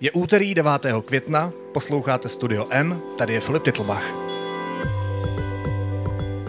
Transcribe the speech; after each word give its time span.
Je 0.00 0.10
úterý 0.10 0.54
9. 0.54 0.86
května, 1.04 1.52
posloucháte 1.72 2.28
Studio 2.28 2.66
N, 2.70 3.00
tady 3.18 3.32
je 3.32 3.40
Filip 3.40 3.62
Titlbach. 3.62 4.04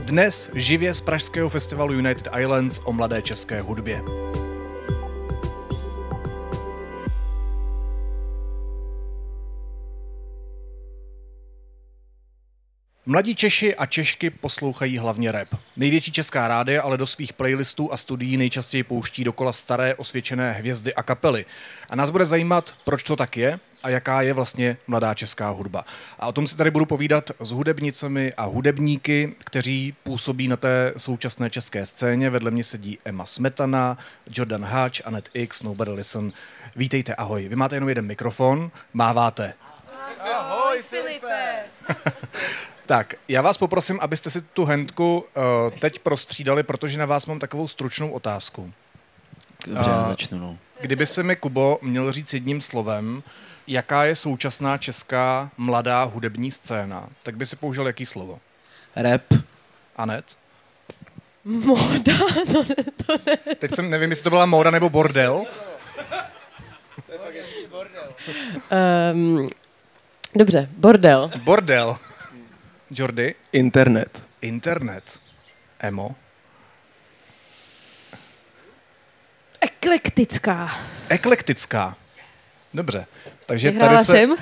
Dnes 0.04 0.52
živě 0.56 0.94
z 0.94 1.02
pražského 1.02 1.50
festivalu 1.50 1.94
United 1.94 2.28
Islands 2.40 2.82
o 2.84 2.94
mladé 2.94 3.22
české 3.22 3.62
hudbě. 3.62 4.02
Mladí 13.08 13.36
Češi 13.36 13.76
a 13.76 13.86
Češky 13.86 14.30
poslouchají 14.30 14.98
hlavně 14.98 15.32
rap. 15.32 15.48
Největší 15.78 16.12
česká 16.12 16.48
rádia 16.48 16.82
ale 16.82 16.98
do 16.98 17.08
svých 17.08 17.34
playlistů 17.34 17.94
a 17.94 17.98
studií 17.98 18.38
nejčastěji 18.38 18.84
pouští 18.84 19.24
dokola 19.24 19.54
staré 19.54 19.96
osvědčené 19.96 20.52
hvězdy 20.52 20.94
a 20.94 21.04
kapely. 21.04 21.46
A 21.90 21.96
nás 21.96 22.10
bude 22.10 22.26
zajímat, 22.26 22.76
proč 22.84 23.04
to 23.04 23.16
tak 23.16 23.38
je 23.38 23.60
a 23.84 23.90
jaká 23.90 24.22
je 24.22 24.34
vlastně 24.34 24.78
mladá 24.88 25.14
česká 25.14 25.50
hudba. 25.50 25.86
A 26.20 26.28
o 26.28 26.32
tom 26.32 26.48
si 26.48 26.58
tady 26.58 26.72
budu 26.72 26.86
povídat 26.86 27.32
s 27.40 27.52
hudebnicemi 27.52 28.34
a 28.38 28.46
hudebníky, 28.46 29.36
kteří 29.38 29.96
působí 30.04 30.48
na 30.48 30.58
té 30.58 30.94
současné 30.98 31.50
české 31.50 31.86
scéně. 31.86 32.30
Vedle 32.30 32.52
mě 32.52 32.64
sedí 32.64 32.98
Emma 33.06 33.26
Smetana, 33.26 33.98
Jordan 34.32 34.66
Hatch, 34.66 35.08
Anet 35.08 35.30
X, 35.34 35.64
Nobody 35.64 35.92
Listen. 35.92 36.34
Vítejte, 36.76 37.16
ahoj. 37.16 37.48
Vy 37.48 37.56
máte 37.56 37.76
jenom 37.76 37.90
jeden 37.90 38.06
mikrofon, 38.06 38.72
máváte. 38.94 39.54
Ahoj, 40.20 40.84
Filipe! 40.84 41.64
Tak, 42.86 43.14
já 43.28 43.42
vás 43.42 43.58
poprosím, 43.58 44.00
abyste 44.02 44.30
si 44.30 44.42
tu 44.42 44.66
hendku 44.66 45.18
uh, 45.20 45.80
teď 45.80 46.00
prostřídali, 46.00 46.64
protože 46.64 47.00
na 47.00 47.06
vás 47.06 47.26
mám 47.26 47.40
takovou 47.40 47.68
stručnou 47.68 48.10
otázku. 48.12 48.74
Dobře, 49.68 49.92
A- 49.92 49.94
já 49.94 50.04
začnu. 50.04 50.38
No. 50.40 50.58
Kdyby 50.82 51.06
se 51.06 51.24
mi, 51.24 51.36
Kubo, 51.36 51.80
měl 51.82 52.12
říct 52.12 52.34
jedním 52.34 52.62
slovem, 52.62 53.24
jaká 53.68 54.04
je 54.06 54.16
současná 54.16 54.78
česká 54.78 55.50
mladá 55.58 56.04
hudební 56.04 56.52
scéna, 56.52 57.10
tak 57.24 57.38
by 57.38 57.46
si 57.46 57.56
použil 57.56 57.88
jaký 57.88 58.06
slovo? 58.06 58.40
Rap. 58.96 59.22
Anet? 59.96 60.38
Moda, 61.46 62.18
to 62.54 62.64
ne, 62.64 62.76
to 63.06 63.16
ne. 63.28 63.56
Teď 63.56 63.76
jsem 63.76 63.90
nevím, 63.90 64.10
jestli 64.10 64.24
to 64.24 64.30
byla 64.30 64.46
móda 64.46 64.72
nebo 64.72 64.90
bordel. 64.90 65.44
Um, 69.14 69.50
dobře, 70.36 70.70
bordel. 70.78 71.32
Bordel. 71.44 71.98
Jordy? 72.96 73.36
Internet. 73.52 74.24
Internet. 74.42 75.20
Emo? 75.80 76.16
Eklektická. 79.62 80.78
Eklektická. 81.10 81.96
Dobře. 82.74 83.06
Takže 83.46 83.72
Vyhrála 83.72 83.94
tady 83.94 84.06
se, 84.06 84.12
jsem? 84.12 84.36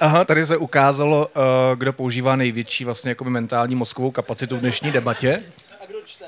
aha, 0.00 0.24
tady 0.24 0.46
se 0.46 0.56
ukázalo, 0.56 1.26
uh, 1.26 1.42
kdo 1.76 1.92
používá 1.92 2.36
největší 2.36 2.84
vlastně 2.84 3.08
jakoby 3.08 3.30
mentální 3.30 3.74
mozkovou 3.74 4.10
kapacitu 4.10 4.56
v 4.56 4.60
dnešní 4.60 4.90
debatě. 4.92 5.42
A 5.80 5.86
kdo 5.86 6.02
čte? 6.04 6.26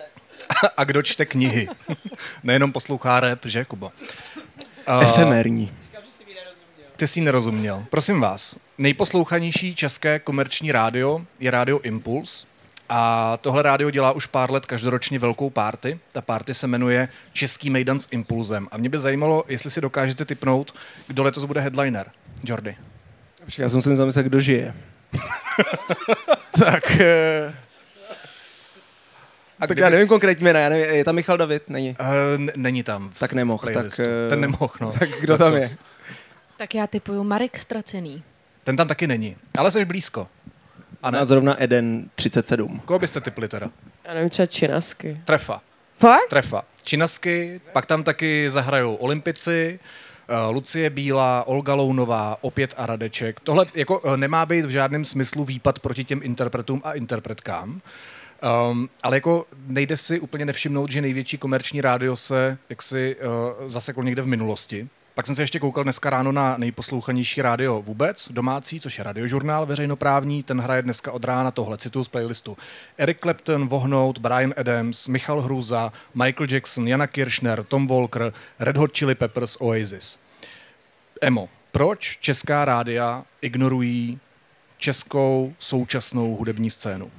A 0.77 0.85
kdo 0.85 1.03
čte 1.03 1.27
knihy. 1.27 1.69
Nejenom 2.43 2.73
poslouchá 2.73 3.21
rap, 3.21 3.39
že, 3.45 3.65
Kubo? 3.65 3.93
Uh, 4.89 5.03
Efemérní. 5.03 5.73
Ty 6.99 7.09
jsi 7.09 7.21
nerozuměl. 7.21 7.85
Prosím 7.91 8.21
vás, 8.21 8.57
nejposlouchanější 8.79 9.75
české 9.75 10.19
komerční 10.19 10.73
rádio 10.73 11.21
je 11.41 11.51
rádio 11.51 11.79
Impuls. 11.83 12.47
A 12.89 13.37
tohle 13.41 13.63
rádio 13.63 13.91
dělá 13.91 14.13
už 14.13 14.27
pár 14.27 14.51
let 14.51 14.67
každoročně 14.67 15.19
velkou 15.19 15.51
party. 15.51 15.99
Ta 16.13 16.21
party 16.21 16.55
se 16.55 16.67
jmenuje 16.67 17.09
Český 17.33 17.71
mejdan 17.71 18.01
s 18.01 18.09
Impulzem. 18.11 18.69
A 18.71 18.77
mě 18.77 18.89
by 18.89 18.99
zajímalo, 18.99 19.45
jestli 19.49 19.71
si 19.71 19.81
dokážete 19.81 20.25
typnout, 20.25 20.75
kdo 21.07 21.23
letos 21.23 21.45
bude 21.45 21.61
headliner. 21.61 22.07
Jordy. 22.45 22.77
Já 23.59 23.69
jsem 23.69 23.83
si 23.83 23.97
zamyslel, 23.97 24.25
kdo 24.25 24.41
žije. 24.41 24.75
tak... 26.65 26.91
eh, 27.01 27.55
A 29.61 29.67
tak 29.67 29.79
já 29.79 29.91
nevím 29.91 30.09
konkrétně 30.09 30.45
jména, 30.45 30.61
já 30.61 30.69
nevím, 30.69 30.95
je 30.95 31.05
tam 31.05 31.15
Michal 31.15 31.37
David? 31.37 31.63
Není. 31.69 31.97
Uh, 32.01 32.47
není 32.57 32.83
tam. 32.83 33.11
v 33.11 33.19
Tak 33.19 33.33
nemohl, 33.33 33.69
tak, 33.75 34.01
eh, 34.01 34.29
Ten 34.29 34.41
nemohl, 34.41 34.71
no. 34.81 34.93
tak 34.93 35.09
kdo 35.21 35.39
tam 35.39 35.53
Letos. 35.53 35.71
je? 35.71 35.77
Tak 36.59 36.75
já 36.75 36.87
typuju 36.87 37.25
Marek 37.25 37.59
Stracený. 37.59 38.23
Ten 38.65 38.77
tam 38.77 38.89
taky 38.89 39.07
není. 39.07 39.37
Ale 39.59 39.71
jsi 39.71 39.85
blízko. 39.85 40.29
A 41.03 41.11
ne? 41.11 41.27
Zrovna 41.27 41.63
Eden 41.63 42.11
37. 42.15 42.81
Koho 42.85 42.99
byste 42.99 43.21
typli 43.21 43.49
teda? 43.49 43.71
Já 44.05 44.15
nevím, 44.15 44.31
třeba 44.31 44.47
činasky. 44.47 45.21
Trefa. 45.25 45.61
Fakt? 45.97 46.29
Trefa. 46.31 46.63
Činasky, 46.83 47.61
pak 47.73 47.87
tam 47.87 48.05
taky 48.05 48.51
zahrajou 48.51 48.95
Olympici, 48.95 49.81
eh, 50.29 50.51
Lucie 50.51 50.91
Bílá, 50.91 51.45
Olga 51.47 51.75
Lounová, 51.75 52.37
opět 52.41 52.75
a 52.77 52.87
Radeček. 52.87 53.41
Tohle 53.41 53.67
jako 53.75 54.03
eh, 54.05 54.17
nemá 54.17 54.47
být 54.47 54.65
v 54.65 54.71
žádném 54.71 55.05
smyslu 55.05 55.45
výpad 55.45 55.79
proti 55.79 56.05
těm 56.05 56.21
interpretům 56.23 56.81
a 56.85 56.93
interpretkám. 56.93 57.81
Um, 58.71 58.89
ale 59.03 59.17
jako 59.17 59.47
nejde 59.67 59.97
si 59.97 60.21
úplně 60.21 60.45
nevšimnout, 60.45 60.91
že 60.91 61.01
největší 61.01 61.39
komerční 61.39 61.81
rádio 61.81 62.17
se 62.17 62.59
jaksi 62.69 63.17
uh, 63.17 63.69
zaseklo 63.69 64.03
někde 64.03 64.23
v 64.23 64.27
minulosti. 64.27 64.89
Pak 65.19 65.27
jsem 65.27 65.35
se 65.35 65.43
ještě 65.43 65.59
koukal 65.59 65.85
dneska 65.85 66.11
ráno 66.11 66.33
na 66.33 66.57
nejposlouchanější 66.57 67.43
rádio 67.43 67.83
vůbec, 67.83 68.29
domácí, 68.33 68.81
což 68.81 68.99
je 68.99 69.05
radiožurnál 69.05 69.67
veřejnoprávní. 69.67 70.43
Ten 70.43 70.61
hraje 70.61 70.83
dneska 70.83 71.13
od 71.13 71.25
rána 71.25 71.51
tohle, 71.51 71.79
cituju 71.79 72.05
z 72.05 72.09
playlistu. 72.09 72.57
Eric 72.99 73.19
Clapton, 73.23 73.69
Vohnout, 73.69 74.19
Brian 74.19 74.55
Adams, 74.57 75.09
Michal 75.09 75.41
Hruza, 75.41 75.93
Michael 76.15 76.47
Jackson, 76.51 76.89
Jana 76.89 77.07
Kiršner, 77.07 77.65
Tom 77.65 77.87
Walker, 77.87 78.33
Red 78.59 78.77
Hot 78.77 78.99
Chili 78.99 79.15
Peppers, 79.15 79.57
Oasis. 79.61 80.19
Emo, 81.21 81.49
proč 81.73 82.19
česká 82.21 82.65
rádia 82.65 83.25
ignorují 83.41 84.19
českou 84.77 85.55
současnou 85.59 86.37
hudební 86.37 86.71
scénu? 86.71 87.11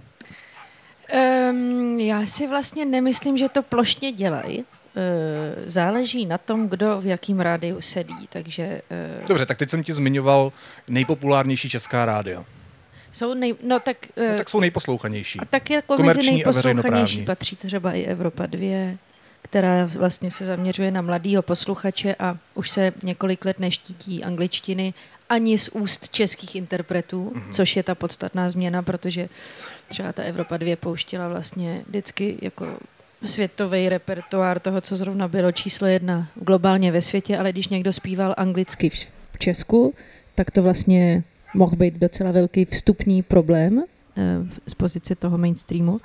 Um, 1.51 1.99
já 1.99 2.25
si 2.25 2.47
vlastně 2.47 2.85
nemyslím, 2.85 3.37
že 3.37 3.49
to 3.49 3.63
plošně 3.63 4.11
dělají. 4.11 4.65
Uh, 4.99 5.63
záleží 5.65 6.25
na 6.25 6.37
tom, 6.37 6.69
kdo 6.69 7.01
v 7.01 7.05
jakém 7.05 7.39
rádiu 7.39 7.81
sedí, 7.81 8.27
takže 8.29 8.81
uh, 9.21 9.27
Dobře, 9.27 9.45
tak 9.45 9.57
teď 9.57 9.69
jsem 9.69 9.83
ti 9.83 9.93
zmiňoval 9.93 10.51
nejpopulárnější 10.87 11.69
česká 11.69 12.05
rádia. 12.05 12.45
jsou 13.11 13.33
nej... 13.33 13.55
No 13.63 13.79
tak, 13.79 13.97
uh, 14.17 14.23
No, 14.31 14.37
tak 14.37 14.49
jsou 14.49 14.59
nejposlouchanější. 14.59 15.39
a 15.39 15.45
tak 15.45 15.69
jako 15.69 15.95
komerční 15.95 16.21
mezi 16.21 16.31
nejposlouchanější 16.33 17.21
patří 17.25 17.55
třeba 17.55 17.93
i 17.93 18.03
Evropa 18.03 18.45
2, 18.45 18.97
která 19.41 19.85
vlastně 19.85 20.31
se 20.31 20.45
zaměřuje 20.45 20.91
na 20.91 21.01
mladýho 21.01 21.41
posluchače 21.41 22.15
a 22.19 22.37
už 22.55 22.69
se 22.69 22.93
několik 23.03 23.45
let 23.45 23.59
neštítí 23.59 24.23
angličtiny 24.23 24.93
ani 25.29 25.57
z 25.57 25.69
úst 25.69 26.09
českých 26.09 26.55
interpretů, 26.55 27.31
Mhm. 27.35 27.43
mm-hmm. 27.43 27.53
což 27.53 27.75
je 27.75 27.83
ta 27.83 27.95
podstatná 27.95 28.49
změna, 28.49 28.83
protože 28.83 29.29
třeba 29.87 30.13
ta 30.13 30.23
Evropa 30.23 30.57
2 30.57 30.75
pouštěla 30.75 31.27
vlastně 31.27 31.81
vždycky 31.87 32.37
jako 32.41 32.67
světový 33.25 33.89
repertoár 33.89 34.59
toho, 34.59 34.81
co 34.81 34.95
zrovna 34.95 35.27
bylo 35.27 35.51
číslo 35.51 35.87
jedna 35.87 36.27
globálně 36.35 36.91
ve 36.91 37.01
světě, 37.01 37.37
ale 37.37 37.51
když 37.51 37.67
někdo 37.67 37.93
zpíval 37.93 38.33
anglicky 38.37 38.89
v 38.89 39.37
Česku, 39.39 39.93
tak 40.35 40.51
to 40.51 40.63
vlastně 40.63 41.23
mohl 41.53 41.75
být 41.75 41.99
docela 41.99 42.31
velký 42.31 42.65
vstupní 42.65 43.23
problém 43.23 43.83
eh, 44.17 44.23
z 44.67 44.73
pozice 44.73 45.15
toho 45.15 45.37
mainstreamu. 45.37 45.99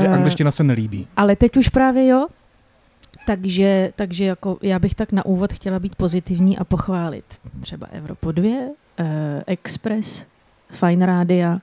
Že 0.00 0.06
Eh, 0.06 0.08
angličtina 0.08 0.50
se 0.50 0.64
nelíbí. 0.64 1.06
ale 1.16 1.36
teď 1.36 1.56
už 1.56 1.68
právě 1.68 2.06
jo. 2.06 2.26
Takže, 3.26 3.92
takže 3.96 4.24
jako 4.24 4.58
já 4.62 4.78
bych 4.78 4.94
tak 4.94 5.12
na 5.12 5.24
úvod 5.26 5.52
chtěla 5.52 5.78
být 5.78 5.96
pozitivní 5.96 6.58
a 6.58 6.64
pochválit 6.64 7.24
třeba 7.60 7.86
Evropu 7.92 8.32
2, 8.32 8.48
eh, 8.98 9.42
Express, 9.46 10.24
Fine 10.70 11.06
Rádia. 11.06 11.58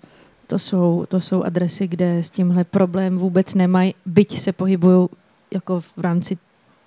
To 0.51 0.59
jsou, 0.59 1.05
to 1.09 1.21
jsou 1.21 1.43
adresy, 1.43 1.87
kde 1.87 2.17
s 2.23 2.29
tímhle 2.29 2.63
problém 2.63 3.17
vůbec 3.17 3.55
nemají, 3.55 3.95
byť 4.05 4.39
se 4.39 4.51
pohybují 4.51 5.07
jako 5.51 5.81
v 5.81 5.97
rámci 5.97 6.37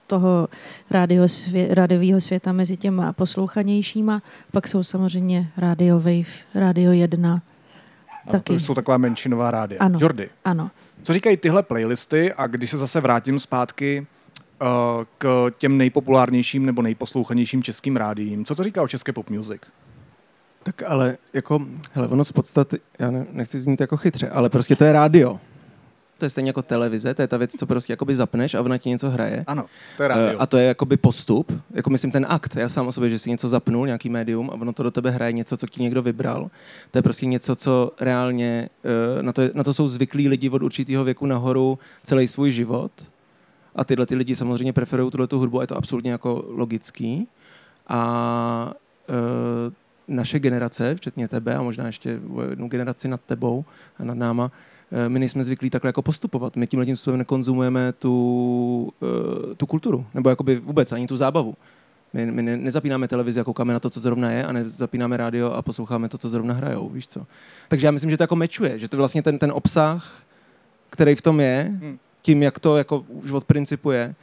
toho 0.07 0.49
rádio 0.91 1.29
svě, 1.29 1.75
rádiového 1.75 2.21
světa 2.21 2.53
mezi 2.53 2.77
těma 2.77 3.13
poslouchanějšíma. 3.13 4.23
Pak 4.53 4.69
jsou 4.69 4.83
samozřejmě 4.83 5.49
Radio 5.56 5.97
Wave, 5.97 6.31
Radio 6.55 6.93
1. 6.93 7.35
A 7.35 8.27
to 8.27 8.33
Taky. 8.33 8.53
už 8.53 8.65
jsou 8.65 8.75
taková 8.75 8.99
menšinová 8.99 9.50
rádia. 9.50 9.81
Ano. 9.81 9.99
Jordy, 10.03 10.29
Ano. 10.44 10.71
co 11.03 11.12
říkají 11.12 11.37
tyhle 11.37 11.62
playlisty 11.62 12.33
a 12.33 12.47
když 12.47 12.71
se 12.71 12.77
zase 12.77 13.00
vrátím 13.00 13.38
zpátky 13.38 14.06
uh, 14.62 14.69
k 15.19 15.50
těm 15.59 15.79
nejpopulárnějším 15.79 16.67
nebo 16.67 16.83
nejposlouchanějším 16.83 17.62
českým 17.62 17.97
rádiím, 17.97 18.44
co 18.44 18.55
to 18.55 18.62
říká 18.65 18.83
o 18.83 18.88
české 18.88 19.12
pop 19.12 19.31
music? 19.31 19.62
Tak 20.64 20.82
ale 20.87 21.16
jako, 21.32 21.58
hele, 21.93 22.08
ono 22.08 22.25
z 22.25 22.32
podstaty, 22.32 22.81
já 22.99 23.11
ne, 23.11 23.26
nechci 23.32 23.61
znít 23.61 23.81
jako 23.81 23.96
chytře, 23.96 24.28
ale 24.28 24.49
prostě 24.50 24.76
to 24.76 24.84
je 24.84 24.93
rádio. 24.93 25.40
To 26.19 26.25
je 26.25 26.31
stejně 26.31 26.49
jako 26.49 26.62
televize, 26.62 27.14
to 27.14 27.22
je 27.22 27.28
ta 27.28 27.37
věc, 27.37 27.52
co 27.58 27.66
prostě 27.66 27.93
jakoby 27.93 28.14
zapneš 28.14 28.55
a 28.55 28.61
ona 28.61 28.78
ti 28.78 28.88
něco 28.88 29.11
hraje. 29.11 29.44
Ano, 29.46 29.64
to 29.96 30.02
je 30.02 30.06
Eh, 30.06 30.08
rádio. 30.08 30.40
A 30.40 30.46
to 30.46 30.56
je 30.58 30.66
jakoby 30.66 30.96
postup, 30.96 31.52
jako 31.70 31.90
myslím 31.90 32.11
ten 32.11 32.26
akt. 32.28 32.56
Já 32.56 32.69
sám 32.69 32.87
o 32.87 32.93
sobě, 32.93 33.11
že 33.11 33.19
si 33.19 33.31
něco 33.31 33.49
zapnul, 33.49 33.87
nějaký 33.87 34.08
médium 34.08 34.50
a 34.50 34.52
ono 34.52 34.72
to 34.72 34.82
do 34.82 34.90
tebe 34.90 35.11
hraje 35.11 35.32
něco, 35.32 35.56
co 35.56 35.66
ti 35.66 35.82
někdo 35.82 36.02
vybral. 36.02 36.50
To 36.90 36.99
je 36.99 37.02
prostě 37.02 37.26
něco, 37.26 37.56
co 37.56 37.93
reálně, 38.00 38.69
eh, 39.19 39.22
na 39.22 39.32
to, 39.32 39.43
je- 39.43 39.50
na 39.55 39.64
to 39.64 39.75
jsou 39.75 39.88
zvyklí 39.88 40.28
lidi 40.28 40.50
od 40.50 40.62
určitého 40.62 41.05
věku 41.05 41.26
nahoru 41.26 41.78
celý 42.05 42.28
svůj 42.28 42.50
život. 42.52 42.93
A 43.76 43.84
tyhle 43.84 44.06
ty 44.06 44.14
lidi 44.14 44.37
samozřejmě 44.37 44.72
preferují 44.72 45.11
tuhle 45.11 45.26
tu 45.26 45.38
hudbu 45.38 45.58
a 45.58 45.62
je 45.62 45.66
to 45.66 45.76
absolutně 45.76 46.11
jako 46.12 46.44
logický. 46.49 47.28
A 47.88 48.72
uh, 49.08 49.14
naše 50.09 50.39
generace, 50.39 50.95
včetně 50.95 51.29
tebe 51.29 51.55
a 51.55 51.62
možná 51.62 51.87
ještě 51.87 52.21
jednu 52.51 52.69
generaci 52.69 53.09
nad 53.09 53.25
tebou 53.25 53.65
a 53.99 54.05
nad 54.05 54.19
náma, 54.19 54.53
eh, 54.93 55.09
my 55.09 55.19
nejsme 55.19 55.45
zvyklí 55.45 55.71
takhle 55.71 55.89
jako 55.89 56.03
postupovat. 56.03 56.56
My 56.56 56.67
tímhle 56.67 56.87
tím 56.87 56.97
způsobem 56.97 57.19
nekonzumujeme 57.19 57.93
tu, 57.93 58.93
uh, 59.01 59.55
tu 59.55 59.67
kulturu, 59.67 60.06
nebo 60.15 60.31
jakoby 60.31 60.56
vůbec 60.59 60.93
ani 60.93 61.06
tu 61.06 61.17
zábavu. 61.17 61.55
My, 62.12 62.27
my 62.27 62.43
ne, 62.43 62.56
nezapínáme 62.56 63.09
televizi 63.09 63.41
a 63.41 63.45
koukáme 63.45 63.73
na 63.73 63.81
to, 63.81 63.91
co 63.91 64.01
zrovna 64.01 64.31
je, 64.31 64.45
a 64.45 64.53
nezapínáme 64.53 65.17
rádio 65.17 65.53
a 65.53 65.62
posloucháme 65.62 66.09
to, 66.09 66.19
co 66.19 66.29
zrovna 66.29 66.55
hrajou, 66.55 66.89
víš 66.89 67.07
co. 67.07 67.27
Takže 67.69 67.87
já 67.87 67.91
myslím, 67.91 68.11
že 68.11 68.17
to 68.17 68.23
jako 68.23 68.37
mečuje, 68.37 68.79
že 68.79 68.89
to 68.89 68.97
vlastně 68.97 69.23
ten, 69.23 69.39
ten 69.39 69.53
obsah, 69.53 70.23
který 70.91 71.15
v 71.15 71.23
tom 71.23 71.41
je, 71.41 71.73
Hmm. 71.81 71.99
tím, 72.23 72.43
jak 72.43 72.59
to 72.59 72.77
jako 72.77 73.05
už 73.09 73.31
od 73.31 73.45
principu 73.45 73.91
je, 73.91 74.15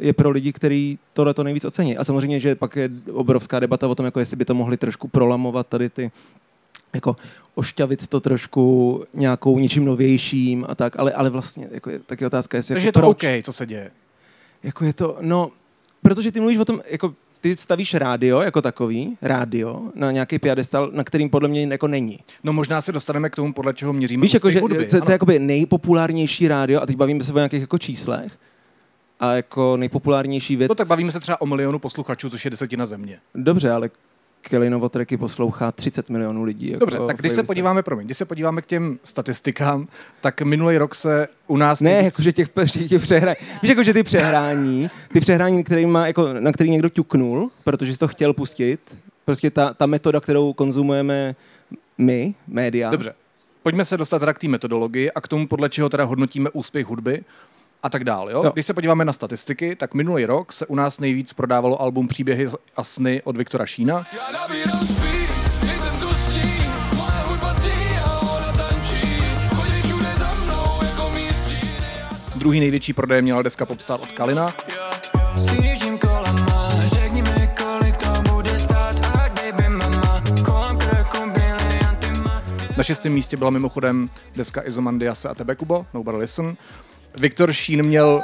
je 0.00 0.12
pro 0.12 0.30
lidi, 0.30 0.52
kteří 0.52 0.98
tohle 1.12 1.34
to 1.34 1.44
nejvíc 1.44 1.64
ocení. 1.64 1.96
A 1.96 2.04
samozřejmě, 2.04 2.40
že 2.40 2.54
pak 2.54 2.76
je 2.76 2.90
obrovská 3.12 3.60
debata 3.60 3.88
o 3.88 3.94
tom, 3.94 4.06
jako 4.06 4.20
jestli 4.20 4.36
by 4.36 4.44
to 4.44 4.54
mohli 4.54 4.76
trošku 4.76 5.08
prolamovat 5.08 5.66
tady 5.66 5.90
ty 5.90 6.10
jako 6.94 7.16
ošťavit 7.54 8.08
to 8.08 8.20
trošku 8.20 9.04
nějakou 9.14 9.58
něčím 9.58 9.84
novějším 9.84 10.66
a 10.68 10.74
tak, 10.74 10.98
ale, 10.98 11.12
ale 11.12 11.30
vlastně 11.30 11.68
jako 11.70 11.90
je 11.90 11.98
taky 11.98 12.26
otázka, 12.26 12.56
jestli 12.56 12.74
Takže 12.74 12.86
je 12.86 12.88
jako 12.88 13.00
to 13.00 13.06
proč. 13.06 13.24
OK, 13.24 13.44
co 13.44 13.52
se 13.52 13.66
děje. 13.66 13.90
Jako 14.62 14.84
je 14.84 14.92
to, 14.92 15.16
no, 15.20 15.50
protože 16.02 16.32
ty 16.32 16.40
mluvíš 16.40 16.58
o 16.58 16.64
tom, 16.64 16.80
jako 16.90 17.14
ty 17.40 17.56
stavíš 17.56 17.94
rádio 17.94 18.40
jako 18.40 18.62
takový, 18.62 19.16
rádio, 19.22 19.82
na 19.94 20.10
nějaký 20.10 20.38
piadestal, 20.38 20.90
na 20.92 21.04
kterým 21.04 21.30
podle 21.30 21.48
mě 21.48 21.66
jako 21.70 21.88
není. 21.88 22.18
No 22.44 22.52
možná 22.52 22.80
se 22.80 22.92
dostaneme 22.92 23.30
k 23.30 23.36
tomu, 23.36 23.52
podle 23.52 23.74
čeho 23.74 23.92
měříme 23.92 24.22
Víš, 24.22 24.34
jako, 24.34 24.50
že 24.50 24.60
hudby, 24.60 24.86
co, 24.86 25.00
co 25.00 25.10
je 25.10 25.14
jakoby 25.14 25.38
nejpopulárnější 25.38 26.48
rádio, 26.48 26.80
a 26.80 26.86
teď 26.86 26.96
bavíme 26.96 27.24
se 27.24 27.32
o 27.32 27.36
nějakých 27.36 27.60
jako 27.60 27.78
číslech, 27.78 28.38
a 29.20 29.32
jako 29.32 29.76
nejpopulárnější 29.76 30.56
věc... 30.56 30.68
No 30.68 30.74
tak 30.74 30.86
bavíme 30.86 31.12
se 31.12 31.20
třeba 31.20 31.40
o 31.40 31.46
milionu 31.46 31.78
posluchačů, 31.78 32.30
což 32.30 32.44
je 32.44 32.50
desetina 32.50 32.86
země. 32.86 33.18
Dobře, 33.34 33.70
ale 33.70 33.90
Kelly 34.40 34.70
Novotracky 34.70 35.16
poslouchá 35.16 35.72
30 35.72 36.10
milionů 36.10 36.42
lidí. 36.42 36.70
Jako 36.70 36.80
Dobře, 36.80 36.98
tak 37.06 37.16
když 37.16 37.32
se 37.32 37.42
podíváme, 37.42 37.82
promiň, 37.82 38.06
když 38.06 38.16
se 38.16 38.24
podíváme 38.24 38.62
k 38.62 38.66
těm 38.66 38.98
statistikám, 39.04 39.88
tak 40.20 40.42
minulý 40.42 40.78
rok 40.78 40.94
se 40.94 41.28
u 41.46 41.56
nás... 41.56 41.80
Ne, 41.80 41.90
nejvíc- 41.90 42.04
jakože 42.04 42.32
těch, 42.32 42.48
těch, 42.72 42.88
těch 42.88 43.02
přehra... 43.02 43.34
Víš, 43.62 43.68
jako, 43.68 43.82
že 43.82 43.94
ty 43.94 44.02
přehrání, 44.02 44.90
ty 45.12 45.20
přehrání, 45.20 45.64
který 45.64 45.86
má, 45.86 46.06
jako, 46.06 46.32
na 46.32 46.52
který 46.52 46.70
někdo 46.70 46.88
ťuknul, 46.88 47.50
protože 47.64 47.92
si 47.92 47.98
to 47.98 48.08
chtěl 48.08 48.34
pustit, 48.34 48.96
prostě 49.24 49.50
ta, 49.50 49.74
ta 49.74 49.86
metoda, 49.86 50.20
kterou 50.20 50.52
konzumujeme 50.52 51.36
my, 51.98 52.34
média. 52.48 52.90
Dobře. 52.90 53.14
Pojďme 53.62 53.84
se 53.84 53.96
dostat 53.96 54.18
teda 54.18 54.32
k 54.32 54.38
té 54.38 54.48
metodologii 54.48 55.10
a 55.10 55.20
k 55.20 55.28
tomu, 55.28 55.46
podle 55.46 55.68
čeho 55.68 55.88
teda 55.88 56.04
hodnotíme 56.04 56.50
úspěch 56.50 56.86
hudby 56.86 57.24
a 57.82 57.88
tak 57.88 58.04
dále. 58.04 58.32
Jo? 58.32 58.44
Jo. 58.44 58.50
Když 58.54 58.66
se 58.66 58.74
podíváme 58.74 59.04
na 59.04 59.12
statistiky, 59.12 59.76
tak 59.76 59.94
minulý 59.94 60.24
rok 60.24 60.52
se 60.52 60.66
u 60.66 60.74
nás 60.74 60.98
nejvíc 60.98 61.32
prodávalo 61.32 61.82
album 61.82 62.08
Příběhy 62.08 62.48
a 62.76 62.84
sny 62.84 63.22
od 63.24 63.36
Viktora 63.36 63.66
Šína. 63.66 64.06
Jako. 64.12 64.80
Druhý 72.34 72.60
největší 72.60 72.92
prodej 72.92 73.22
měla 73.22 73.42
deska 73.42 73.66
Popstar 73.66 74.00
od 74.02 74.12
Kalina. 74.12 74.52
Na 82.76 82.84
šestém 82.84 83.12
místě 83.12 83.36
byla 83.36 83.50
mimochodem 83.50 84.10
deska 84.36 84.66
Izomandiase 84.66 85.28
a 85.28 85.34
Tebe 85.34 85.54
Kubo, 85.54 85.86
Nobody 85.94 86.18
Listen. 86.18 86.56
Viktor 87.18 87.52
Šín 87.52 87.82
měl 87.82 88.22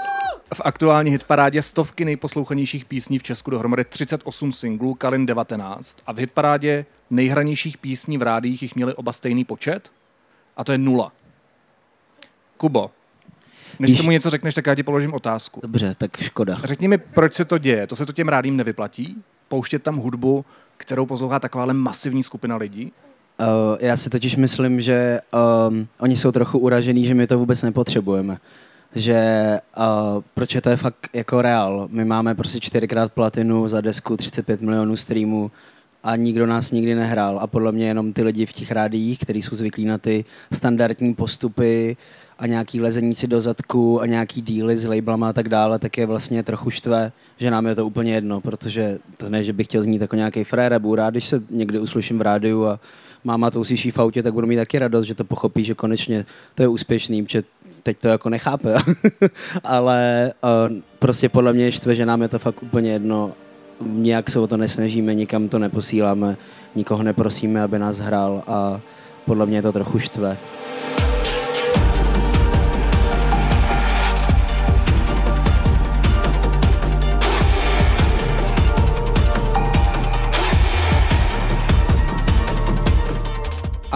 v 0.55 0.61
aktuální 0.65 1.11
hitparádě 1.11 1.63
stovky 1.63 2.05
nejposlouchanějších 2.05 2.85
písní 2.85 3.19
v 3.19 3.23
Česku 3.23 3.51
dohromady 3.51 3.85
38 3.85 4.53
singlů, 4.53 4.95
Kalin 4.95 5.27
19. 5.27 5.99
A 6.07 6.13
v 6.13 6.19
hitparádě 6.19 6.87
nejhranějších 7.11 7.79
písní 7.79 8.19
v 8.19 8.23
rádiích 8.23 8.63
jich 8.63 8.77
měli 8.77 8.95
oba 8.95 9.13
stejný 9.13 9.45
počet 9.45 9.93
a 10.57 10.65
to 10.65 10.73
je 10.73 10.79
nula. 10.79 11.13
Kubo, 12.57 12.91
než 13.79 13.91
Víš- 13.91 13.99
tomu 13.99 14.11
něco 14.11 14.31
řekneš, 14.31 14.55
tak 14.55 14.67
já 14.67 14.75
ti 14.75 14.83
položím 14.83 15.15
otázku. 15.15 15.61
Dobře, 15.63 15.95
tak 15.99 16.17
škoda. 16.17 16.59
Řekni 16.65 16.89
mi, 16.89 16.99
proč 16.99 17.35
se 17.35 17.45
to 17.45 17.59
děje? 17.59 17.87
To 17.87 17.97
se 17.97 18.07
to 18.07 18.13
těm 18.13 18.29
rádím 18.29 18.57
nevyplatí? 18.57 19.17
Pouštět 19.49 19.83
tam 19.83 19.97
hudbu, 19.97 20.45
kterou 20.77 21.07
poslouchá 21.07 21.39
takováhle 21.39 21.75
masivní 21.75 22.23
skupina 22.23 22.57
lidí? 22.57 22.93
Uh, 23.41 23.77
já 23.81 23.97
si 23.97 24.11
totiž 24.11 24.37
myslím, 24.37 24.81
že 24.81 25.21
um, 25.69 25.89
oni 25.99 26.17
jsou 26.17 26.33
trochu 26.33 26.59
uražený, 26.59 27.07
že 27.07 27.15
my 27.15 27.27
to 27.27 27.39
vůbec 27.39 27.63
nepotřebujeme. 27.63 28.39
Že 28.97 29.21
uh, 29.79 30.23
proč 30.35 30.57
to 30.63 30.71
je 30.71 30.77
fakt 30.77 31.09
jako 31.13 31.43
reál. 31.43 31.89
My 31.91 32.05
máme 32.05 32.35
prostě 32.35 32.61
čtyřikrát 32.61 33.13
platinu 33.13 33.69
za 33.69 33.81
desku, 33.81 34.17
35 34.17 34.61
milionů 34.61 34.97
streamů 34.97 35.51
a 36.05 36.17
nikdo 36.17 36.47
nás 36.47 36.71
nikdy 36.71 36.95
nehrál. 36.95 37.39
A 37.39 37.47
podle 37.47 37.73
mě 37.73 37.87
jenom 37.87 38.13
ty 38.13 38.23
lidi 38.23 38.47
v 38.47 38.53
těch 38.53 38.71
rádiích, 38.73 39.19
kteří 39.19 39.43
jsou 39.43 39.57
zvyklí 39.57 39.85
na 39.85 39.99
ty 39.99 40.25
standardní 40.53 41.15
postupy 41.15 41.97
a 42.39 42.47
nějaký 42.47 42.81
lezení 42.81 43.15
si 43.15 43.27
do 43.27 43.41
zadku 43.41 44.01
a 44.01 44.07
nějaký 44.07 44.43
díly 44.43 44.79
s 44.79 44.85
labelama 44.85 45.29
a 45.29 45.33
tak 45.33 45.49
dále, 45.49 45.79
tak 45.79 45.99
je 45.99 46.07
vlastně 46.07 46.43
trochu 46.43 46.71
štve, 46.71 47.13
že 47.37 47.51
nám 47.51 47.67
je 47.67 47.75
to 47.75 47.87
úplně 47.87 48.15
jedno, 48.15 48.41
protože 48.41 48.99
to 49.17 49.29
ne, 49.29 49.45
že 49.45 49.53
bych 49.53 49.67
chtěl 49.67 49.83
znít 49.83 50.01
jako 50.01 50.17
nějaký 50.17 50.45
frér, 50.45 50.79
budu 50.79 50.95
rád, 50.95 51.11
když 51.11 51.27
se 51.27 51.43
někdy 51.51 51.79
uslyším 51.79 52.19
v 52.19 52.23
rádiu 52.23 52.67
a 52.67 52.81
máma 53.25 53.51
to 53.51 53.61
uslyší 53.61 53.91
v 53.91 53.99
autě, 53.99 54.23
tak 54.23 54.33
budu 54.33 54.47
mít 54.47 54.57
taky 54.57 54.79
radost, 54.79 55.05
že 55.05 55.15
to 55.15 55.25
pochopí, 55.25 55.65
že 55.65 55.75
konečně 55.75 56.27
to 56.55 56.63
je 56.63 56.69
úspěšný, 56.69 57.23
protože 57.23 57.43
teď 57.87 57.99
to 57.99 58.09
jako 58.09 58.29
nechápe. 58.29 58.75
Ale 59.65 60.33
uh, 60.43 60.77
prostě 60.99 61.29
podle 61.29 61.53
mě 61.53 61.73
štve, 61.73 61.95
že 61.95 62.07
nám 62.07 62.23
je 62.23 62.29
to 62.29 62.39
fakt 62.39 62.63
úplně 62.63 62.93
jedno. 62.93 63.33
Nijak 63.81 64.31
se 64.31 64.41
o 64.41 64.47
to 64.47 64.57
nesnažíme, 64.57 65.15
nikam 65.15 65.49
to 65.49 65.59
neposíláme, 65.59 66.37
nikoho 66.75 67.03
neprosíme, 67.03 67.63
aby 67.63 67.79
nás 67.79 67.99
hrál 67.99 68.43
a 68.47 68.81
podle 69.25 69.47
mě 69.47 69.59
je 69.59 69.63
to 69.63 69.73
trochu 69.73 69.99
štve. 69.99 70.37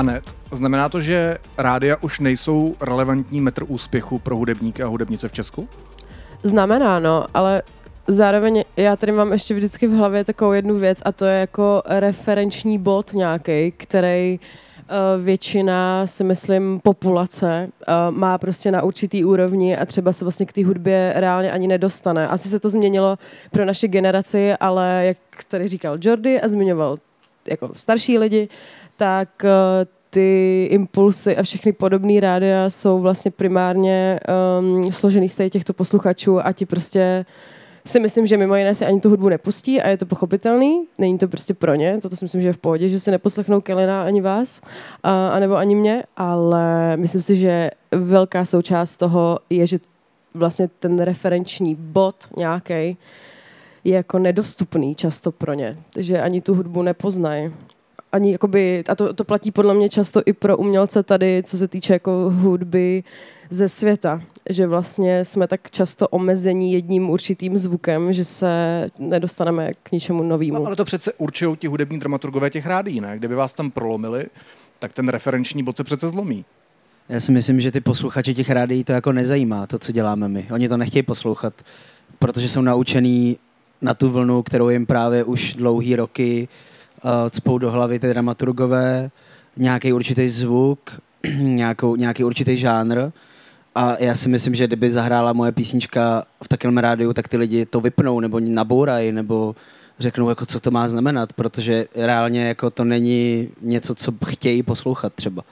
Anet, 0.01 0.37
znamená 0.53 0.89
to, 0.89 1.01
že 1.01 1.39
rádia 1.59 1.97
už 2.01 2.21
nejsou 2.21 2.75
relevantní 2.81 3.41
metr 3.41 3.65
úspěchu 3.69 4.19
pro 4.19 4.37
hudebníky 4.37 4.83
a 4.83 4.87
hudebnice 4.87 5.29
v 5.29 5.33
Česku? 5.33 5.69
Znamená, 6.43 6.99
no, 6.99 7.27
ale 7.35 7.63
zároveň 8.09 8.65
já 8.77 8.97
tady 8.97 9.13
mám 9.13 9.33
ještě 9.33 9.55
vždycky 9.55 9.87
v 9.87 9.93
hlavě 9.93 10.25
takovou 10.25 10.53
jednu 10.53 10.79
věc 10.79 11.03
a 11.05 11.13
to 11.13 11.25
je 11.25 11.41
jako 11.41 11.83
referenční 11.87 12.79
bod 12.79 13.13
nějaký, 13.13 13.73
který 13.77 14.41
uh, 14.41 15.25
většina, 15.25 16.07
si 16.07 16.25
myslím, 16.25 16.81
populace 16.83 17.69
uh, 17.69 18.17
má 18.17 18.39
prostě 18.39 18.71
na 18.71 18.83
určitý 18.83 19.25
úrovni 19.25 19.77
a 19.77 19.87
třeba 19.87 20.13
se 20.13 20.25
vlastně 20.25 20.47
k 20.47 20.53
té 20.53 20.65
hudbě 20.65 21.13
reálně 21.17 21.53
ani 21.53 21.69
nedostane. 21.69 22.29
Asi 22.29 22.49
se 22.49 22.61
to 22.61 22.71
změnilo 22.71 23.19
pro 23.51 23.65
naši 23.65 23.89
generaci, 23.89 24.53
ale 24.53 25.03
jak 25.07 25.19
tady 25.49 25.67
říkal 25.67 25.99
Jordy 26.01 26.41
a 26.41 26.49
zmiňoval 26.49 26.99
jako 27.51 27.71
starší 27.77 28.19
lidi, 28.19 28.49
tak 29.01 29.29
uh, 29.45 29.51
ty 30.11 30.65
impulsy 30.71 31.37
a 31.37 31.43
všechny 31.43 31.73
podobné 31.73 32.21
rádia 32.21 32.71
jsou 32.71 33.01
vlastně 33.01 33.31
primárně 33.31 34.21
um, 34.61 34.85
složený 34.93 35.29
z 35.29 35.51
těchto 35.51 35.73
posluchačů 35.73 36.47
a 36.47 36.53
ti 36.53 36.67
prostě 36.67 37.25
si 37.87 38.01
myslím, 38.01 38.27
že 38.27 38.37
mimo 38.37 38.57
jiné 38.57 38.75
si 38.75 38.85
ani 38.85 39.01
tu 39.01 39.09
hudbu 39.09 39.29
nepustí 39.29 39.81
a 39.81 39.89
je 39.89 39.97
to 39.97 40.07
pochopitelný, 40.07 40.85
není 40.99 41.19
to 41.19 41.29
prostě 41.29 41.55
pro 41.55 41.75
ně, 41.75 41.99
toto 42.03 42.17
si 42.17 42.25
myslím, 42.25 42.41
že 42.41 42.49
je 42.49 42.53
v 42.53 42.59
pohodě, 42.59 42.89
že 42.89 43.01
si 43.01 43.11
neposlechnou 43.11 43.61
Kelena 43.61 44.03
ani 44.03 44.21
vás, 44.21 44.61
a, 45.03 45.29
anebo 45.29 45.57
ani 45.57 45.75
mě, 45.75 46.03
ale 46.17 46.97
myslím 46.97 47.23
si, 47.23 47.37
že 47.37 47.71
velká 47.93 48.45
součást 48.45 48.97
toho 48.97 49.39
je, 49.51 49.67
že 49.67 49.79
vlastně 50.35 50.69
ten 50.79 50.99
referenční 50.99 51.75
bod 51.75 52.15
nějaký 52.37 52.97
je 53.85 53.95
jako 53.95 54.19
nedostupný 54.19 54.95
často 54.95 55.33
pro 55.33 55.55
ně, 55.55 55.77
že 55.99 56.21
ani 56.21 56.41
tu 56.41 56.55
hudbu 56.55 56.83
nepoznají 56.83 57.53
ani 58.13 58.33
jakoby, 58.33 58.85
a 58.89 58.95
to, 58.95 59.15
to 59.15 59.25
platí 59.25 59.51
podle 59.51 59.75
mě 59.75 59.89
často 59.89 60.23
i 60.27 60.33
pro 60.33 60.57
umělce 60.57 61.03
tady, 61.03 61.43
co 61.47 61.59
se 61.59 61.69
týče 61.69 61.93
jako 61.93 62.33
hudby 62.35 63.05
ze 63.51 63.69
světa, 63.69 64.23
že 64.51 64.67
vlastně 64.67 65.25
jsme 65.25 65.47
tak 65.47 65.71
často 65.71 66.09
omezení 66.09 66.73
jedním 66.73 67.11
určitým 67.11 67.59
zvukem, 67.59 68.13
že 68.13 68.25
se 68.25 68.87
nedostaneme 68.99 69.73
k 69.83 69.93
ničemu 69.93 70.23
novému. 70.23 70.55
No, 70.55 70.67
ale 70.67 70.77
to 70.77 70.85
přece 70.85 71.13
určují 71.13 71.57
ti 71.57 71.67
hudební 71.67 71.99
dramaturgové 71.99 72.51
těch 72.51 72.67
rádií, 72.67 73.01
ne? 73.01 73.19
Kdyby 73.19 73.35
vás 73.35 73.55
tam 73.55 73.71
prolomili, 73.71 74.27
tak 74.79 74.93
ten 74.93 75.09
referenční 75.09 75.63
bod 75.63 75.77
se 75.77 75.85
přece 75.85 76.09
zlomí. 76.09 76.45
Já 77.09 77.21
si 77.21 77.33
myslím, 77.33 77.61
že 77.61 77.71
ty 77.71 77.81
posluchači 77.81 78.35
těch 78.35 78.51
rádií 78.51 78.85
to 78.85 78.93
jako 78.93 79.13
nezajímá, 79.13 79.67
to, 79.67 79.79
co 79.79 79.93
děláme 79.93 80.29
my. 80.29 80.47
Oni 80.53 80.69
to 80.69 80.77
nechtějí 80.77 81.03
poslouchat, 81.03 81.55
protože 82.19 82.49
jsou 82.49 82.61
naučený 82.61 83.39
na 83.83 83.95
tu 83.95 84.11
vlnu, 84.11 84.43
kterou 84.43 84.69
jim 84.69 84.87
právě 84.87 85.25
už 85.25 85.55
dlouhý 85.55 85.97
roky 85.97 86.49
uh, 86.51 86.71
cpou 87.31 87.59
do 87.59 87.71
hlavy 87.71 87.99
ty 87.99 88.09
dramaturgové, 88.09 89.11
nějaký 89.57 89.93
určitý 89.93 90.29
zvuk, 90.29 91.01
nějakou, 91.39 91.97
nějaký 91.97 92.25
určitý 92.25 92.57
žánr. 92.57 93.11
A 93.75 93.97
já 93.99 94.17
si 94.17 94.29
myslím, 94.29 94.55
že 94.55 94.67
kdyby 94.67 94.91
zahrála 94.91 95.33
moje 95.33 95.53
písnička 95.53 96.25
v 96.45 96.49
takovém 96.49 96.79
rádiu, 96.79 97.13
tak 97.13 97.29
ty 97.29 97.37
lidi 97.37 97.67
to 97.67 97.81
vypnou, 97.81 98.21
nebo 98.21 98.41
nabourají, 98.41 99.13
nebo 99.13 99.57
řeknou, 99.99 100.29
jako 100.29 100.47
co 100.47 100.61
to 100.61 100.71
má 100.71 100.89
znamenat, 100.89 101.33
protože 101.33 101.87
reálně 101.95 102.49
jako 102.49 102.71
to 102.71 102.85
není 102.85 103.49
něco, 103.63 103.95
co 103.95 104.13
chtějí 104.27 104.63
poslouchat 104.63 105.15
třeba. 105.15 105.43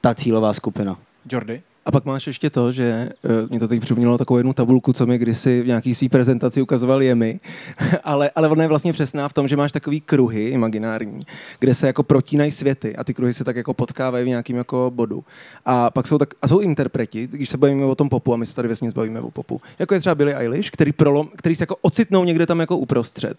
Ta 0.00 0.14
cílová 0.14 0.52
skupina. 0.52 0.96
Jordy? 1.32 1.62
A 1.86 1.92
pak 1.92 2.04
máš 2.04 2.26
ještě 2.26 2.50
to, 2.50 2.72
že 2.72 3.08
uh, 3.24 3.50
mě 3.50 3.60
to 3.60 3.68
teď 3.68 3.80
připomnělo 3.80 4.18
takovou 4.18 4.38
jednu 4.38 4.52
tabulku, 4.52 4.92
co 4.92 5.06
mi 5.06 5.18
kdysi 5.18 5.62
v 5.62 5.66
nějaký 5.66 5.94
své 5.94 6.08
prezentaci 6.08 6.62
ukazoval 6.62 7.02
Jemi, 7.02 7.40
ale, 8.04 8.30
ale 8.34 8.48
ona 8.48 8.62
je 8.62 8.68
vlastně 8.68 8.92
přesná 8.92 9.28
v 9.28 9.32
tom, 9.32 9.48
že 9.48 9.56
máš 9.56 9.72
takový 9.72 10.00
kruhy 10.00 10.48
imaginární, 10.48 11.20
kde 11.58 11.74
se 11.74 11.86
jako 11.86 12.02
protínají 12.02 12.50
světy 12.50 12.96
a 12.96 13.04
ty 13.04 13.14
kruhy 13.14 13.34
se 13.34 13.44
tak 13.44 13.56
jako 13.56 13.74
potkávají 13.74 14.24
v 14.24 14.28
nějakým 14.28 14.56
jako 14.56 14.92
bodu. 14.94 15.24
A 15.66 15.90
pak 15.90 16.06
jsou, 16.06 16.18
tak, 16.18 16.34
a 16.42 16.48
jsou 16.48 16.58
interpreti, 16.58 17.26
když 17.26 17.48
se 17.48 17.56
bavíme 17.56 17.84
o 17.84 17.94
tom 17.94 18.08
popu, 18.08 18.34
a 18.34 18.36
my 18.36 18.46
se 18.46 18.54
tady 18.54 18.68
vesně 18.68 18.90
bavíme 18.90 19.20
o 19.20 19.30
popu, 19.30 19.60
jako 19.78 19.94
je 19.94 20.00
třeba 20.00 20.14
Billie 20.14 20.36
Eilish, 20.36 20.70
který, 20.70 20.92
prolom, 20.92 21.28
který 21.36 21.54
se 21.54 21.62
jako 21.62 21.76
ocitnou 21.80 22.24
někde 22.24 22.46
tam 22.46 22.60
jako 22.60 22.76
uprostřed 22.76 23.38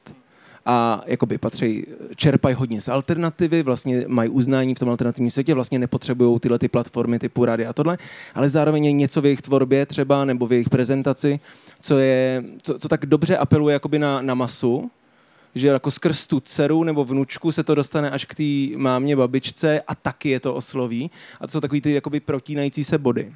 a 0.66 1.04
jakoby 1.06 1.38
patří, 1.38 1.86
čerpají 2.16 2.56
hodně 2.56 2.82
z 2.82 2.90
alternativy, 2.90 3.64
vlastně 3.64 4.06
mají 4.08 4.30
uznání 4.30 4.76
v 4.76 4.80
tom 4.80 4.90
alternativním 4.90 5.32
světě, 5.32 5.54
vlastně 5.54 5.80
nepotřebují 5.80 6.40
tyhle 6.40 6.60
ty 6.60 6.68
platformy 6.68 7.20
typu 7.20 7.46
rady 7.46 7.66
a 7.66 7.74
tohle, 7.74 7.98
ale 8.36 8.50
zároveň 8.50 8.86
je 8.86 8.92
něco 8.92 9.22
v 9.22 9.26
jejich 9.26 9.42
tvorbě 9.42 9.86
třeba 9.86 10.26
nebo 10.26 10.48
v 10.48 10.52
jejich 10.52 10.70
prezentaci, 10.70 11.40
co, 11.82 11.98
je, 11.98 12.44
co, 12.62 12.80
co 12.80 12.90
tak 12.90 13.06
dobře 13.06 13.38
apeluje 13.38 13.74
jakoby 13.74 14.00
na, 14.00 14.22
na 14.22 14.34
masu, 14.34 14.92
že 15.56 15.68
jako 15.68 15.92
skrz 15.92 16.28
tu 16.28 16.40
dceru 16.40 16.84
nebo 16.84 17.06
vnučku 17.06 17.52
se 17.52 17.64
to 17.64 17.76
dostane 17.76 18.12
až 18.12 18.26
k 18.26 18.36
té 18.36 18.78
mámě, 18.78 19.16
babičce 19.16 19.82
a 19.88 19.96
taky 19.96 20.30
je 20.30 20.40
to 20.40 20.56
osloví. 20.56 21.12
A 21.42 21.48
to 21.48 21.52
jsou 21.52 21.60
takový 21.60 21.82
ty 21.82 21.94
jakoby 21.94 22.20
protínající 22.20 22.84
se 22.84 22.98
body. 22.98 23.34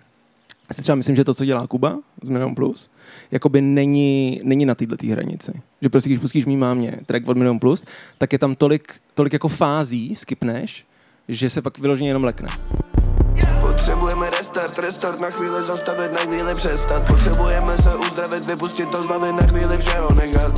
Já 0.70 0.74
si 0.74 0.82
třeba 0.82 0.96
myslím, 0.96 1.16
že 1.16 1.24
to, 1.24 1.34
co 1.34 1.46
dělá 1.46 1.68
Kuba 1.68 2.00
z 2.24 2.30
Milion 2.30 2.56
Plus, 2.56 2.90
jakoby 3.32 3.62
není, 3.62 4.42
není 4.44 4.66
na 4.66 4.76
této 4.76 4.96
hranici. 5.12 5.52
Že 5.82 5.90
prostě, 5.90 6.10
když 6.10 6.20
pustíš 6.20 6.46
mý 6.46 6.58
mámě 6.58 7.00
track 7.06 7.28
od 7.28 7.38
Milion 7.38 7.60
Plus, 7.60 7.86
tak 8.18 8.34
je 8.34 8.40
tam 8.40 8.56
tolik, 8.56 8.94
tolik 9.14 9.34
jako 9.34 9.48
fází, 9.48 10.16
skipneš, 10.16 10.86
že 11.28 11.50
se 11.50 11.62
pak 11.62 11.80
vyloženě 11.80 12.10
jenom 12.10 12.24
lekne. 12.24 12.48
Potřebujeme 13.62 14.30
restart, 14.30 14.80
restart 14.80 15.20
na 15.20 15.30
chvíli 15.30 15.64
zastavit, 15.64 16.12
na 16.12 16.20
chvíli 16.20 16.56
přestat 16.56 17.08
Potřebujeme 17.08 17.78
se 17.78 17.96
uzdravit, 17.96 18.48
vypustit 18.48 18.90
to 18.90 19.04
zbavit, 19.04 19.36
na 19.36 19.48
chvíli 19.48 19.78
všeho 19.78 20.14
nechat 20.14 20.54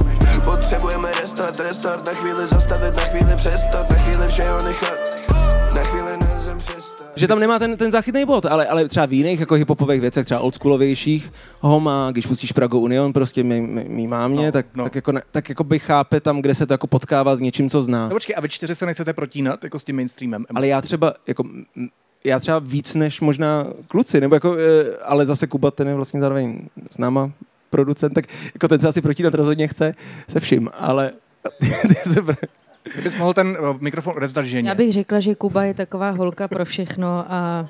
Potřebujeme 0.45 1.11
restart, 1.21 1.59
restart, 1.59 2.05
na 2.05 2.13
chvíli 2.13 2.47
zastavit, 2.47 2.95
na 2.95 3.03
chvíli 3.03 3.35
přestat, 3.35 3.89
na 3.89 3.95
chvíli 3.95 4.27
všeho 4.27 4.63
nechat 4.63 4.86
Že 7.17 7.27
tam 7.27 7.39
nemá 7.39 7.59
ten, 7.59 7.77
ten 7.77 7.91
záchytný 7.91 8.25
bod, 8.25 8.45
ale, 8.45 8.67
ale 8.67 8.87
třeba 8.87 9.05
v 9.05 9.13
jiných 9.13 9.39
jako 9.39 9.55
hiphopových 9.55 10.01
věcech, 10.01 10.25
třeba 10.25 10.39
oldschoolovějších, 10.39 11.31
ho 11.59 11.79
má, 11.79 12.11
když 12.11 12.25
pustíš 12.25 12.51
Prago 12.51 12.79
Union, 12.79 13.13
prostě 13.13 13.43
mý, 13.43 13.61
mý, 13.87 14.07
mámě, 14.07 14.45
No, 14.45 14.51
tak, 14.51 14.65
no. 14.75 14.83
tak, 14.83 14.95
jako 14.95 15.13
tak 15.31 15.49
jako 15.49 15.63
by 15.63 15.79
chápe 15.79 16.19
tam, 16.21 16.41
kde 16.41 16.55
se 16.55 16.65
to 16.65 16.73
jako 16.73 16.87
potkává 16.87 17.35
s 17.35 17.39
něčím, 17.39 17.69
co 17.69 17.83
zná. 17.83 18.03
No 18.07 18.15
počkej, 18.15 18.35
a 18.37 18.41
vy 18.41 18.49
čtyři 18.49 18.75
se 18.75 18.85
nechcete 18.85 19.13
protínat 19.13 19.63
jako 19.63 19.79
s 19.79 19.83
tím 19.83 19.95
mainstreamem? 19.95 20.45
Ale 20.55 20.67
já 20.67 20.81
třeba, 20.81 21.13
jako, 21.27 21.43
já 22.23 22.39
třeba 22.39 22.59
víc 22.59 22.95
než 22.95 23.21
možná 23.21 23.67
kluci, 23.87 24.21
nebo 24.21 24.35
jako, 24.35 24.55
eh, 24.59 24.97
ale 25.05 25.25
zase 25.25 25.47
Kuba, 25.47 25.71
ten 25.71 25.87
je 25.87 25.95
vlastně 25.95 26.19
zároveň 26.19 26.59
s 26.91 26.97
náma 26.97 27.31
producent, 27.69 28.13
tak 28.13 28.25
jako 28.53 28.67
ten 28.67 28.79
se 28.79 28.87
asi 28.87 29.01
protínat 29.01 29.33
rozhodně 29.33 29.67
chce 29.67 29.91
se 30.27 30.39
vším, 30.39 30.69
ale 30.79 31.11
ty 31.59 31.95
se 32.13 32.21
pr- 32.21 32.47
Kdybys 32.93 33.15
mohl 33.15 33.33
ten 33.33 33.57
uh, 33.59 33.81
mikrofon 33.81 34.13
odevzdat 34.17 34.45
ženě. 34.45 34.69
Já 34.69 34.75
bych 34.75 34.93
řekla, 34.93 35.19
že 35.19 35.35
Kuba 35.35 35.63
je 35.63 35.73
taková 35.73 36.09
holka 36.09 36.47
pro 36.47 36.65
všechno 36.65 37.25
a 37.29 37.69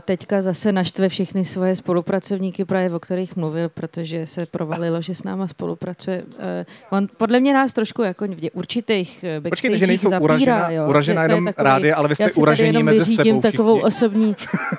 teďka 0.00 0.42
zase 0.42 0.72
naštve 0.72 1.08
všechny 1.08 1.44
svoje 1.44 1.76
spolupracovníky, 1.76 2.64
právě 2.64 2.90
o 2.90 3.00
kterých 3.00 3.36
mluvil, 3.36 3.68
protože 3.68 4.26
se 4.26 4.46
provalilo, 4.46 5.02
že 5.02 5.14
s 5.14 5.22
náma 5.24 5.48
spolupracuje. 5.48 6.22
E, 6.38 6.66
on 6.90 7.08
podle 7.16 7.40
mě 7.40 7.54
nás 7.54 7.72
trošku 7.72 8.02
jako 8.02 8.26
v 8.26 8.50
určitých 8.54 9.24
e, 9.24 9.40
Počkejte, 9.40 9.78
že 9.78 9.86
nejsou 9.86 10.10
zapírá, 10.10 10.24
uražená, 10.24 10.70
jo. 10.70 10.88
uražená 10.88 11.22
je 11.22 11.28
jenom 11.28 11.44
takový- 11.44 11.64
rádi, 11.64 11.92
ale 11.92 12.08
vy 12.08 12.14
jste 12.14 12.32
uražení 12.32 12.82
mezi 12.82 13.16
sebou 13.16 13.40
takovou 13.40 13.74
všichni. 13.74 13.86
osobní 13.86 14.36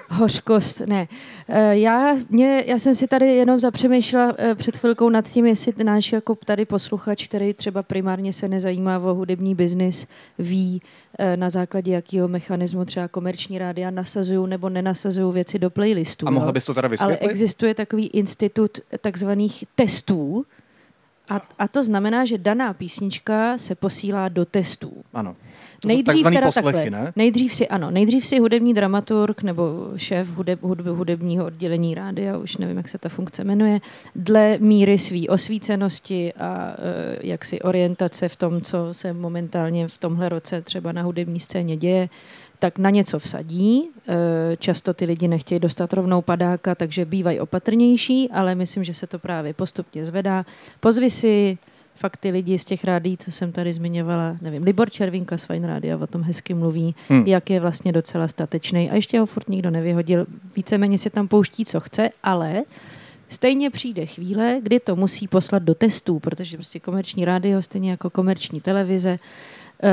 hořkost. 0.10 0.82
Ne. 0.86 1.08
Já, 1.72 2.16
mě, 2.30 2.63
já 2.68 2.80
jsem 2.80 2.96
si 2.96 3.08
tady 3.08 3.25
jenom 3.36 3.60
zapřemýšlela 3.60 4.36
před 4.56 4.78
chvilkou 4.78 5.10
nad 5.10 5.28
tím, 5.28 5.46
jestli 5.46 5.84
náš 5.84 6.12
jako 6.12 6.38
tady 6.46 6.66
posluchač, 6.66 7.28
který 7.28 7.54
třeba 7.54 7.84
primárně 7.84 8.34
se 8.34 8.48
nezajímá 8.48 8.98
o 8.98 9.13
hudební 9.13 9.56
biznis, 9.56 10.08
ví, 10.40 10.82
na 11.36 11.50
základě 11.50 11.92
jakého 11.92 12.28
mechanismu 12.28 12.86
třeba 12.86 13.08
komerční 13.08 13.58
rádia 13.58 13.92
nasazují 13.92 14.50
nebo 14.50 14.70
nenasazují 14.74 15.34
věci 15.34 15.60
do 15.60 15.70
playlistu. 15.70 16.27
A 16.27 16.32
mohla 16.32 16.51
bys 16.51 16.65
to 16.65 16.74
teda 16.74 16.86
Ale 16.86 16.92
vysvětlit? 16.92 17.30
existuje 17.30 17.75
takový 17.75 18.08
institut 18.08 18.80
takzvaných 19.01 19.63
testů, 19.75 20.46
a, 21.30 21.42
a 21.60 21.68
to 21.68 21.84
znamená, 21.84 22.25
že 22.25 22.38
daná 22.38 22.74
písnička 22.74 23.58
se 23.58 23.75
posílá 23.75 24.30
do 24.30 24.46
testů. 24.46 25.03
Ano. 25.13 25.36
Nejdřív 25.86 26.24
teda 26.24 26.42
poslechy, 26.42 26.74
takhle. 26.74 26.90
ne? 26.90 27.13
Nejdřív 27.16 27.56
si, 27.56 27.68
ano, 27.68 27.92
nejdřív 27.92 28.25
si 28.28 28.40
hudební 28.40 28.74
dramaturg 28.74 29.44
nebo 29.44 29.90
šéf 29.98 30.28
hudeb, 30.28 30.63
hudeb, 30.63 30.86
hudebního 30.86 31.46
oddělení 31.46 31.96
rádia, 31.96 32.38
už 32.38 32.58
nevím, 32.58 32.78
jak 32.78 32.90
se 32.90 32.98
ta 32.98 33.10
funkce 33.10 33.44
jmenuje, 33.44 33.80
dle 34.16 34.58
míry 34.60 35.00
svý 35.00 35.30
osvícenosti 35.30 36.34
a 36.34 36.75
e, 36.78 37.28
jaksi 37.28 37.62
orientace 37.62 38.30
v 38.30 38.36
tom, 38.36 38.62
co 38.62 38.78
se 38.92 39.13
momentálně 39.13 39.88
v 39.88 39.98
tomhle 39.98 40.30
roce 40.30 40.62
třeba 40.62 40.92
na 40.92 41.02
hudební 41.02 41.40
scéně 41.40 41.78
děje, 41.78 42.10
tak 42.60 42.80
na 42.80 42.90
něco 42.90 43.20
vsadí. 43.20 43.90
E, 44.08 44.58
Často 44.58 44.94
ty 44.94 45.06
lidi 45.06 45.28
nechtějí 45.28 45.60
dostat 45.60 45.94
rovnou 45.94 46.22
padáka, 46.22 46.75
takže 46.75 47.06
bývají 47.06 47.40
opatrnější, 47.40 48.30
ale 48.32 48.56
myslím, 48.56 48.84
že 48.84 48.94
se 48.94 49.08
to 49.08 49.20
právě 49.20 49.54
postupně 49.54 50.06
zvedá. 50.06 50.46
Pozvi 50.80 51.10
si 51.10 51.58
fakt 51.95 52.17
ty 52.17 52.29
lidi 52.31 52.59
z 52.59 52.65
těch 52.65 52.83
rádí, 52.83 53.17
co 53.17 53.31
jsem 53.31 53.51
tady 53.51 53.73
zmiňovala, 53.73 54.38
nevím, 54.41 54.63
Libor 54.63 54.89
Červinka 54.89 55.38
z 55.38 55.45
Fine 55.45 55.67
Rádia 55.67 55.97
o 55.97 56.07
tom 56.07 56.21
hezky 56.21 56.53
mluví, 56.53 56.95
Hmm. 57.09 57.27
jak 57.27 57.50
je 57.50 57.59
vlastně 57.59 57.91
docela 57.91 58.27
statečný 58.27 58.89
a 58.91 58.95
ještě 58.95 59.19
ho 59.19 59.25
furt 59.25 59.50
nikdo 59.50 59.71
nevyhodil. 59.71 60.25
Víceméně 60.55 60.97
si 60.97 61.09
tam 61.09 61.27
pouští, 61.27 61.65
co 61.65 61.79
chce, 61.79 62.09
ale 62.23 62.63
stejně 63.29 63.69
přijde 63.69 64.05
chvíle, 64.05 64.59
kdy 64.63 64.79
to 64.79 64.95
musí 64.95 65.27
poslat 65.27 65.63
do 65.63 65.75
testů, 65.75 66.19
protože 66.19 66.57
prostě 66.57 66.79
komerční 66.79 67.25
rádio, 67.25 67.62
stejně 67.62 67.91
jako 67.91 68.09
komerční 68.09 68.62
televize, 68.62 69.19
eh, 69.83 69.91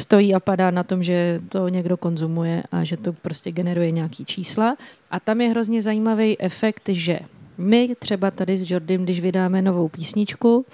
stojí 0.00 0.34
a 0.34 0.40
padá 0.40 0.70
na 0.70 0.82
tom, 0.82 1.02
že 1.02 1.40
to 1.48 1.68
někdo 1.68 1.96
konzumuje 1.96 2.62
a 2.72 2.84
že 2.84 2.96
to 2.96 3.12
prostě 3.12 3.52
generuje 3.52 3.90
nějaký 3.90 4.24
čísla. 4.24 4.76
A 5.10 5.20
tam 5.20 5.40
je 5.40 5.48
hrozně 5.48 5.82
zajímavý 5.82 6.40
efekt, 6.40 6.88
že 6.88 7.18
my 7.58 7.94
třeba 7.98 8.30
tady 8.30 8.56
s 8.58 8.70
Jordym, 8.70 9.04
když 9.04 9.20
vydáme 9.20 9.62
novou 9.62 9.88
písničku, 9.88 10.66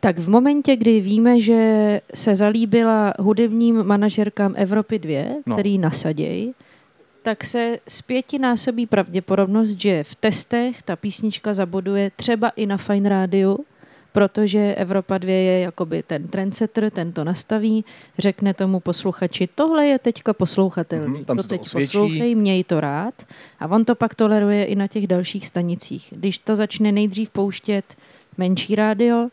tak 0.00 0.18
v 0.18 0.28
momentě, 0.28 0.76
kdy 0.76 1.00
víme, 1.00 1.40
že 1.40 2.00
se 2.14 2.34
zalíbila 2.34 3.14
hudebním 3.18 3.82
manažerkám 3.82 4.54
Evropy 4.56 4.98
2, 4.98 5.24
No. 5.46 5.54
který 5.56 5.78
nasaděj, 5.78 6.52
tak 7.22 7.44
se 7.44 7.78
zpětinásobí 7.88 8.86
pravděpodobnost, 8.86 9.80
že 9.80 10.04
v 10.04 10.14
testech 10.14 10.82
ta 10.82 10.96
písnička 10.96 11.54
zaboduje 11.54 12.10
třeba 12.16 12.48
i 12.48 12.66
na 12.66 12.76
Fine 12.76 13.08
Rádiu, 13.08 13.64
protože 14.16 14.74
Evropa 14.74 15.18
2 15.18 15.30
je 15.32 15.60
jakoby 15.60 16.02
ten 16.02 16.28
trendsetter, 16.28 16.90
ten 16.90 17.12
to 17.12 17.24
nastaví, 17.24 17.84
řekne 18.18 18.54
tomu 18.54 18.80
posluchači, 18.80 19.48
tohle 19.54 19.86
je 19.86 19.98
teďka 19.98 20.32
poslouchatelný, 20.32 21.14
Mhm, 21.16 21.24
tam 21.24 21.36
to 21.36 21.42
to 21.42 21.48
teď 21.48 21.60
osvědčí. 21.60 21.86
poslouchej, 21.92 22.34
měj 22.34 22.64
to 22.64 22.80
rád 22.80 23.14
a 23.60 23.66
on 23.68 23.84
to 23.84 23.94
pak 23.94 24.14
toleruje 24.14 24.64
i 24.64 24.74
na 24.74 24.86
těch 24.86 25.06
dalších 25.06 25.46
stanicích. 25.46 26.08
Když 26.16 26.38
to 26.38 26.56
začne 26.56 26.92
nejdřív 26.92 27.30
pouštět 27.30 27.94
menší 28.38 28.74
rádio, 28.74 29.28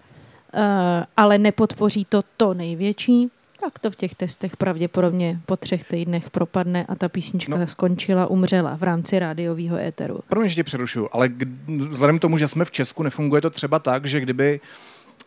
eh, 0.53 1.05
ale 1.17 1.37
nepodpoří 1.37 2.05
to 2.09 2.23
to 2.37 2.53
největší, 2.53 3.29
tak 3.63 3.79
to 3.79 3.91
v 3.91 3.95
těch 3.95 4.15
testech 4.15 4.57
pravděpodobně 4.57 5.39
po 5.45 5.57
třech 5.57 5.83
týdnech 5.83 6.29
propadne 6.29 6.85
a 6.85 6.95
ta 6.95 7.09
písnička 7.09 7.57
no. 7.57 7.67
skončila, 7.67 8.27
umřela 8.27 8.77
v 8.77 8.83
rámci 8.83 9.19
rádiového 9.19 9.77
éteru. 9.77 10.19
Promiň, 10.27 10.49
že 10.49 10.55
tě 10.55 10.63
přerušuju, 10.63 11.09
ale 11.11 11.29
k- 11.29 11.47
vzhledem 11.67 12.19
k 12.19 12.21
tomu, 12.21 12.37
že 12.37 12.47
jsme 12.47 12.65
v 12.65 12.71
Česku, 12.71 13.03
nefunguje 13.03 13.41
to 13.41 13.49
třeba 13.49 13.79
tak, 13.79 14.05
že 14.05 14.19
kdyby 14.19 14.59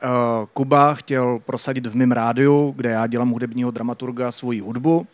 uh, 0.02 0.10
Kuba 0.52 0.94
chtěl 0.94 1.38
prosadit 1.38 1.86
v 1.86 1.96
mém 1.96 2.12
rádiu, 2.12 2.72
kde 2.76 2.90
já 2.90 3.06
dělám 3.06 3.30
hudebního 3.30 3.70
dramaturga 3.70 4.32
svoji 4.32 4.60
hudbu, 4.60 5.06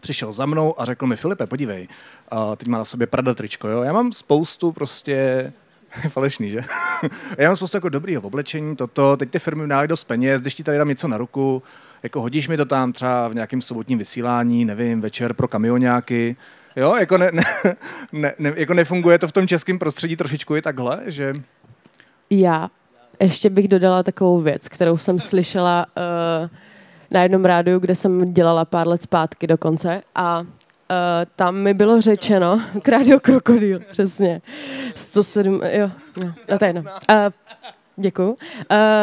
přišel 0.00 0.32
za 0.32 0.46
mnou 0.46 0.80
a 0.80 0.84
řekl 0.84 1.06
mi, 1.06 1.16
Filipe, 1.16 1.46
podívej, 1.46 1.88
uh, 2.32 2.56
teď 2.56 2.68
má 2.68 2.78
na 2.78 2.84
sobě 2.84 3.06
Prada 3.06 3.34
tričko, 3.34 3.68
jo? 3.68 3.82
Já 3.82 3.92
mám 3.92 4.12
spoustu 4.12 4.72
prostě 4.72 5.52
falešný, 6.08 6.50
že? 6.50 6.60
Já 7.38 7.48
mám 7.48 7.56
spoustu 7.56 7.76
jako 7.76 7.88
dobrýho 7.88 8.22
oblečení, 8.22 8.76
toto, 8.76 9.16
teď 9.16 9.30
ty 9.30 9.38
firmy 9.38 9.68
dávají 9.68 9.88
dost 9.88 10.04
peněz, 10.04 10.40
když 10.40 10.54
ti 10.54 10.64
tady 10.64 10.78
dám 10.78 10.88
něco 10.88 11.08
na 11.08 11.16
ruku, 11.16 11.62
jako 12.02 12.20
hodíš 12.20 12.48
mi 12.48 12.56
to 12.56 12.64
tam 12.64 12.92
třeba 12.92 13.28
v 13.28 13.34
nějakém 13.34 13.60
sobotním 13.60 13.98
vysílání, 13.98 14.64
nevím, 14.64 15.00
večer 15.00 15.34
pro 15.34 15.48
kamionáky, 15.48 16.36
jo, 16.76 16.96
jako, 16.96 17.18
ne, 17.18 17.30
ne, 17.32 17.44
ne, 18.12 18.34
ne, 18.38 18.52
jako 18.56 18.74
nefunguje 18.74 19.18
to 19.18 19.28
v 19.28 19.32
tom 19.32 19.46
českém 19.46 19.78
prostředí 19.78 20.16
trošičku 20.16 20.56
i 20.56 20.62
takhle, 20.62 21.00
že? 21.06 21.32
Já 22.30 22.68
ještě 23.20 23.50
bych 23.50 23.68
dodala 23.68 24.02
takovou 24.02 24.40
věc, 24.40 24.68
kterou 24.68 24.98
jsem 24.98 25.20
slyšela 25.20 25.86
uh, 25.86 26.48
na 27.10 27.22
jednom 27.22 27.44
rádiu, 27.44 27.78
kde 27.78 27.96
jsem 27.96 28.34
dělala 28.34 28.64
pár 28.64 28.88
let 28.88 29.02
zpátky 29.02 29.46
dokonce 29.46 30.02
a 30.14 30.44
tam 31.36 31.56
mi 31.56 31.74
bylo 31.74 32.00
řečeno, 32.00 32.62
k 32.82 32.88
rádio 32.88 33.20
Krokodýl, 33.20 33.80
přesně, 33.92 34.40
107, 34.94 35.60
jo, 35.72 35.90
no, 36.22 36.34
no 36.50 36.58
to 36.58 36.64
je 36.64 36.68
jedno. 36.68 36.82
Uh, 36.82 37.16
děkuju. 37.96 38.36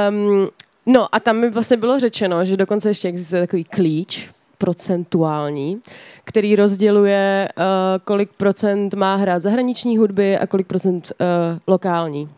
Um, 0.09 0.49
No 0.85 1.15
a 1.15 1.19
tam 1.19 1.37
mi 1.37 1.49
vlastně 1.49 1.77
bylo 1.77 1.99
řečeno, 1.99 2.45
že 2.45 2.57
dokonce 2.57 2.89
ještě 2.89 3.07
existuje 3.07 3.41
takový 3.41 3.63
klíč 3.63 4.29
procentuální, 4.57 5.81
který 6.23 6.55
rozděluje, 6.55 7.49
uh, 7.57 7.63
kolik 8.03 8.29
procent 8.37 8.93
má 8.93 9.15
hrát 9.15 9.41
zahraniční 9.41 9.97
hudby 9.97 10.37
a 10.37 10.47
kolik 10.47 10.67
procent 10.67 11.11
uh, 11.11 11.27
lokální. 11.67 12.29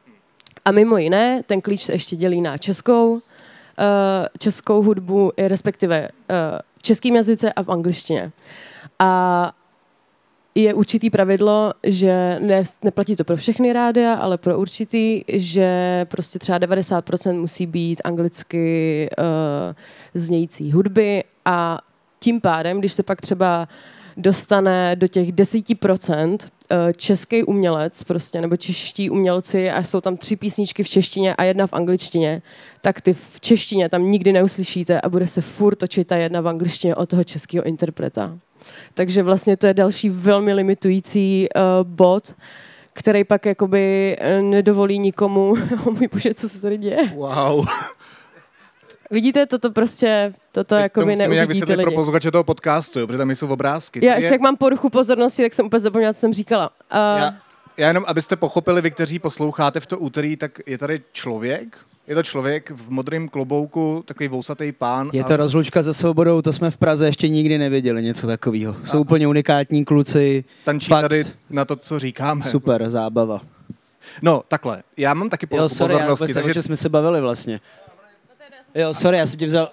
A 0.66 0.72
mimo 0.72 0.98
jiné, 0.98 1.42
ten 1.46 1.62
klíč 1.62 1.82
se 1.82 1.94
ještě 1.94 2.16
dělí 2.16 2.42
na 2.42 2.58
českou, 2.58 3.14
uh, 3.14 3.20
českou 4.40 4.82
hudbu, 4.82 5.32
respektive 5.38 6.10
uh, 6.84 7.06
v 7.12 7.16
jazyce 7.16 7.54
a 7.54 7.64
v 7.64 7.72
angličtině. 7.72 8.32
A 9.00 9.54
je 10.56 10.74
určitý 10.74 11.10
pravidlo, 11.10 11.74
že 11.84 12.38
ne, 12.40 12.64
neplatí 12.84 13.16
to 13.16 13.24
pro 13.24 13.38
všechny 13.38 13.74
rádia, 13.74 14.14
ale 14.14 14.38
pro 14.38 14.60
určitý, 14.60 15.24
že 15.28 16.06
prostě 16.10 16.40
třeba 16.40 16.60
90% 16.60 17.40
musí 17.40 17.66
být 17.66 18.02
anglicky 18.04 19.10
uh, 19.18 19.76
znějící 20.14 20.72
hudby 20.72 21.24
a 21.46 21.80
tím 22.20 22.42
pádem, 22.42 22.80
když 22.80 22.94
se 22.94 23.04
pak 23.04 23.22
třeba 23.22 23.68
dostane 24.18 24.96
do 24.96 25.08
těch 25.08 25.34
10% 25.34 26.38
eh, 26.70 26.94
český 26.94 27.44
umělec 27.44 28.04
prostě, 28.04 28.42
nebo 28.42 28.58
čeští 28.58 29.10
umělci 29.10 29.70
a 29.70 29.84
jsou 29.84 30.02
tam 30.02 30.18
tři 30.18 30.36
písničky 30.36 30.84
v 30.84 30.90
češtině 30.90 31.36
a 31.36 31.44
jedna 31.44 31.68
v 31.68 31.74
angličtině, 31.74 32.42
tak 32.82 33.02
ty 33.02 33.14
v 33.14 33.40
češtině 33.42 33.90
tam 33.90 34.12
nikdy 34.12 34.34
neuslyšíte 34.34 35.02
a 35.02 35.10
bude 35.10 35.28
se 35.28 35.42
furt 35.42 35.76
točit 35.76 36.08
ta 36.08 36.16
jedna 36.16 36.42
v 36.42 36.48
angličtině 36.48 36.96
od 36.96 37.10
toho 37.10 37.24
českého 37.24 37.64
interpreta. 37.64 38.38
Takže 38.94 39.24
vlastně 39.24 39.58
to 39.58 39.68
je 39.68 39.74
další 39.74 40.10
velmi 40.10 40.54
limitující 40.54 41.48
uh, 41.56 41.88
bod, 41.88 42.36
který 42.94 43.24
pak 43.24 43.46
jakoby 43.46 44.16
eh, 44.20 44.42
nedovolí 44.42 45.00
nikomu, 45.00 45.56
o 45.86 45.92
můj 45.92 46.08
bože, 46.14 46.34
co 46.34 46.50
se 46.50 46.62
tady 46.62 46.78
děje. 46.78 46.98
Wow. 47.16 47.66
Vidíte, 49.12 49.46
toto 49.46 49.72
prostě, 49.72 50.34
toto 50.52 50.64
to 50.64 50.76
jakoby 50.76 51.06
musíme 51.06 51.18
nějak 51.18 51.32
neuvidíte 51.32 51.66
vysvětlit 51.66 51.84
pro 51.84 51.90
lidi. 51.90 51.96
posluchače 51.96 52.32
toho 52.32 52.44
podcastu, 52.44 53.00
jo, 53.00 53.08
protože 53.08 53.18
tam 53.18 53.32
jsou 53.32 53.48
obrázky. 53.48 54.06
Já 54.06 54.14
Je- 54.14 54.18
ještě 54.18 54.34
jak 54.34 54.42
mám 54.42 54.58
poruchu 54.58 54.90
pozornosti, 54.90 55.44
tak 55.44 55.54
jsem 55.54 55.66
úplně 55.66 55.80
zapomněla, 55.80 56.14
co 56.14 56.20
jsem 56.20 56.34
říkala. 56.34 56.70
Uh, 56.70 57.20
já, 57.20 57.34
já 57.78 57.88
jenom, 57.88 58.04
abyste 58.08 58.36
pochopili, 58.36 58.82
vy, 58.82 58.92
kteří 58.92 59.20
posloucháte 59.20 59.80
v 59.80 59.86
to 59.86 59.98
úterý, 59.98 60.38
tak 60.38 60.60
je 60.66 60.78
tady 60.78 61.02
člověk, 61.12 61.78
je 62.08 62.16
to 62.16 62.24
člověk 62.24 62.72
v 62.72 62.90
modrém 62.90 63.30
klobouku, 63.30 64.04
takový 64.08 64.28
vousatý 64.28 64.72
pán. 64.72 65.10
Je 65.14 65.24
a- 65.24 65.28
to 65.28 65.38
rozlučka 65.38 65.84
se 65.84 65.94
svobodou, 65.94 66.42
to 66.42 66.54
jsme 66.54 66.72
v 66.72 66.78
Praze 66.78 67.06
ještě 67.06 67.30
nikdy 67.30 67.58
neviděli, 67.58 68.04
něco 68.04 68.28
takového. 68.28 68.76
Jsou 68.86 69.02
úplně 69.02 69.28
unikátní 69.28 69.86
kluci, 69.86 70.44
tančí 70.64 70.88
fakt. 70.90 71.02
tady 71.02 71.24
na 71.50 71.66
to, 71.66 71.76
co 71.76 72.00
říkáme. 72.00 72.44
super 72.44 72.90
zábava. 72.90 73.42
No, 74.22 74.42
takhle. 74.48 74.84
Já 74.98 75.14
mám 75.14 75.30
taky 75.30 75.46
Jo, 75.46 75.48
poruchu 75.58 75.76
sorry, 75.76 75.94
pozornosti, 75.94 76.24
vůbec 76.24 76.36
nevím, 76.36 76.46
o 76.46 76.48
takže 76.48 76.62
jsme 76.62 76.78
se 76.78 76.90
bavili 76.90 77.22
vlastně. 77.22 77.60
Jo, 78.76 78.94
sorry, 78.94 79.18
já 79.18 79.26
jsem 79.26 79.40
tě 79.40 79.46
vzal, 79.46 79.70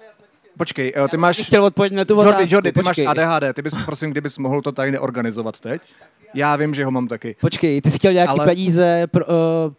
počkej, 0.57 0.93
eh, 0.95 1.07
ty 1.07 1.17
máš... 1.17 1.39
chtěl 1.39 1.63
odpovědět 1.63 1.95
na 1.95 2.05
tu 2.05 2.13
Jordy, 2.13 2.29
otázku. 2.29 2.53
Jordy, 2.55 2.71
ty 2.71 2.81
máš 2.81 2.95
počkej. 2.95 3.07
ADHD, 3.07 3.53
ty 3.53 3.61
bys, 3.61 3.73
prosím, 3.85 4.11
kdybys 4.11 4.37
mohl 4.37 4.61
to 4.61 4.71
tady 4.71 4.91
neorganizovat 4.91 5.59
teď. 5.59 5.81
Já 6.33 6.55
vím, 6.55 6.73
že 6.75 6.85
ho 6.85 6.91
mám 6.91 7.07
taky. 7.07 7.35
Počkej, 7.41 7.81
ty 7.81 7.91
jsi 7.91 7.97
chtěl 7.97 8.13
nějaký 8.13 8.29
Ale- 8.29 8.39
Ale... 8.39 8.45
peníze 8.47 9.07
pro, 9.07 9.25
uh, 9.25 9.33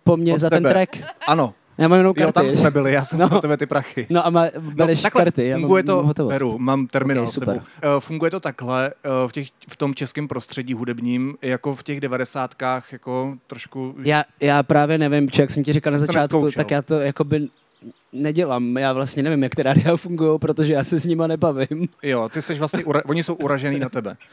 po 0.04 0.16
mně 0.16 0.34
Od 0.34 0.38
za 0.38 0.50
tebe. 0.50 0.70
ten 0.70 0.86
track? 0.86 1.12
Ano, 1.26 1.54
Já 1.78 1.88
mám 1.88 1.98
jenom 1.98 2.14
jo, 2.16 2.24
karty. 2.32 2.32
tam 2.32 2.50
jsme 2.50 2.70
byli, 2.70 2.92
já 2.92 3.04
jsem 3.04 3.18
No. 3.30 3.40
tebe 3.40 3.56
ty 3.56 3.66
prachy. 3.66 4.06
No 4.10 4.26
a 4.26 4.30
má, 4.30 4.46
bereš 4.60 5.02
takhle, 5.02 5.24
karty, 5.24 5.46
já 5.46 5.58
funguje 5.58 5.82
mám 5.82 5.86
to, 5.86 6.06
hotovost. 6.06 6.34
beru, 6.34 6.58
mám 6.58 6.86
terminál 6.86 7.24
Ok, 7.24 7.28
okay, 7.28 7.40
sebou. 7.40 7.52
super. 7.74 7.90
Uh, 7.94 8.00
funguje 8.00 8.30
to 8.30 8.40
takhle 8.40 8.92
uh, 9.22 9.28
v, 9.28 9.32
těch, 9.32 9.48
v 9.68 9.76
tom 9.76 9.94
českém 9.94 10.28
prostředí 10.28 10.74
hudebním, 10.74 11.34
jako 11.42 11.74
v 11.76 11.82
těch 11.82 12.00
devadesátkách, 12.00 12.92
jako 12.92 13.34
trošku... 13.46 13.94
Já, 14.02 14.24
já 14.40 14.62
právě 14.62 14.98
nevím, 14.98 15.30
či 15.30 15.40
jak 15.40 15.50
jsem 15.50 15.64
ti 15.64 15.72
říkal 15.72 15.92
na 15.92 15.98
začátku, 15.98 16.50
tak 16.56 16.70
já 16.70 16.82
to 16.82 16.94
jakoby 17.00 17.48
nedělám. 18.12 18.76
Já 18.78 18.92
vlastně 18.92 19.22
nevím, 19.22 19.42
jak 19.42 19.54
ty 19.54 19.62
rádia 19.62 19.96
fungují, 19.96 20.38
protože 20.38 20.72
já 20.72 20.84
se 20.84 21.00
s 21.00 21.04
nima 21.04 21.26
nebavím. 21.26 21.88
Jo, 22.02 22.28
ty 22.28 22.42
jsi 22.42 22.54
vlastně, 22.54 22.84
ura, 22.84 23.02
oni 23.06 23.22
jsou 23.22 23.34
uražený 23.34 23.78
na 23.78 23.88
tebe. 23.88 24.16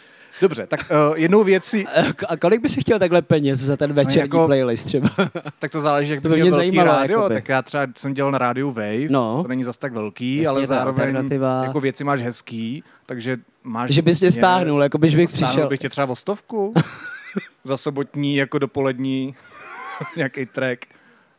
Dobře, 0.43 0.67
tak 0.67 0.79
uh, 1.09 1.17
jednou 1.17 1.43
věcí, 1.43 1.87
A 2.29 2.37
kolik 2.37 2.61
by 2.61 2.69
si 2.69 2.81
chtěl 2.81 2.99
takhle 2.99 3.21
peněz 3.21 3.59
za 3.59 3.77
ten 3.77 3.93
večerní 3.93 4.19
jako- 4.19 4.45
playlist 4.45 4.85
třeba? 4.85 5.09
tak 5.59 5.71
to 5.71 5.81
záleží, 5.81 6.11
jak 6.13 6.21
To 6.23 6.29
by 6.29 6.33
mě 6.35 6.43
velký 6.43 6.55
zajímalo, 6.57 6.87
rádio, 6.91 7.17
jakoby. 7.19 7.35
tak 7.35 7.49
já 7.49 7.61
třeba 7.61 7.87
jsem 7.97 8.13
dělal 8.13 8.31
na 8.31 8.37
rádiu 8.37 8.71
Wave, 8.71 9.09
No. 9.09 9.41
to 9.43 9.47
není 9.47 9.63
zas 9.63 9.77
tak 9.77 9.93
velký, 9.93 10.37
Jasně, 10.37 10.47
ale 10.57 10.65
zároveň 10.67 11.05
alternativa. 11.05 11.63
jako 11.63 11.79
věci 11.79 12.03
máš 12.03 12.21
hezký, 12.21 12.83
takže 13.05 13.37
máš... 13.63 13.89
že 13.89 14.01
bys 14.01 14.21
mě 14.21 14.31
stáhnul, 14.31 14.83
jako 14.83 14.97
bych 14.97 15.11
Stáhnul 15.11 15.27
přišel. 15.27 15.67
bych 15.69 15.79
tě 15.79 15.89
třeba 15.89 16.07
o 16.07 16.15
stovku 16.15 16.73
za 17.63 17.77
sobotní, 17.77 18.35
jako 18.35 18.59
dopolední 18.59 19.35
nějaký 20.15 20.45
track. 20.45 20.79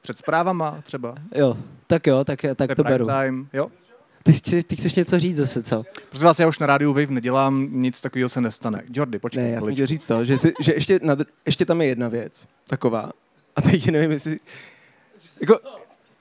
Před 0.03 0.19
zprávama 0.19 0.79
třeba. 0.85 1.15
Jo, 1.35 1.57
tak 1.87 2.07
jo, 2.07 2.25
tak, 2.25 2.41
tak 2.57 2.75
to 2.75 2.85
beru. 2.85 3.07
Time, 3.07 3.47
jo. 3.53 3.67
Ty, 4.27 4.63
ty 4.63 4.77
chceš 4.77 4.95
něco 4.95 5.19
říct 5.19 5.37
zase, 5.37 5.63
co? 5.63 5.85
Prosím 6.09 6.27
vás, 6.27 6.39
já 6.39 6.49
už 6.49 6.59
na 6.59 6.67
rádiu 6.67 6.93
Wave 6.93 7.07
nedělám, 7.07 7.69
nic 7.71 8.01
takového 8.01 8.29
se 8.29 8.41
nestane. 8.41 8.83
Jordy, 8.95 9.19
počkej. 9.19 9.43
Ne, 9.43 9.51
já 9.51 9.61
jsem 9.61 9.73
chtěl 9.73 9.87
říct 9.87 10.07
to, 10.07 10.25
že, 10.25 10.39
si, 10.39 10.53
že 10.61 10.75
ještě, 10.75 11.01
nad, 11.03 11.19
ještě 11.47 11.65
tam 11.67 11.81
je 11.81 11.87
jedna 11.87 12.09
věc 12.09 12.47
taková. 12.67 13.11
A 13.57 13.63
teď 13.63 13.91
nevím, 13.91 14.11
jestli... 14.11 14.39
Jako, 15.41 15.59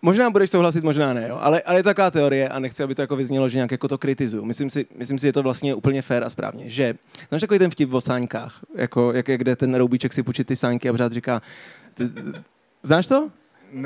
možná 0.01 0.29
budeš 0.29 0.49
souhlasit, 0.49 0.83
možná 0.83 1.13
ne, 1.13 1.27
jo. 1.29 1.37
Ale, 1.41 1.61
ale 1.61 1.79
je 1.79 1.83
taková 1.83 2.11
teorie 2.11 2.49
a 2.49 2.59
nechci, 2.59 2.83
aby 2.83 2.95
to 2.95 3.01
jako 3.01 3.15
vyznělo, 3.15 3.49
že 3.49 3.57
nějak 3.57 3.71
jako 3.71 3.87
to 3.87 3.97
kritizuju. 3.97 4.45
Myslím 4.45 4.69
si, 4.69 4.85
myslím 4.97 5.19
si, 5.19 5.21
že 5.21 5.27
je 5.27 5.33
to 5.33 5.43
vlastně 5.43 5.75
úplně 5.75 6.01
fair 6.01 6.23
a 6.23 6.29
správně. 6.29 6.69
Že, 6.69 6.95
znáš 7.29 7.41
takový 7.41 7.59
ten 7.59 7.71
vtip 7.71 7.93
o 7.93 8.01
sáňkách, 8.01 8.59
jako, 8.75 9.13
jak, 9.13 9.27
jde 9.43 9.55
ten 9.55 9.75
roubíček 9.75 10.13
si 10.13 10.23
půjčit 10.23 10.47
ty 10.47 10.55
sáňky 10.55 10.89
a 10.89 10.93
pořád 10.93 11.13
říká, 11.13 11.41
znáš 12.83 13.07
to? 13.07 13.31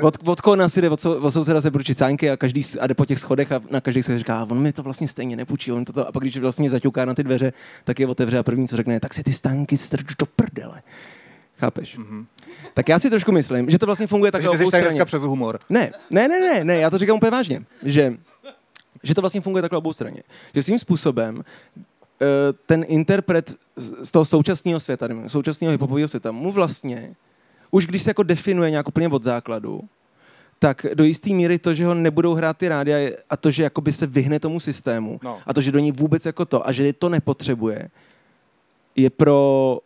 Od, 0.02 0.18
od 0.28 0.40
kona 0.40 0.68
si 0.68 0.80
jde 0.80 0.90
od, 0.90 1.00
sou- 1.00 1.22
od 1.22 1.30
souseda 1.30 1.60
se 1.60 1.70
půjčit 1.70 1.98
sáňky 1.98 2.30
a 2.30 2.36
každý 2.36 2.62
a 2.80 2.86
jde 2.86 2.94
po 2.94 3.04
těch 3.06 3.18
schodech 3.18 3.52
a 3.52 3.60
na 3.70 3.80
každých 3.80 4.04
se 4.04 4.18
říká, 4.18 4.46
on 4.50 4.58
mi 4.58 4.72
to 4.72 4.82
vlastně 4.82 5.08
stejně 5.08 5.36
nepůjčí, 5.36 5.72
on 5.72 5.84
to, 5.84 5.92
to 5.92 6.08
a 6.08 6.12
pak 6.12 6.22
když 6.22 6.38
vlastně 6.38 6.70
zaťuká 6.70 7.04
na 7.04 7.14
ty 7.14 7.24
dveře, 7.24 7.52
tak 7.84 8.00
je 8.00 8.06
otevře 8.06 8.38
a 8.38 8.42
první, 8.42 8.68
co 8.68 8.76
řekne, 8.76 9.00
tak 9.00 9.14
si 9.14 9.22
ty 9.22 9.32
stánky 9.32 9.76
strč 9.76 10.06
do 10.18 10.26
prdele. 10.26 10.82
Chápeš? 11.58 11.98
Mm-hmm. 11.98 12.24
Tak 12.74 12.88
já 12.88 12.98
si 12.98 13.10
trošku 13.10 13.32
myslím, 13.32 13.70
že 13.70 13.78
to 13.78 13.86
vlastně 13.86 14.06
funguje 14.06 14.32
Takže 14.32 14.48
takhle 14.48 14.58
jsi 14.58 14.64
obou 14.64 14.70
dneska 14.70 15.04
přes 15.04 15.22
humor. 15.22 15.58
Ne, 15.70 15.92
ne, 16.10 16.28
ne, 16.28 16.40
ne, 16.40 16.64
ne, 16.64 16.76
já 16.76 16.90
to 16.90 16.98
říkám 16.98 17.16
úplně 17.16 17.30
vážně, 17.30 17.62
že, 17.82 18.14
že 19.02 19.14
to 19.14 19.20
vlastně 19.20 19.40
funguje 19.40 19.62
takhle 19.62 19.78
obou 19.78 19.92
straně. 19.92 20.22
Že 20.54 20.62
svým 20.62 20.78
způsobem 20.78 21.44
eh, 21.76 22.26
ten 22.66 22.84
interpret 22.88 23.54
z 23.76 24.10
toho 24.10 24.24
současného 24.24 24.80
světa, 24.80 25.08
současného 25.26 25.72
hiphopového 25.72 26.08
světa, 26.08 26.32
mu 26.32 26.52
vlastně, 26.52 27.14
už 27.70 27.86
když 27.86 28.02
se 28.02 28.10
jako 28.10 28.22
definuje 28.22 28.70
nějak 28.70 28.88
úplně 28.88 29.08
od 29.08 29.22
základu, 29.22 29.80
tak 30.58 30.86
do 30.94 31.04
jisté 31.04 31.30
míry 31.30 31.58
to, 31.58 31.74
že 31.74 31.86
ho 31.86 31.94
nebudou 31.94 32.34
hrát 32.34 32.56
ty 32.56 32.68
rádia 32.68 33.16
a 33.30 33.36
to, 33.36 33.50
že 33.50 33.62
jakoby 33.62 33.92
se 33.92 34.06
vyhne 34.06 34.40
tomu 34.40 34.60
systému 34.60 35.20
No. 35.24 35.38
a 35.46 35.54
to, 35.54 35.60
že 35.60 35.72
do 35.72 35.78
ní 35.78 35.92
vůbec 35.92 36.26
jako 36.26 36.44
to 36.44 36.68
a 36.68 36.72
že 36.72 36.92
to 36.92 37.08
nepotřebuje, 37.08 37.88
je 38.96 39.10
pro 39.10 39.78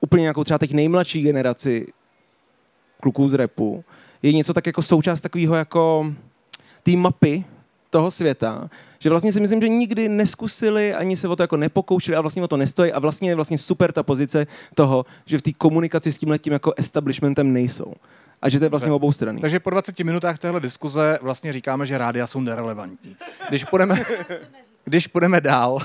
úplně 0.00 0.20
nějakou 0.22 0.44
třeba 0.44 0.58
teď 0.58 0.72
nejmladší 0.72 1.22
generaci 1.22 1.86
kluků 3.00 3.28
z 3.28 3.34
repu, 3.34 3.84
je 4.22 4.32
něco 4.32 4.54
tak 4.54 4.66
jako 4.66 4.82
součást 4.82 5.20
takového 5.20 5.54
jako 5.54 6.12
té 6.82 6.96
mapy 6.96 7.44
toho 7.90 8.10
světa, 8.10 8.70
že 8.98 9.10
vlastně 9.10 9.32
si 9.32 9.40
myslím, 9.40 9.60
že 9.60 9.68
nikdy 9.68 10.08
neskusili, 10.08 10.94
ani 10.94 11.16
se 11.16 11.28
o 11.28 11.36
to 11.36 11.42
jako 11.42 11.56
nepokoušeli 11.56 12.16
a 12.16 12.20
vlastně 12.20 12.42
o 12.42 12.48
to 12.48 12.56
nestojí 12.56 12.92
a 12.92 12.98
vlastně 12.98 13.30
je 13.30 13.34
vlastně 13.34 13.58
super 13.58 13.92
ta 13.92 14.02
pozice 14.02 14.46
toho, 14.74 15.06
že 15.26 15.38
v 15.38 15.42
té 15.42 15.52
komunikaci 15.52 16.12
s 16.12 16.18
tím 16.18 16.28
letím 16.28 16.52
jako 16.52 16.72
establishmentem 16.76 17.52
nejsou. 17.52 17.94
A 18.42 18.48
že 18.48 18.58
to 18.58 18.64
je 18.64 18.68
vlastně 18.68 18.92
obou 18.92 19.12
strany. 19.12 19.40
Takže 19.40 19.60
po 19.60 19.70
20 19.70 19.98
minutách 19.98 20.38
téhle 20.38 20.60
diskuze 20.60 21.18
vlastně 21.22 21.52
říkáme, 21.52 21.86
že 21.86 21.98
rádia 21.98 22.26
jsou 22.26 22.40
nerelevantní. 22.40 23.16
Když 23.48 23.64
půjdeme, 23.64 24.02
když 24.84 25.06
půjdeme 25.06 25.40
dál, 25.40 25.78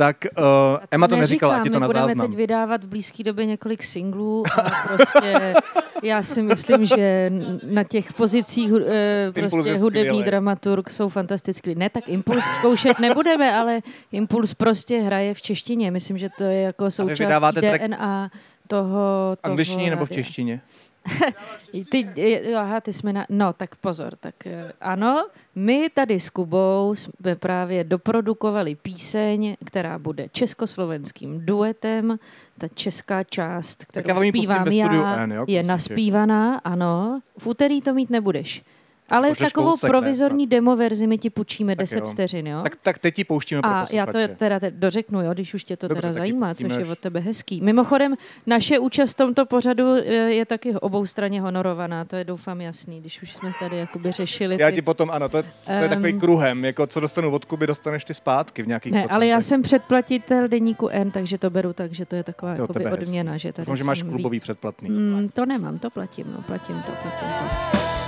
tak 0.00 0.16
uh, 0.38 0.44
Emma 0.90 1.08
to 1.08 1.16
neříkala, 1.16 1.56
ať 1.56 1.64
je 1.64 1.70
to 1.70 1.80
na 1.80 1.86
budeme 1.86 2.06
záznam. 2.06 2.26
teď 2.26 2.36
vydávat 2.36 2.84
v 2.84 2.88
blízké 2.88 3.24
době 3.24 3.46
několik 3.46 3.84
singlů 3.84 4.44
a 4.58 4.70
prostě 4.88 5.54
já 6.02 6.22
si 6.22 6.42
myslím, 6.42 6.86
že 6.86 7.32
na 7.62 7.84
těch 7.84 8.12
pozicích 8.12 8.70
eh, 8.86 9.26
Impuls 9.26 9.52
prostě 9.52 9.76
hudební 9.76 10.08
skvělej. 10.08 10.24
dramaturg 10.24 10.90
jsou 10.90 11.08
fantastický. 11.08 11.74
Ne, 11.74 11.90
tak 11.90 12.08
Impuls 12.08 12.44
zkoušet 12.44 12.98
nebudeme, 12.98 13.54
ale 13.54 13.80
Impuls 14.12 14.54
prostě 14.54 15.00
hraje 15.00 15.34
v 15.34 15.42
češtině. 15.42 15.90
Myslím, 15.90 16.18
že 16.18 16.28
to 16.38 16.44
je 16.44 16.60
jako 16.60 16.90
součást 16.90 17.54
DNA 17.54 18.30
toho, 18.66 18.90
toho 18.90 19.36
angličtině 19.42 19.90
nebo 19.90 20.06
v 20.06 20.10
češtině? 20.10 20.60
Ty, 21.90 22.08
aha, 22.54 22.80
ty 22.80 22.92
jsme 22.92 23.12
na... 23.12 23.26
No, 23.28 23.52
tak 23.52 23.76
pozor. 23.76 24.16
Tak 24.20 24.46
eh, 24.46 24.72
ano, 24.80 25.26
my 25.54 25.88
tady 25.94 26.20
s 26.20 26.28
Kubou 26.28 26.94
jsme 26.94 27.36
právě 27.36 27.84
doprodukovali 27.84 28.74
píseň, 28.74 29.56
která 29.64 29.98
bude 29.98 30.28
československým 30.32 31.46
duetem. 31.46 32.18
Ta 32.58 32.68
česká 32.68 33.24
část, 33.24 33.86
já 33.96 34.02
kterou 34.02 34.22
ji 34.22 34.32
pustím 34.32 34.44
zpívám 34.44 34.68
já, 34.68 35.22
N, 35.22 35.32
jo, 35.32 35.44
je 35.48 35.62
naspívaná, 35.62 36.54
ano. 36.54 37.20
V 37.38 37.46
úterý 37.46 37.82
to 37.82 37.94
mít 37.94 38.10
nebudeš. 38.10 38.62
Ale 39.10 39.28
Pošleš 39.28 39.48
takovou 39.52 39.70
kousek, 39.70 39.82
ne, 39.82 39.88
provizorní 39.88 40.46
demo 40.46 40.76
verzi 40.76 41.06
my 41.06 41.18
ti 41.18 41.30
půjčíme 41.30 41.76
Tak 41.76 41.82
10 41.82 41.98
jo. 41.98 42.04
vteřin, 42.10 42.46
jo? 42.46 42.62
Tak, 42.62 42.76
tak 42.82 42.98
teď 42.98 43.14
ti 43.14 43.24
pouštíme 43.24 43.62
pro 43.62 43.70
A 43.70 43.86
já 43.92 44.06
to 44.06 44.18
teda 44.36 44.60
te- 44.60 44.70
dořeknu, 44.70 45.22
jo, 45.22 45.32
když 45.34 45.54
už 45.54 45.64
tě 45.64 45.76
to 45.76 45.88
Dobře, 45.88 46.00
teda 46.02 46.12
zajímá, 46.12 46.54
což 46.54 46.72
je 46.78 46.86
od 46.86 46.98
tebe 46.98 47.20
hezký. 47.20 47.60
Mimochodem, 47.60 48.14
naše 48.46 48.78
účast 48.78 49.12
v 49.12 49.16
tomto 49.16 49.46
pořadu 49.46 49.92
eh, 49.94 50.02
je 50.12 50.46
taky 50.46 50.74
obou 50.74 51.06
straně 51.06 51.40
honorovaná, 51.40 52.04
to 52.04 52.16
je 52.16 52.24
doufám 52.24 52.60
jasný, 52.60 53.00
když 53.00 53.22
už 53.22 53.34
jsme 53.34 53.52
tady 53.60 53.76
jakoby 53.76 54.12
řešili 54.12 54.56
Já 54.60 54.68
ty... 54.70 54.74
ti 54.74 54.82
potom, 54.82 55.10
ano, 55.10 55.28
to 55.28 55.36
je, 55.36 55.42
to 55.42 55.72
je 55.72 55.78
Ehm. 55.78 55.88
takový 55.88 56.12
kruhem, 56.20 56.64
jako 56.64 56.86
co 56.86 57.00
dostanu 57.00 57.30
od 57.30 57.44
Kuby, 57.44 57.66
dostaneš 57.66 58.04
ty 58.04 58.14
zpátky 58.14 58.62
v 58.62 58.66
nějakých 58.66 58.92
Ne, 58.92 59.04
ale 59.10 59.26
já 59.26 59.36
procentech. 59.36 59.48
jsem 59.48 59.62
předplatitel 59.62 60.48
deníku 60.48 60.88
N, 60.88 61.10
takže 61.10 61.38
to 61.38 61.50
beru 61.50 61.72
tak, 61.72 61.92
že 61.92 62.06
to 62.06 62.16
je 62.16 62.22
taková 62.22 62.54
Jo, 62.54 62.66
odměna, 62.92 63.36
že 63.36 63.52
tady 63.52 63.66
Doufám, 63.66 63.76
že 63.76 63.84
máš 63.84 64.02
klubový 64.02 64.36
být. 64.36 64.40
předplatný. 64.42 64.90
Mm, 64.90 65.28
to 65.28 65.46
nemám, 65.46 65.78
to 65.78 65.90
platím, 65.90 66.26
no, 66.36 66.42
platím 66.42 66.82
to, 66.86 66.92
platím 67.02 67.28
to. 67.38 67.99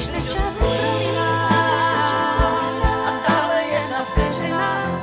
Co 0.00 0.06
když 0.06 0.22
se 0.22 0.28
čas 0.30 0.70
prolívá 2.36 3.06
a 3.06 3.28
dále 3.28 3.62
jedna 3.64 4.04
vteřina, 4.04 5.02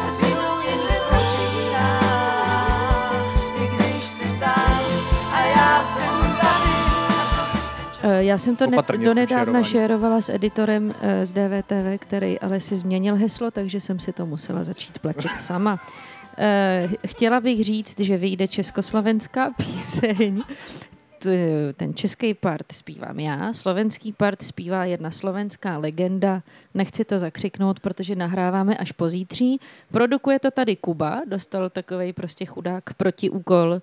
se 0.00 0.10
zimou 0.26 0.60
jinde 0.60 0.96
počítá, 1.08 2.00
i 3.64 3.68
když 3.76 4.04
si 4.04 4.24
tam 4.24 4.80
a 5.32 5.40
já 5.56 5.82
jsem 5.82 6.36
tady. 6.40 6.70
A 7.08 7.10
co 7.34 7.40
když 7.52 7.70
se 7.76 7.82
čas 7.82 8.00
Eh, 8.02 8.24
Já 8.24 8.38
jsem 8.38 8.56
to 8.56 8.66
Opatrně 8.66 9.06
donedávna 9.06 9.62
šerovala 9.62 10.20
s 10.20 10.28
editorem 10.28 10.94
eh, 11.00 11.26
z 11.26 11.32
DVTV, 11.32 11.98
který 11.98 12.40
ale 12.40 12.60
si 12.60 12.76
změnil 12.76 13.16
heslo, 13.16 13.50
takže 13.50 13.80
jsem 13.80 13.98
si 14.00 14.12
to 14.12 14.26
musela 14.26 14.64
začít 14.64 14.98
platit 14.98 15.30
sama. 15.40 15.78
Eh, 16.38 16.88
Chtěla 17.06 17.40
bych 17.40 17.64
říct, 17.64 18.00
že 18.00 18.16
vyjde 18.16 18.48
československá 18.48 19.50
píseň. 19.56 20.42
Ten 21.76 21.94
český 21.94 22.34
part 22.34 22.72
zpívám 22.72 23.20
já, 23.20 23.52
slovenský 23.52 24.12
part 24.12 24.42
zpívá 24.42 24.84
jedna 24.84 25.10
slovenská 25.10 25.78
legenda. 25.78 26.42
Nechci 26.74 27.04
to 27.04 27.18
zakřiknout, 27.18 27.80
protože 27.80 28.14
nahráváme 28.14 28.76
až 28.76 28.92
pozítří. 28.92 29.60
Produkuje 29.90 30.38
to 30.38 30.50
tady 30.50 30.76
Kuba, 30.76 31.22
dostal 31.26 31.70
takový 31.70 32.12
prostě 32.12 32.46
chudák 32.46 32.94
protiúkol, 32.94 33.82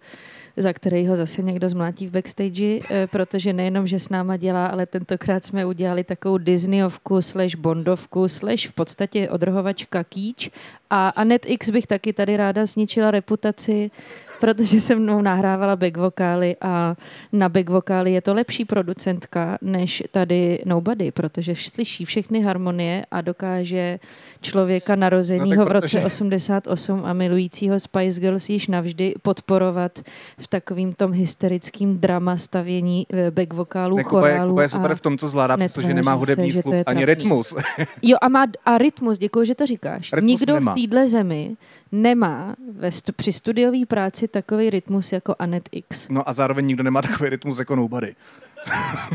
za 0.57 0.73
který 0.73 1.07
ho 1.07 1.15
zase 1.15 1.41
někdo 1.41 1.69
zmlátí 1.69 2.07
v 2.07 2.11
backstage, 2.11 2.79
eh, 2.89 3.07
protože 3.07 3.53
nejenom, 3.53 3.87
že 3.87 3.99
s 3.99 4.09
náma 4.09 4.37
dělá, 4.37 4.67
ale 4.67 4.85
tentokrát 4.85 5.45
jsme 5.45 5.65
udělali 5.65 6.03
takovou 6.03 6.37
Disneyovku 6.37 7.21
slash 7.21 7.55
Bondovku 7.55 8.27
slash 8.27 8.67
v 8.67 8.73
podstatě 8.73 9.29
odrhovačka 9.29 10.03
kýč 10.03 10.49
a 10.89 11.09
Anet 11.09 11.45
X 11.45 11.69
bych 11.69 11.87
taky 11.87 12.13
tady 12.13 12.37
ráda 12.37 12.65
zničila 12.65 13.11
reputaci, 13.11 13.91
protože 14.39 14.79
se 14.79 14.95
mnou 14.95 15.21
nahrávala 15.21 15.75
back 15.75 15.97
vokály 15.97 16.55
a 16.61 16.95
na 17.33 17.49
back 17.49 17.69
vokály 17.69 18.11
je 18.11 18.21
to 18.21 18.33
lepší 18.33 18.65
producentka 18.65 19.57
než 19.61 20.03
tady 20.11 20.61
Nobody, 20.65 21.11
protože 21.11 21.55
slyší 21.55 22.05
všechny 22.05 22.41
harmonie 22.41 23.05
a 23.11 23.21
dokáže 23.21 23.99
člověka 24.41 24.95
narozeného 24.95 25.55
No 25.55 25.65
v 25.65 25.71
roce 25.71 25.87
protože- 25.87 26.05
88 26.05 27.01
a 27.05 27.13
milujícího 27.13 27.79
Spice 27.79 28.19
Girls 28.19 28.49
již 28.49 28.67
navždy 28.67 29.13
podporovat 29.21 29.99
v 30.37 30.47
takovým 30.47 30.93
tom 30.93 31.11
hysterickým 31.11 31.97
drama 31.99 32.37
stavění 32.37 33.07
eh, 33.13 33.31
back 33.31 33.53
vokálů, 33.53 33.97
Ne, 33.97 34.03
Kuba, 34.03 34.27
je, 34.27 34.33
chorálů 34.33 34.49
Kuba 34.51 34.61
je 34.61 34.69
super 34.69 34.95
v 34.95 35.01
tom, 35.01 35.17
co 35.17 35.27
zvládá, 35.27 35.57
protože 35.57 35.93
nemá 35.93 36.11
se, 36.11 36.19
hudební 36.19 36.53
to 36.53 36.61
sluch 36.61 36.73
je 36.73 36.83
ani 36.83 37.05
rytmus. 37.05 37.55
Jo, 38.01 38.17
a 38.21 38.29
má 38.29 38.45
a 38.65 38.77
rytmus, 38.77 39.17
děkuji, 39.17 39.45
že 39.45 39.55
to 39.55 39.65
říkáš. 39.65 40.13
Rytmus 40.13 40.29
Nikdo 40.29 40.53
nemá. 40.53 40.71
v 40.71 40.75
téhle 40.75 41.07
zemi 41.07 41.55
nemá 41.91 42.55
ve 42.71 42.91
stu, 42.91 43.13
při 43.13 43.33
studiové 43.33 43.85
práci 43.85 44.27
takový 44.27 44.69
rytmus 44.69 45.11
jako 45.11 45.35
Anet 45.39 45.69
X. 45.71 46.07
No 46.09 46.29
a 46.29 46.33
zároveň 46.33 46.65
nikdo 46.65 46.83
nemá 46.83 47.01
takový 47.01 47.29
rytmus 47.29 47.59
jako 47.59 47.75
Nobody. 47.75 48.15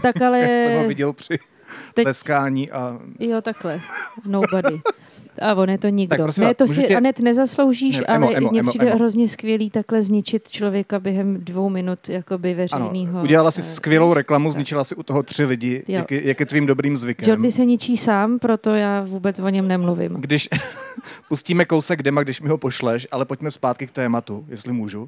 Tak 0.03 0.23
ale... 0.23 0.39
Jak 0.49 0.69
jsem 0.69 0.83
ho 0.83 0.89
viděl 0.89 1.13
při 1.13 1.39
teď, 1.95 2.05
tleskání 2.05 2.71
a... 2.71 2.99
jo, 3.19 3.41
takhle. 3.41 3.81
Nobody. 4.27 4.81
A 5.41 5.55
on 5.55 5.71
je 5.71 5.79
to 5.79 5.89
nikdo. 5.89 6.17
Tak 6.17 6.21
prosím 6.25 6.45
ne, 6.45 6.55
to 6.55 6.67
si, 6.67 6.83
tě- 6.83 6.97
Anet, 6.97 7.21
nezasloužíš, 7.21 7.97
Ne, 7.99 8.05
ale 8.07 8.35
emo, 8.35 8.51
mně 8.51 8.63
přijde 8.63 8.87
emo. 8.87 8.97
hrozně 8.97 9.29
skvělý 9.29 9.71
takhle 9.71 10.03
zničit 10.03 10.51
člověka 10.51 11.01
během 11.01 11.37
dvou 11.45 11.69
minut 11.69 12.09
jakoby 12.09 12.55
veřejného. 12.55 13.11
Ano, 13.11 13.23
udělala 13.23 13.51
si 13.51 13.63
skvělou 13.63 14.15
reklamu, 14.15 14.51
zničila 14.51 14.85
si 14.85 14.95
u 14.95 15.03
toho 15.03 15.23
tři 15.23 15.45
lidi, 15.45 15.85
Jo. 15.89 15.99
jak 15.99 16.11
je, 16.11 16.27
jak 16.29 16.41
je 16.41 16.47
tvým 16.47 16.67
dobrým 16.67 16.97
zvykem. 16.97 17.29
Jordy 17.29 17.51
se 17.51 17.65
ničí 17.65 17.97
sám, 17.97 18.39
proto 18.39 18.71
já 18.71 19.01
vůbec 19.07 19.39
o 19.41 19.49
něm 19.49 19.69
nemluvím. 19.69 20.13
Když 20.13 20.49
pustíme 21.29 21.65
kousek 21.65 22.03
dema, 22.03 22.23
když 22.23 22.41
mi 22.41 22.49
ho 22.49 22.59
pošleš, 22.59 23.07
ale 23.11 23.25
pojďme 23.25 23.51
zpátky 23.51 23.87
k 23.87 23.91
tématu, 23.91 24.45
jestli 24.49 24.73
můžu. 24.73 25.01
Uh, 25.03 25.07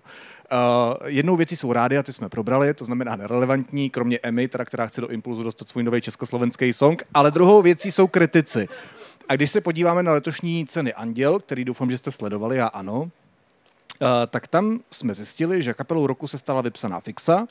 jednou 1.07 1.37
věcí 1.37 1.57
jsou 1.57 1.73
rádia, 1.73 2.03
ty 2.03 2.13
jsme 2.13 2.29
probrali, 2.29 2.75
to 2.75 2.85
znamená 2.85 3.17
nerelevantní, 3.17 3.91
kromě 3.91 4.19
Emmy, 4.23 4.49
teda, 4.49 4.65
která 4.65 4.87
chce 4.87 5.01
do 5.01 5.09
Impulzu 5.09 5.43
dostat 5.43 5.69
svůj 5.69 5.83
nový 5.85 6.01
československý 6.01 6.73
song, 6.73 7.03
ale 7.15 7.31
druhou 7.31 7.63
věcí 7.63 7.93
jsou 7.93 8.07
kritici. 8.07 8.69
A 9.29 9.37
když 9.37 9.51
se 9.51 9.61
podíváme 9.61 10.03
na 10.03 10.13
letošní 10.13 10.67
ceny 10.67 10.95
Anděl, 10.95 11.39
který 11.41 11.65
doufám, 11.65 11.91
že 11.91 11.99
jste 11.99 12.11
sledovali, 12.11 12.57
já 12.57 12.67
ano, 12.67 13.01
uh, 13.01 13.09
tak 14.31 14.49
tam 14.49 14.81
jsme 14.91 15.15
zjistili, 15.15 15.63
že 15.63 15.75
kapelou 15.75 16.07
roku 16.07 16.29
se 16.29 16.39
stala 16.39 16.61
vypsaná 16.61 17.01
Fixa. 17.01 17.47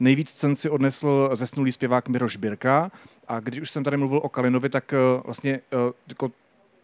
Nejvíc 0.00 0.32
cen 0.32 0.56
si 0.56 0.70
odnesl 0.70 1.30
zesnulý 1.32 1.72
zpěvák 1.72 2.08
Miroš 2.08 2.36
Birka. 2.36 2.90
A 3.28 3.40
když 3.40 3.60
už 3.60 3.70
jsem 3.70 3.84
tady 3.84 3.96
mluvil 3.96 4.20
o 4.22 4.28
Kalinovi, 4.28 4.68
tak 4.68 4.94
uh, 5.16 5.22
vlastně 5.24 5.60
uh, 5.72 5.92
jako 6.08 6.30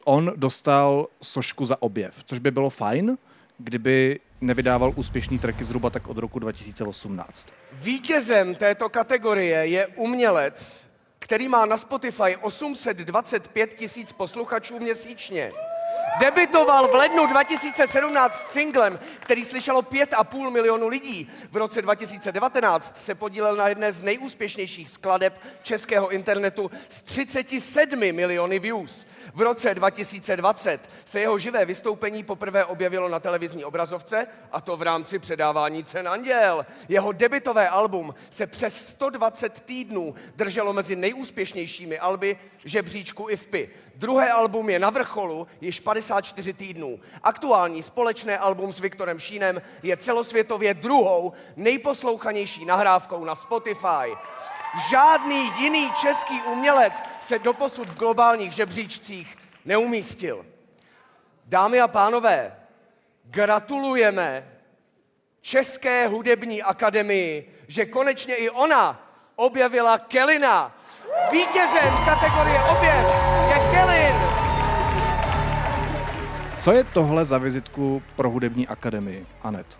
on 0.04 0.32
dostal 0.36 1.06
sošku 1.22 1.64
za 1.64 1.82
objev, 1.82 2.24
což 2.24 2.38
by 2.38 2.50
bylo 2.50 2.70
fajn, 2.70 3.18
kdyby 3.58 4.20
nevydával 4.40 4.92
úspěšný 4.96 5.38
tracky 5.38 5.64
zhruba 5.64 5.90
tak 5.90 6.08
od 6.08 6.18
roku 6.18 6.38
2018. 6.38 7.48
Vítězem 7.72 8.54
této 8.54 8.88
kategorie 8.88 9.66
je 9.66 9.86
umělec, 9.86 10.86
který 11.20 11.48
má 11.48 11.66
na 11.66 11.76
Spotify 11.76 12.36
825 12.40 13.74
tisíc 13.74 14.12
posluchačů 14.12 14.78
měsíčně. 14.78 15.52
Debitoval 16.18 16.88
v 16.88 16.94
lednu 16.94 17.26
2017 17.26 18.50
singlem, 18.50 18.98
který 19.18 19.44
slyšelo 19.44 19.82
5,5 19.82 20.50
milionu 20.50 20.88
lidí. 20.88 21.30
V 21.50 21.56
roce 21.56 21.82
2019 21.82 23.04
se 23.04 23.14
podílel 23.14 23.56
na 23.56 23.68
jedné 23.68 23.92
z 23.92 24.02
nejúspěšnějších 24.02 24.90
skladeb 24.90 25.40
českého 25.62 26.08
internetu 26.08 26.70
s 26.88 27.02
37 27.02 27.98
miliony 28.12 28.58
views. 28.58 29.06
V 29.34 29.40
roce 29.40 29.74
2020 29.74 30.90
se 31.04 31.20
jeho 31.20 31.38
živé 31.38 31.64
vystoupení 31.64 32.24
poprvé 32.24 32.64
objevilo 32.64 33.08
na 33.08 33.20
televizní 33.20 33.64
obrazovce, 33.64 34.26
a 34.52 34.60
to 34.60 34.76
v 34.76 34.82
rámci 34.82 35.18
předávání 35.18 35.84
cen 35.84 36.08
Anděl. 36.08 36.66
Jeho 36.88 37.12
debitové 37.12 37.68
album 37.68 38.14
se 38.30 38.46
přes 38.46 38.88
120 38.88 39.60
týdnů 39.60 40.14
drželo 40.36 40.72
mezi 40.72 40.96
nejúspěšnějšími 40.96 41.98
alby 41.98 42.38
žebříčku 42.64 43.30
IFPy. 43.30 43.70
Druhé 43.94 44.32
album 44.32 44.70
je 44.70 44.78
na 44.78 44.90
vrcholu 44.90 45.46
již 45.60 45.80
54 46.10 46.52
týdnů. 46.52 47.00
Aktuální 47.22 47.82
společné 47.82 48.38
album 48.38 48.72
s 48.72 48.80
Viktorem 48.80 49.18
Šínem 49.18 49.62
je 49.82 49.96
celosvětově 49.96 50.74
druhou 50.74 51.32
nejposlouchanější 51.56 52.64
nahrávkou 52.64 53.24
na 53.24 53.34
Spotify. 53.34 54.16
Žádný 54.90 55.52
jiný 55.58 55.92
český 56.00 56.42
umělec 56.42 57.02
se 57.22 57.38
doposud 57.38 57.88
v 57.88 57.98
globálních 57.98 58.52
žebříčcích 58.52 59.36
neumístil. 59.64 60.46
Dámy 61.46 61.80
a 61.80 61.88
pánové, 61.88 62.56
gratulujeme 63.24 64.48
České 65.40 66.08
hudební 66.08 66.62
akademii, 66.62 67.64
že 67.68 67.86
konečně 67.86 68.34
i 68.34 68.50
ona 68.50 69.12
objevila 69.36 69.98
Kelina. 69.98 70.76
Vítězem 71.30 72.04
kategorie 72.04 72.62
objev 72.62 73.06
je 73.48 73.70
Kelin. 73.72 74.09
Co 76.60 76.72
je 76.72 76.84
tohle 76.84 77.24
za 77.24 77.38
vizitku 77.38 78.02
pro 78.16 78.30
hudební 78.30 78.68
akademii, 78.68 79.26
Anet? 79.42 79.78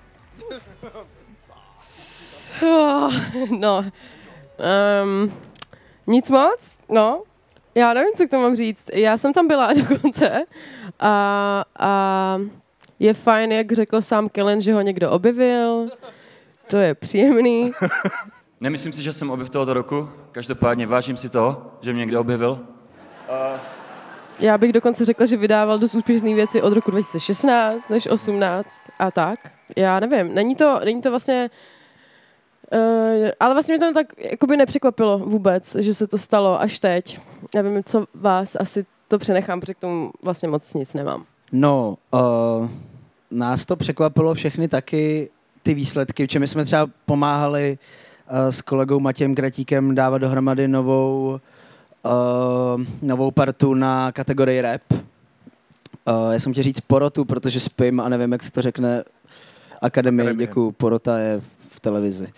Oh, 2.62 3.12
no, 3.58 3.84
um, 5.04 5.32
nic 6.06 6.30
moc, 6.30 6.76
no. 6.88 7.22
Já 7.74 7.94
nevím, 7.94 8.12
co 8.16 8.26
k 8.26 8.30
tomu 8.30 8.42
mám 8.42 8.56
říct. 8.56 8.90
Já 8.92 9.16
jsem 9.16 9.32
tam 9.32 9.48
byla 9.48 9.72
dokonce 9.88 10.44
a, 11.00 11.64
a 11.78 12.38
je 12.98 13.14
fajn, 13.14 13.52
jak 13.52 13.72
řekl 13.72 14.02
sám 14.02 14.28
Kellen, 14.28 14.60
že 14.60 14.74
ho 14.74 14.80
někdo 14.80 15.10
objevil. 15.10 15.88
To 16.66 16.76
je 16.76 16.94
příjemný. 16.94 17.72
Nemyslím 18.60 18.92
si, 18.92 19.02
že 19.02 19.12
jsem 19.12 19.30
objev 19.30 19.50
tohoto 19.50 19.74
roku. 19.74 20.08
Každopádně 20.32 20.86
vážím 20.86 21.16
si 21.16 21.28
toho, 21.28 21.72
že 21.80 21.92
mě 21.92 22.00
někdo 22.00 22.20
objevil. 22.20 22.60
Já 24.40 24.59
bych 24.59 24.72
dokonce 24.72 25.05
řekla, 25.05 25.26
že 25.26 25.37
vydával 25.37 25.79
dost 25.79 25.94
úspěšné 25.94 26.35
věci 26.35 26.62
od 26.62 26.72
roku 26.72 26.90
2016 26.90 27.88
než 27.88 28.07
18 28.07 28.83
a 28.98 29.11
tak. 29.11 29.38
Já 29.76 30.00
nevím, 30.00 30.35
není 30.35 30.55
to, 30.55 30.81
není 30.85 31.00
to 31.03 31.11
vlastně... 31.11 31.50
Uh, 32.72 33.29
ale 33.40 33.55
vlastně 33.55 33.76
mě 33.76 33.87
to 33.87 33.94
tak 33.94 34.07
jakoby 34.18 34.57
nepřekvapilo 34.57 35.18
vůbec, 35.18 35.74
že 35.74 35.94
se 35.94 36.07
to 36.07 36.18
stalo 36.18 36.61
až 36.61 36.79
teď. 36.79 37.20
Nevím, 37.55 37.85
co 37.85 38.05
vás, 38.14 38.57
asi 38.61 38.85
to 39.09 39.18
přenechám, 39.18 39.61
protože 39.61 39.74
k 39.74 39.79
tomu 39.79 40.11
vlastně 40.22 40.48
moc 40.48 40.74
nic 40.74 40.94
nemám. 40.94 41.24
No, 41.53 41.96
uh, 42.11 42.68
nás 43.31 43.64
to 43.64 43.76
překvapilo 43.76 44.35
všechny 44.35 44.68
taky, 44.68 45.31
ty 45.62 45.74
výsledky, 45.74 46.38
my 46.38 46.46
jsme 46.46 46.64
třeba 46.64 46.90
pomáhali 47.07 47.79
eh, 48.29 48.53
s 48.53 48.61
kolegou 48.61 49.00
Matějem 49.00 49.35
Kratíkem 49.35 49.94
dávat 49.94 50.18
dohromady 50.18 50.68
novou, 50.68 51.31
uh, 51.35 51.40
novou 53.02 53.30
partu 53.30 53.74
na 53.74 54.12
kategorii 54.12 54.60
rap. 54.60 54.82
Uh, 54.90 56.32
já 56.32 56.40
jsem 56.40 56.52
chtěl 56.52 56.64
říct 56.64 56.80
porotu, 56.80 57.24
protože 57.24 57.60
spím 57.60 58.00
a 58.00 58.08
nevím, 58.08 58.32
jak 58.32 58.42
se 58.42 58.52
to 58.52 58.62
řekne. 58.62 59.04
Akademii, 59.82 60.26
Akademie. 60.26 60.46
děkuju, 60.46 60.72
porota 60.72 61.18
je 61.18 61.40
v 61.68 61.80
televizi. 61.80 62.32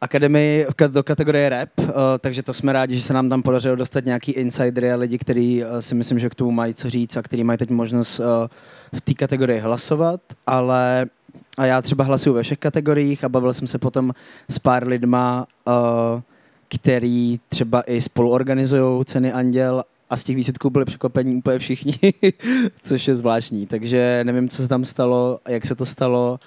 Akademii 0.00 0.66
do 0.88 1.02
kategorie 1.02 1.48
rap, 1.48 1.68
uh, 1.78 1.86
takže 2.20 2.42
to 2.42 2.54
jsme 2.54 2.72
rádi, 2.72 2.96
že 2.96 3.02
se 3.02 3.12
nám 3.12 3.28
tam 3.28 3.42
podařilo 3.42 3.76
dostat 3.76 4.04
nějaký 4.04 4.32
insidery 4.32 4.92
a 4.92 4.96
lidi, 4.96 5.18
kteří 5.18 5.64
uh, 5.64 5.78
si 5.80 5.94
myslím, 5.94 6.18
že 6.18 6.28
k 6.28 6.34
tomu 6.34 6.50
mají 6.50 6.74
co 6.74 6.90
říct 6.90 7.16
a 7.16 7.22
kteří 7.22 7.44
mají 7.44 7.58
teď 7.58 7.70
možnost 7.70 8.20
uh, 8.20 8.26
v 8.92 9.00
té 9.00 9.14
kategorii 9.14 9.60
hlasovat, 9.60 10.20
ale 10.46 11.06
a 11.58 11.66
já 11.66 11.82
třeba 11.82 12.04
hlasuju 12.04 12.34
ve 12.34 12.42
všech 12.42 12.58
kategoriích 12.58 13.24
a 13.24 13.28
bavil 13.28 13.52
jsem 13.52 13.66
se 13.66 13.78
potom 13.78 14.12
s 14.48 14.58
pár 14.58 14.86
lidma, 14.86 15.46
uh, 15.66 16.20
který 16.74 17.40
třeba 17.48 17.82
i 17.82 18.00
spolu 18.00 18.30
organizují 18.30 19.04
ceny 19.04 19.32
Anděl 19.32 19.84
a 20.10 20.16
z 20.16 20.24
těch 20.24 20.36
výsledků 20.36 20.70
byli 20.70 20.84
překvapení 20.84 21.36
úplně 21.36 21.58
všichni, 21.58 21.98
což 22.82 23.08
je 23.08 23.14
zvláštní. 23.14 23.66
Takže 23.66 24.20
nevím, 24.24 24.48
co 24.48 24.62
se 24.62 24.68
tam 24.68 24.84
stalo, 24.84 25.40
jak 25.48 25.66
se 25.66 25.74
to 25.74 25.86
stalo, 25.86 26.40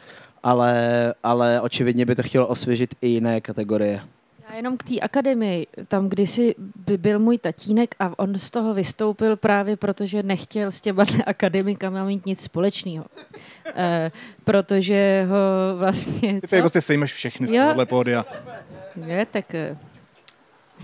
ale, 0.44 1.14
ale 1.24 1.62
očividně 1.62 2.06
by 2.06 2.16
to 2.16 2.24
chtělo 2.24 2.48
osvěžit 2.48 2.96
i 3.02 3.08
jiné 3.08 3.42
kategorie. 3.42 4.02
Já 4.50 4.56
jenom 4.56 4.78
k 4.78 4.84
té 4.84 5.00
akademii, 5.00 5.68
tam 5.88 6.10
kdysi 6.10 6.56
by 6.88 6.98
byl 6.98 7.20
můj 7.20 7.38
tatínek 7.38 7.96
a 8.00 8.20
on 8.20 8.40
z 8.40 8.50
toho 8.52 8.74
vystoupil 8.74 9.36
právě 9.36 9.78
protože 9.78 10.24
nechtěl 10.24 10.72
s 10.72 10.82
těma 10.82 11.06
akademikama 11.26 12.04
mít 12.04 12.26
nic 12.26 12.42
společného. 12.42 13.06
E, 13.76 14.12
protože 14.44 15.28
ho 15.30 15.78
vlastně... 15.78 16.42
Ty 16.42 16.48
tady 16.48 16.62
prostě 16.62 16.82
sejmeš 16.82 17.14
všechny 17.14 17.48
z 17.48 17.54
Jo. 17.54 17.62
tohohle 17.62 17.86
pódia. 17.86 18.26
Je, 19.06 19.26
tak... 19.26 19.56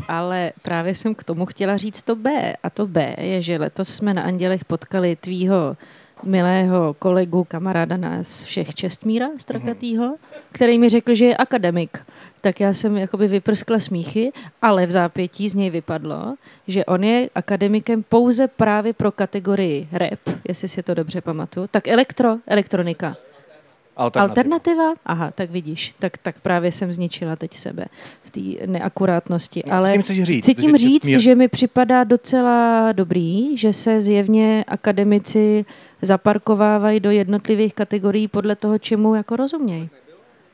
Ale 0.07 0.51
právě 0.61 0.95
jsem 0.95 1.15
k 1.15 1.23
tomu 1.23 1.45
chtěla 1.45 1.77
říct 1.77 2.01
to 2.01 2.15
B. 2.15 2.55
A 2.63 2.69
to 2.69 2.87
B 2.87 3.15
je, 3.17 3.41
že 3.41 3.57
letos 3.57 3.89
jsme 3.89 4.13
na 4.13 4.23
Andělech 4.23 4.65
potkali 4.65 5.15
tvýho 5.15 5.77
milého 6.23 6.93
kolegu, 6.93 7.43
kamaráda 7.43 7.97
nás 7.97 8.43
všech 8.43 8.75
Čestmíra 8.75 9.27
Strakatýho, 9.37 10.15
který 10.51 10.79
mi 10.79 10.89
řekl, 10.89 11.13
že 11.13 11.25
je 11.25 11.37
akademik. 11.37 11.97
Tak 12.41 12.59
já 12.59 12.73
jsem 12.73 12.97
jakoby 12.97 13.27
vyprskla 13.27 13.79
smíchy, 13.79 14.31
ale 14.61 14.85
v 14.85 14.91
zápětí 14.91 15.49
z 15.49 15.55
něj 15.55 15.69
vypadlo, 15.69 16.35
že 16.67 16.85
on 16.85 17.03
je 17.03 17.29
akademikem 17.35 18.03
pouze 18.03 18.47
právě 18.47 18.93
pro 18.93 19.11
kategorii 19.11 19.87
rap, 19.91 20.19
jestli 20.47 20.67
si 20.67 20.83
to 20.83 20.93
dobře 20.93 21.21
pamatuju, 21.21 21.67
tak 21.71 21.87
elektro, 21.87 22.37
elektronika. 22.47 23.17
Alternativa. 23.99 24.29
Alternativa? 24.41 24.93
Aha, 25.05 25.31
tak 25.31 25.49
vidíš. 25.51 25.95
Tak, 25.99 26.17
tak 26.17 26.39
právě 26.39 26.71
jsem 26.71 26.93
zničila 26.93 27.35
teď 27.35 27.57
sebe 27.57 27.85
v 28.23 28.29
té 28.29 28.67
neakurátnosti. 28.67 29.63
No, 29.67 29.73
Ale 29.73 29.91
tím 29.91 30.01
chceš 30.01 30.23
říct? 30.23 30.43
chci 30.43 30.55
tím 30.55 30.71
Že 30.71 30.77
říct, 30.77 31.05
Čestmír- 31.05 31.19
že 31.19 31.35
mi 31.35 31.47
připadá 31.47 32.03
docela 32.03 32.91
dobrý, 32.91 33.57
že 33.57 33.73
se 33.73 34.01
zjevně 34.01 34.65
akademici 34.67 35.65
zaparkovávají 36.01 36.99
do 36.99 37.11
jednotlivých 37.11 37.73
kategorií 37.73 38.27
podle 38.27 38.55
toho, 38.55 38.79
čemu 38.79 39.15
jako 39.15 39.35
rozumějí. 39.35 39.89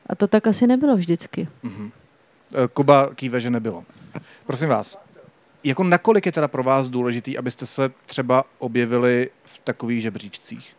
A 0.06 0.14
to 0.14 0.26
tak 0.26 0.46
asi 0.46 0.66
nebylo 0.66 0.96
vždycky. 0.96 1.48
Eh, 1.66 2.68
Kuba 2.72 3.10
kýve, 3.14 3.40
že 3.40 3.50
nebylo. 3.50 3.84
Prosím 4.46 4.68
vás, 4.68 5.02
jako 5.64 5.84
nakolik 5.84 6.26
je 6.26 6.32
teda 6.32 6.48
pro 6.48 6.62
vás 6.62 6.88
důležitý, 6.88 7.38
abyste 7.38 7.66
se 7.66 7.90
třeba 8.06 8.44
objevili 8.58 9.30
v 9.44 9.58
takových 9.58 10.02
žebříčcích? 10.02 10.75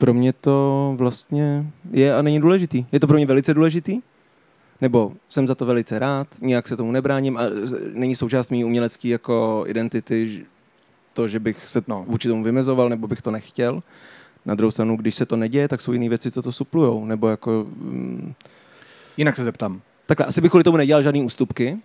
Pro 0.00 0.14
mě 0.14 0.32
to 0.32 0.94
vlastně 0.98 1.66
je 1.92 2.14
a 2.16 2.22
není 2.22 2.40
důležitý. 2.40 2.84
Je 2.92 3.00
to 3.00 3.06
pro 3.06 3.16
mě 3.16 3.26
velice 3.26 3.54
důležitý, 3.54 4.00
nebo 4.80 5.12
jsem 5.28 5.46
za 5.46 5.54
to 5.54 5.66
velice 5.66 5.98
rád, 5.98 6.26
nějak 6.42 6.68
se 6.68 6.76
tomu 6.76 6.92
nebráním 6.92 7.36
a 7.36 7.40
není 7.94 8.16
součást 8.16 8.50
mý 8.50 8.64
umělecký 8.64 9.08
jako 9.08 9.64
identity 9.66 10.46
to, 11.12 11.28
že 11.28 11.38
bych 11.40 11.68
se 11.68 11.82
No. 11.88 12.04
vůči 12.08 12.28
tomu 12.28 12.44
vymezoval, 12.44 12.88
nebo 12.88 13.08
bych 13.08 13.22
to 13.22 13.30
nechtěl. 13.30 13.82
Na 14.46 14.54
druhou 14.54 14.70
stranu, 14.70 14.96
když 14.96 15.14
se 15.14 15.26
to 15.26 15.36
neděje, 15.36 15.68
tak 15.68 15.80
jsou 15.80 15.92
jiné 15.92 16.08
věci, 16.08 16.30
co 16.30 16.42
to 16.42 16.52
suplujou. 16.52 17.04
Nebo 17.04 17.28
jako, 17.28 17.66
mm, 17.76 18.32
Jinak 19.16 19.36
se 19.36 19.44
zeptám. 19.44 19.80
takhle, 20.06 20.26
asi 20.26 20.40
bych 20.40 20.50
kvůli 20.50 20.64
tomu 20.64 20.76
nedělal 20.76 21.02
žádný 21.02 21.22
ústupky. 21.24 21.76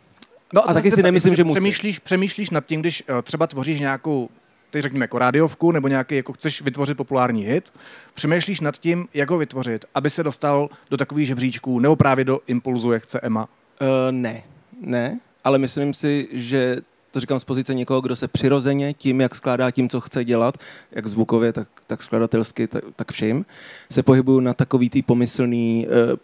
No 0.54 0.69
A 0.69 0.73
taky 0.73 0.91
si 0.91 1.04
nemyslím, 1.04 1.36
že 1.36 1.43
musím. 1.43 1.56
Přemýšlíš, 1.56 1.99
přemýšlíš 1.99 2.49
nad 2.49 2.65
tím, 2.65 2.80
když 2.80 3.04
eh, 3.08 3.21
třeba 3.21 3.47
tvoříš 3.47 3.80
nějakou, 3.80 4.30
teď 4.76 4.84
řekněme 4.84 5.04
jako 5.04 5.20
rádiovku, 5.20 5.72
nebo 5.72 5.88
nějaký, 5.88 6.16
jako 6.16 6.34
chceš 6.34 6.62
vytvořit 6.62 6.98
populární 6.98 7.46
hit, 7.46 7.74
přemýšlíš 8.14 8.60
nad 8.60 8.78
tím, 8.78 9.08
jak 9.14 9.30
ho 9.30 9.38
vytvořit, 9.38 9.86
aby 9.96 10.10
se 10.10 10.24
dostal 10.24 10.70
do 10.90 10.98
takových 10.98 11.28
žebříčků, 11.28 11.80
nebo 11.80 11.96
právě 11.96 12.26
do 12.26 12.40
impulzu, 12.48 12.92
jak 12.92 13.04
chce 13.04 13.20
Emma. 13.20 13.44
Uh, 13.82 13.88
ne, 14.12 14.44
ne, 14.82 15.20
ale 15.44 15.58
myslím 15.58 15.94
si, 15.94 16.28
že 16.32 16.78
to 17.12 17.20
říkám 17.20 17.40
z 17.40 17.44
pozice 17.44 17.74
někoho, 17.74 18.02
kdo 18.02 18.16
se 18.16 18.28
přirozeně 18.28 18.94
tím, 18.94 19.22
jak 19.22 19.36
skládá 19.36 19.72
tím, 19.72 19.90
co 19.90 20.02
chce 20.02 20.26
dělat, 20.26 20.58
jak 20.92 21.08
zvukově, 21.08 21.54
tak, 21.54 21.68
tak 21.88 22.04
skladatelsky, 22.04 22.68
tak, 22.68 22.84
tak 22.96 23.12
vším, 23.12 23.46
se 23.92 24.04
pohybuju 24.04 24.40
na 24.40 24.54
takový 24.54 24.90
tý 24.90 25.02
pomyslný 25.02 25.88
uh, 25.88 26.18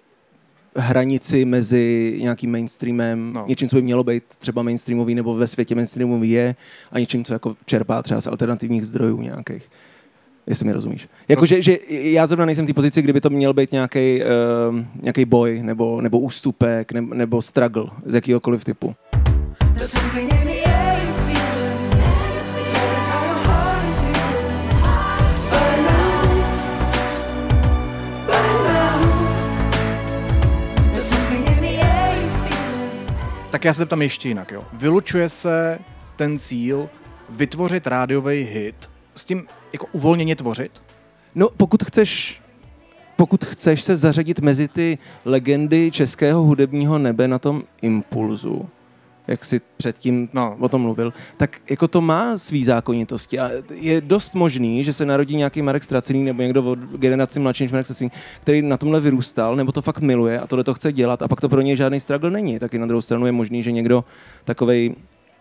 hranici 0.76 1.46
mezi 1.46 2.16
nějakým 2.22 2.52
mainstreamem, 2.52 3.34
No. 3.34 3.40
no. 3.42 3.46
něčím, 3.48 3.70
co 3.70 3.76
by 3.76 3.82
mělo 3.82 4.04
být 4.04 4.24
třeba 4.40 4.62
mainstreamový 4.64 5.16
nebo 5.16 5.34
ve 5.36 5.48
světě 5.48 5.76
mainstreamový 5.76 6.30
je 6.30 6.56
a 6.92 7.00
něčím, 7.00 7.24
co 7.24 7.34
jako 7.34 7.56
čerpá 7.66 8.02
třeba 8.02 8.22
z 8.22 8.28
alternativních 8.28 8.86
zdrojů 8.86 9.22
nějakých. 9.22 9.70
Jestli 10.48 10.66
mi 10.66 10.72
rozumíš. 10.74 11.08
Jakože 11.28 11.62
že 11.62 11.78
já 11.90 12.28
zrovna 12.28 12.46
nejsem 12.46 12.66
v 12.66 12.68
té 12.68 12.74
pozici, 12.74 13.02
kdyby 13.02 13.22
to 13.22 13.30
měl 13.30 13.54
být 13.54 13.72
nějaký 13.72 14.22
uh, 14.70 14.80
nějaký 15.02 15.26
boj 15.26 15.60
nebo, 15.64 16.02
nebo 16.02 16.20
ústupek 16.20 16.92
nebo, 16.92 17.16
nebo 17.16 17.42
struggle 17.42 17.86
z 18.06 18.14
jakýhokoliv 18.14 18.64
typu. 18.64 18.96
There's 19.76 19.92
something 19.92 20.51
Tak 33.52 33.66
já 33.66 33.74
se 33.74 33.78
zeptám 33.78 34.02
ještě 34.02 34.28
jinak. 34.28 34.52
Jo. 34.52 34.64
Vylučuje 34.74 35.30
se 35.30 35.80
ten 36.16 36.40
cíl 36.40 36.90
vytvořit 37.30 37.88
rádiový 37.88 38.44
hit, 38.44 38.90
s 39.16 39.26
tím 39.26 39.48
jako 39.74 39.88
uvolněně 39.92 40.36
tvořit? 40.36 40.82
No, 41.36 41.50
pokud 41.58 41.84
chceš 41.84 42.42
pokud 43.16 43.46
chceš 43.46 43.82
se 43.82 43.96
zařadit 43.96 44.40
mezi 44.40 44.68
ty 44.68 44.98
legendy 45.26 45.92
českého 45.92 46.42
hudebního 46.42 47.00
nebe 47.00 47.28
na 47.28 47.40
tom 47.40 47.64
impulzu, 47.82 48.70
jak 49.28 49.46
jsi 49.46 49.62
předtím 49.78 50.30
No. 50.34 50.56
o 50.60 50.70
tom 50.70 50.82
mluvil, 50.82 51.14
tak 51.38 51.62
jako 51.70 51.88
to 51.88 52.02
má 52.02 52.38
svý 52.38 52.64
zákonitosti 52.64 53.40
a 53.40 53.52
je 53.74 54.02
dost 54.02 54.36
možný, 54.36 54.84
že 54.84 54.94
se 54.94 55.06
narodí 55.06 55.36
nějaký 55.36 55.62
Marek 55.62 55.84
Stracený 55.84 56.24
nebo 56.24 56.42
někdo 56.42 56.64
od 56.64 56.80
generaci 56.80 57.40
mladší 57.40 57.64
než 57.64 57.72
Marek 57.72 57.86
Stracený, 57.86 58.12
který 58.42 58.62
na 58.62 58.78
tomhle 58.78 59.00
vyrůstal, 59.00 59.56
nebo 59.56 59.72
to 59.72 59.82
fakt 59.82 60.00
miluje 60.00 60.40
a 60.40 60.48
tohle 60.48 60.64
to 60.64 60.74
chce 60.74 60.94
dělat 60.94 61.22
a 61.22 61.28
pak 61.28 61.42
to 61.42 61.50
pro 61.50 61.62
něj 61.62 61.76
žádný 61.76 62.00
struggle 62.00 62.32
není. 62.32 62.60
Taky 62.60 62.80
na 62.80 62.86
druhou 62.86 63.02
stranu 63.02 63.26
je 63.26 63.32
možný, 63.32 63.64
že 63.64 63.72
někdo 63.72 64.04
takovej 64.46 64.96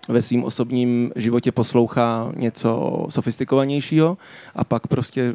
ve 0.09 0.23
svém 0.23 0.45
osobním 0.45 1.13
životě 1.17 1.53
poslouchá 1.53 2.33
něco 2.37 3.07
sofistikovanějšího 3.09 4.19
a 4.55 4.65
pak 4.65 4.87
prostě 4.87 5.35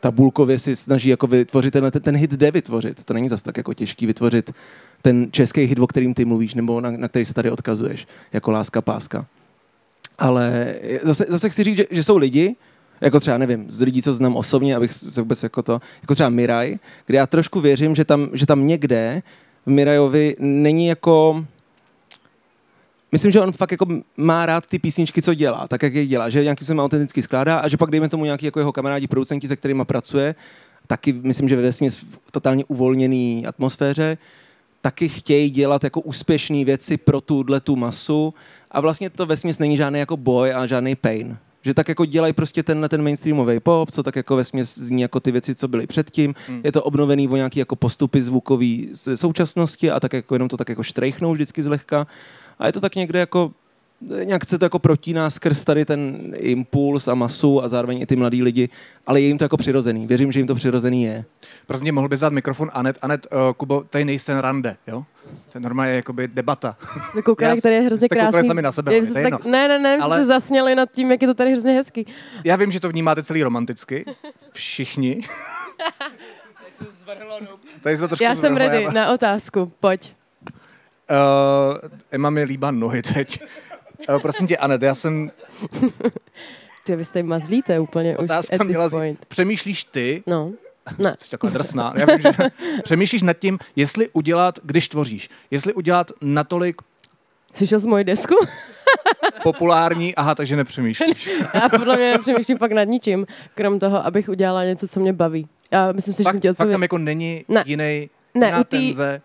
tabulkově 0.00 0.58
si 0.58 0.76
snaží 0.76 1.08
jako 1.08 1.26
vytvořit 1.26 1.70
ten, 1.70 1.90
ten 2.00 2.16
hit 2.16 2.30
jde 2.30 2.50
vytvořit. 2.50 3.04
To 3.04 3.14
není 3.14 3.28
zas 3.28 3.42
tak 3.42 3.56
jako 3.56 3.74
těžký 3.74 4.06
vytvořit 4.06 4.52
ten 5.02 5.28
český 5.30 5.60
hit, 5.60 5.78
o 5.78 5.86
kterým 5.86 6.14
ty 6.14 6.24
mluvíš, 6.24 6.54
nebo 6.54 6.80
na, 6.80 6.90
na 6.90 7.08
který 7.08 7.24
se 7.24 7.34
tady 7.34 7.50
odkazuješ, 7.50 8.06
jako 8.32 8.50
Láska 8.50 8.82
páska. 8.82 9.26
Ale 10.18 10.74
zase, 11.02 11.26
zase 11.28 11.50
chci 11.50 11.64
říct, 11.64 11.76
že, 11.76 11.84
že 11.90 12.04
jsou 12.04 12.16
lidi, 12.16 12.56
jako 13.00 13.20
třeba, 13.20 13.38
nevím, 13.38 13.66
z 13.68 13.80
lidí, 13.80 14.02
co 14.02 14.14
znám 14.14 14.36
osobně, 14.36 14.76
abych 14.76 14.92
se 14.92 15.20
vůbec 15.20 15.42
jako 15.42 15.62
to, 15.62 15.80
jako 16.02 16.14
třeba 16.14 16.28
Miraj, 16.28 16.78
kde 17.06 17.18
já 17.18 17.26
trošku 17.26 17.60
věřím, 17.60 17.94
že 17.94 18.04
tam, 18.04 18.28
že 18.32 18.46
tam 18.46 18.66
někde 18.66 19.22
v 19.66 19.70
Mirajovi 19.70 20.36
není 20.38 20.86
jako, 20.86 21.44
Myslím, 23.12 23.32
že 23.32 23.40
on 23.40 23.52
fakt 23.52 23.70
jako 23.70 23.86
má 24.16 24.46
rád 24.46 24.66
ty 24.66 24.78
písničky, 24.78 25.22
co 25.22 25.34
dělá, 25.34 25.68
tak 25.68 25.82
jak 25.82 25.94
je 25.94 26.06
dělá, 26.06 26.28
že 26.28 26.42
nějaký 26.42 26.64
se 26.64 26.74
autenticky 26.74 27.22
skládá 27.22 27.58
a 27.58 27.68
že 27.68 27.76
pak 27.76 27.90
dejme 27.90 28.08
tomu 28.08 28.24
nějaký 28.24 28.46
jako 28.46 28.58
jeho 28.58 28.72
kamarádi, 28.72 29.06
producenti, 29.06 29.48
se 29.48 29.56
kterými 29.56 29.84
pracuje, 29.84 30.34
taky 30.86 31.12
myslím, 31.12 31.48
že 31.48 31.56
ve 31.56 31.62
vesměs 31.62 31.96
v 31.96 32.18
totálně 32.30 32.64
uvolněný 32.64 33.46
atmosféře, 33.46 34.18
taky 34.82 35.08
chtějí 35.08 35.50
dělat 35.50 35.84
jako 35.84 36.00
úspěšné 36.00 36.64
věci 36.64 36.96
pro 36.96 37.20
tuhle 37.20 37.60
tu 37.60 37.76
masu 37.76 38.34
a 38.70 38.80
vlastně 38.80 39.10
to 39.10 39.26
vesměs 39.26 39.58
není 39.58 39.76
žádný 39.76 39.98
jako 39.98 40.16
boj 40.16 40.52
a 40.54 40.66
žádný 40.66 40.96
pain. 40.96 41.38
Že 41.64 41.74
tak 41.74 41.88
jako 41.88 42.04
dělají 42.04 42.32
prostě 42.32 42.62
tenhle 42.62 42.88
ten 42.88 43.02
mainstreamový 43.02 43.60
pop, 43.60 43.90
co 43.90 44.02
tak 44.02 44.16
jako 44.16 44.36
vesměs 44.36 44.78
zní 44.78 45.02
jako 45.02 45.20
ty 45.20 45.32
věci, 45.32 45.54
co 45.54 45.68
byly 45.68 45.86
předtím. 45.86 46.34
Hmm. 46.48 46.60
Je 46.64 46.72
to 46.72 46.82
obnovený 46.82 47.28
o 47.28 47.36
nějaký 47.36 47.58
jako 47.58 47.76
postupy 47.76 48.22
zvukový 48.22 48.88
z 48.92 49.16
současnosti 49.16 49.90
a 49.90 50.00
tak 50.00 50.12
jako 50.12 50.34
jenom 50.34 50.48
to 50.48 50.56
tak 50.56 50.68
jako 50.68 50.82
štrejchnou 50.82 51.32
vždycky 51.32 51.62
zlehka. 51.62 52.06
A 52.58 52.66
je 52.66 52.72
to 52.72 52.80
tak 52.80 52.94
někde 52.94 53.18
jako 53.18 53.52
nějak 54.24 54.44
se 54.48 54.58
to 54.58 54.64
jako 54.64 54.78
protíná 54.78 55.30
skrz 55.30 55.64
tady 55.64 55.84
ten 55.84 56.32
impuls 56.36 57.08
a 57.08 57.14
masu 57.14 57.64
a 57.64 57.68
zároveň 57.68 58.00
i 58.00 58.06
ty 58.06 58.16
mladí 58.16 58.42
lidi, 58.42 58.68
ale 59.06 59.20
je 59.20 59.26
jim 59.26 59.38
to 59.38 59.44
jako 59.44 59.56
přirozený. 59.56 60.06
Věřím, 60.06 60.32
že 60.32 60.40
jim 60.40 60.46
to 60.46 60.54
přirozený 60.54 61.02
je. 61.04 61.24
Prostě 61.66 61.92
mohl 61.92 62.08
bys 62.08 62.20
dát 62.20 62.32
mikrofon 62.32 62.70
Anet. 62.72 62.98
Anet, 63.02 63.26
uh, 63.32 63.38
Kubo, 63.56 63.84
tady 63.90 64.04
nejste 64.04 64.40
rande, 64.40 64.76
jo? 64.86 65.04
To 65.52 65.58
je 65.58 65.60
normálně 65.60 65.92
jakoby 65.92 66.28
debata. 66.28 66.76
Jsme 67.10 67.22
koukali, 67.22 67.50
Já- 67.50 67.56
který 67.56 67.74
je 67.74 67.80
hrozně 67.80 68.08
krásný. 68.08 68.46
sami 68.46 68.62
na 68.62 68.72
sebe, 68.72 68.92
Já 68.92 68.98
je 68.98 69.06
se 69.06 69.22
tak, 69.22 69.44
ne, 69.44 69.68
ne, 69.68 69.78
ne, 69.78 69.96
my 69.96 70.02
Ale- 70.02 70.16
jsme 70.16 70.22
se 70.24 70.28
zasněli 70.28 70.74
nad 70.74 70.88
tím, 70.92 71.10
jak 71.10 71.22
je 71.22 71.28
to 71.28 71.34
tady 71.34 71.50
hrozně 71.52 71.72
hezký. 71.72 72.06
Já 72.44 72.56
vím, 72.56 72.70
že 72.70 72.80
to 72.80 72.88
vnímáte 72.88 73.22
celý 73.22 73.42
romanticky. 73.42 74.04
Všichni. 74.52 75.20
Tady 77.82 77.96
se 77.96 78.02
to 78.02 78.08
trošku 78.08 78.24
Já 78.24 78.34
jsem 78.34 78.54
zvrhlo, 78.54 78.72
ready 78.72 78.94
na 78.94 79.12
otázku, 79.12 79.72
pojď. 79.80 80.12
Uh, 81.10 81.88
Emma 82.10 82.30
mi 82.30 82.44
líbá 82.44 82.70
nohy 82.70 83.02
teď. 83.02 83.42
Uh, 84.08 84.18
prosím 84.20 84.46
tě, 84.46 84.56
Anet, 84.56 84.82
já 84.82 84.94
jsem... 84.94 85.30
Ty 86.84 86.96
vy 86.96 87.04
jste 87.04 87.22
mazlíte 87.22 87.80
úplně 87.80 88.16
už 88.18 88.24
Otázka 88.24 88.56
at 88.56 88.62
měla 88.66 88.84
this 88.84 88.90
point. 88.92 89.26
přemýšlíš 89.26 89.84
ty, 89.84 90.22
No, 90.26 90.50
ne. 90.98 91.16
jsi 91.18 91.30
taková 91.30 91.52
drsná, 91.52 91.94
já 91.96 92.06
vím, 92.06 92.20
že 92.20 92.30
přemýšlíš 92.82 93.22
nad 93.22 93.32
tím, 93.32 93.58
jestli 93.76 94.08
udělat, 94.12 94.58
když 94.62 94.88
tvoříš, 94.88 95.30
jestli 95.50 95.74
udělat 95.74 96.10
natolik 96.20 96.76
Slyšel 97.54 97.80
jsi 97.80 97.88
moji 97.88 98.04
desku? 98.04 98.34
populární, 99.42 100.14
aha, 100.14 100.34
takže 100.34 100.56
nepřemýšlíš. 100.56 101.30
Já 101.54 101.68
podle 101.68 101.96
mě 101.96 102.10
nepřemýšlím 102.12 102.58
fakt 102.58 102.72
nad 102.72 102.84
ničím, 102.84 103.26
krom 103.54 103.78
toho, 103.78 104.06
abych 104.06 104.28
udělala 104.28 104.64
něco, 104.64 104.88
co 104.88 105.00
mě 105.00 105.12
baví. 105.12 105.48
Já 105.70 105.92
myslím 105.92 106.14
si, 106.14 106.18
že 106.18 106.24
jsem 106.24 106.32
Fakt, 106.32 106.42
ti 106.42 106.48
fakt 106.48 106.52
odpověděla. 106.52 106.74
tam 106.74 106.82
jako 106.82 106.98
není 106.98 107.44
Ne. 107.48 107.62
jiný, 107.66 108.10
Ne, 108.34 108.58
u 108.60 108.60
tý- 108.60 108.64
tenze. 108.64 109.22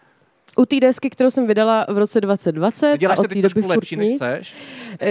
U 0.58 0.66
té 0.66 0.80
desky, 0.80 1.10
kterou 1.10 1.30
jsem 1.30 1.48
vydala 1.48 1.86
v 1.90 1.98
roce 1.98 2.22
2020 2.22 2.92
a 2.92 2.96
Děláš 2.96 3.18
od 3.18 3.22
se 3.22 3.28
té 3.28 3.34
teď 3.34 3.44
doby 3.44 3.54
trošku 3.54 3.62
furt 3.62 3.76
lepší, 3.76 3.96
než 3.96 4.18
seš. 4.18 4.56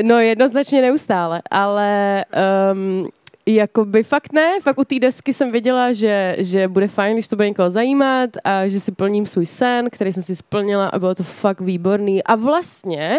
No 0.03 0.21
jednoznačně 0.21 0.83
neustále, 0.83 1.43
ale 1.51 2.25
um, 2.73 3.09
jakoby 3.47 4.03
fakt 4.03 4.33
ne, 4.33 4.61
fakt 4.61 4.79
u 4.79 4.85
té 4.85 4.99
desky 4.99 5.33
jsem 5.33 5.53
věděla, 5.53 5.93
že, 5.93 6.37
že 6.39 6.69
bude 6.69 6.89
fajn, 6.89 7.17
když 7.17 7.29
to 7.29 7.37
bude 7.37 7.49
někoho 7.49 7.71
zajímat 7.71 8.31
a 8.45 8.69
že 8.69 8.81
si 8.81 8.93
plním 8.93 9.27
svůj 9.27 9.47
sen, 9.47 9.91
který 9.91 10.13
jsem 10.13 10.23
si 10.23 10.37
splnila 10.37 10.89
a 10.89 10.99
bylo 10.99 11.15
to 11.15 11.23
fakt 11.23 11.61
výborný. 11.61 12.25
A 12.25 12.35
vlastně, 12.35 13.19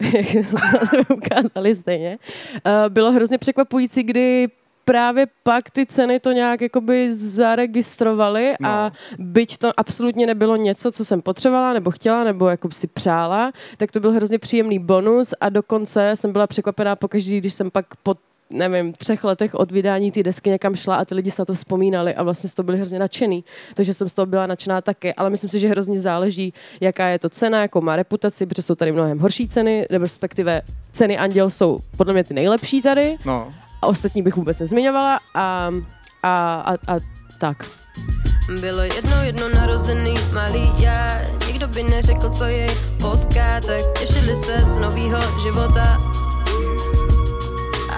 jak 0.12 0.26
jsme 0.88 1.00
ukázali 1.14 1.74
stejně, 1.74 2.18
uh, 2.66 2.92
bylo 2.92 3.12
hrozně 3.12 3.38
překvapující, 3.38 4.02
kdy 4.02 4.48
právě 4.92 5.26
pak 5.42 5.70
ty 5.70 5.86
ceny 5.86 6.20
to 6.20 6.32
nějak 6.32 6.60
jakoby 6.60 7.14
zaregistrovaly 7.14 8.54
No. 8.60 8.68
a 8.68 8.92
byť 9.18 9.58
to 9.58 9.72
absolutně 9.76 10.26
nebylo 10.26 10.56
něco, 10.56 10.92
co 10.92 11.04
jsem 11.04 11.22
potřebovala 11.22 11.72
nebo 11.72 11.90
chtěla 11.90 12.24
nebo 12.24 12.48
jako 12.48 12.70
si 12.70 12.86
přála, 12.86 13.52
tak 13.76 13.92
to 13.92 14.00
byl 14.00 14.12
hrozně 14.12 14.38
příjemný 14.38 14.78
bonus 14.78 15.34
a 15.40 15.48
dokonce 15.48 16.12
jsem 16.14 16.32
byla 16.32 16.46
překvapená 16.46 16.96
pokaždý, 16.96 17.38
když 17.40 17.54
jsem 17.54 17.70
pak 17.70 17.86
po 18.02 18.14
nevím, 18.50 18.92
třech 18.92 19.24
letech 19.24 19.54
od 19.54 19.72
vydání 19.72 20.12
té 20.12 20.22
desky 20.22 20.50
někam 20.50 20.76
šla 20.76 20.96
a 20.96 21.04
ty 21.04 21.14
lidi 21.14 21.30
se 21.30 21.42
na 21.42 21.46
to 21.46 21.54
vzpomínali 21.54 22.14
a 22.14 22.22
vlastně 22.22 22.50
z 22.50 22.54
toho 22.54 22.64
byli 22.64 22.78
hrozně 22.78 22.98
nadšený. 22.98 23.44
Takže 23.74 23.94
jsem 23.94 24.08
z 24.08 24.14
toho 24.14 24.26
byla 24.26 24.46
nadšená 24.46 24.80
taky, 24.80 25.14
ale 25.14 25.30
myslím 25.30 25.50
si, 25.50 25.60
že 25.60 25.68
hrozně 25.68 26.00
záleží, 26.00 26.54
jaká 26.80 27.06
je 27.08 27.18
to 27.18 27.28
cena, 27.28 27.62
jakou 27.62 27.80
má 27.80 27.96
reputaci, 27.96 28.46
protože 28.46 28.62
jsou 28.62 28.74
tady 28.74 28.92
mnohem 28.92 29.18
horší 29.18 29.48
ceny, 29.48 29.86
respektive 29.90 30.62
ceny 30.92 31.18
Anděl 31.18 31.50
jsou 31.50 31.78
podle 31.96 32.12
mě 32.12 32.24
ty 32.24 32.34
nejlepší 32.34 32.82
tady 32.82 33.16
No. 33.26 33.52
A 33.82 33.86
ostatní 33.86 34.22
bych 34.22 34.36
vůbec 34.36 34.58
nezmiňovala 34.58 35.20
a, 35.34 35.70
a, 36.22 36.54
a, 36.60 36.72
a 36.72 36.98
tak. 37.38 37.66
Bylo 38.60 38.82
jednou 38.82 39.22
jedno 39.22 39.48
narozený 39.48 40.14
malý 40.32 40.72
já. 40.78 41.20
Nikdo 41.46 41.68
by 41.68 41.82
neřekl, 41.82 42.30
co 42.30 42.44
jej 42.44 42.70
potká 43.00 43.60
Tak 43.60 43.98
těšili 44.00 44.36
se 44.36 44.60
z 44.60 44.74
novýho 44.74 45.20
života. 45.42 45.98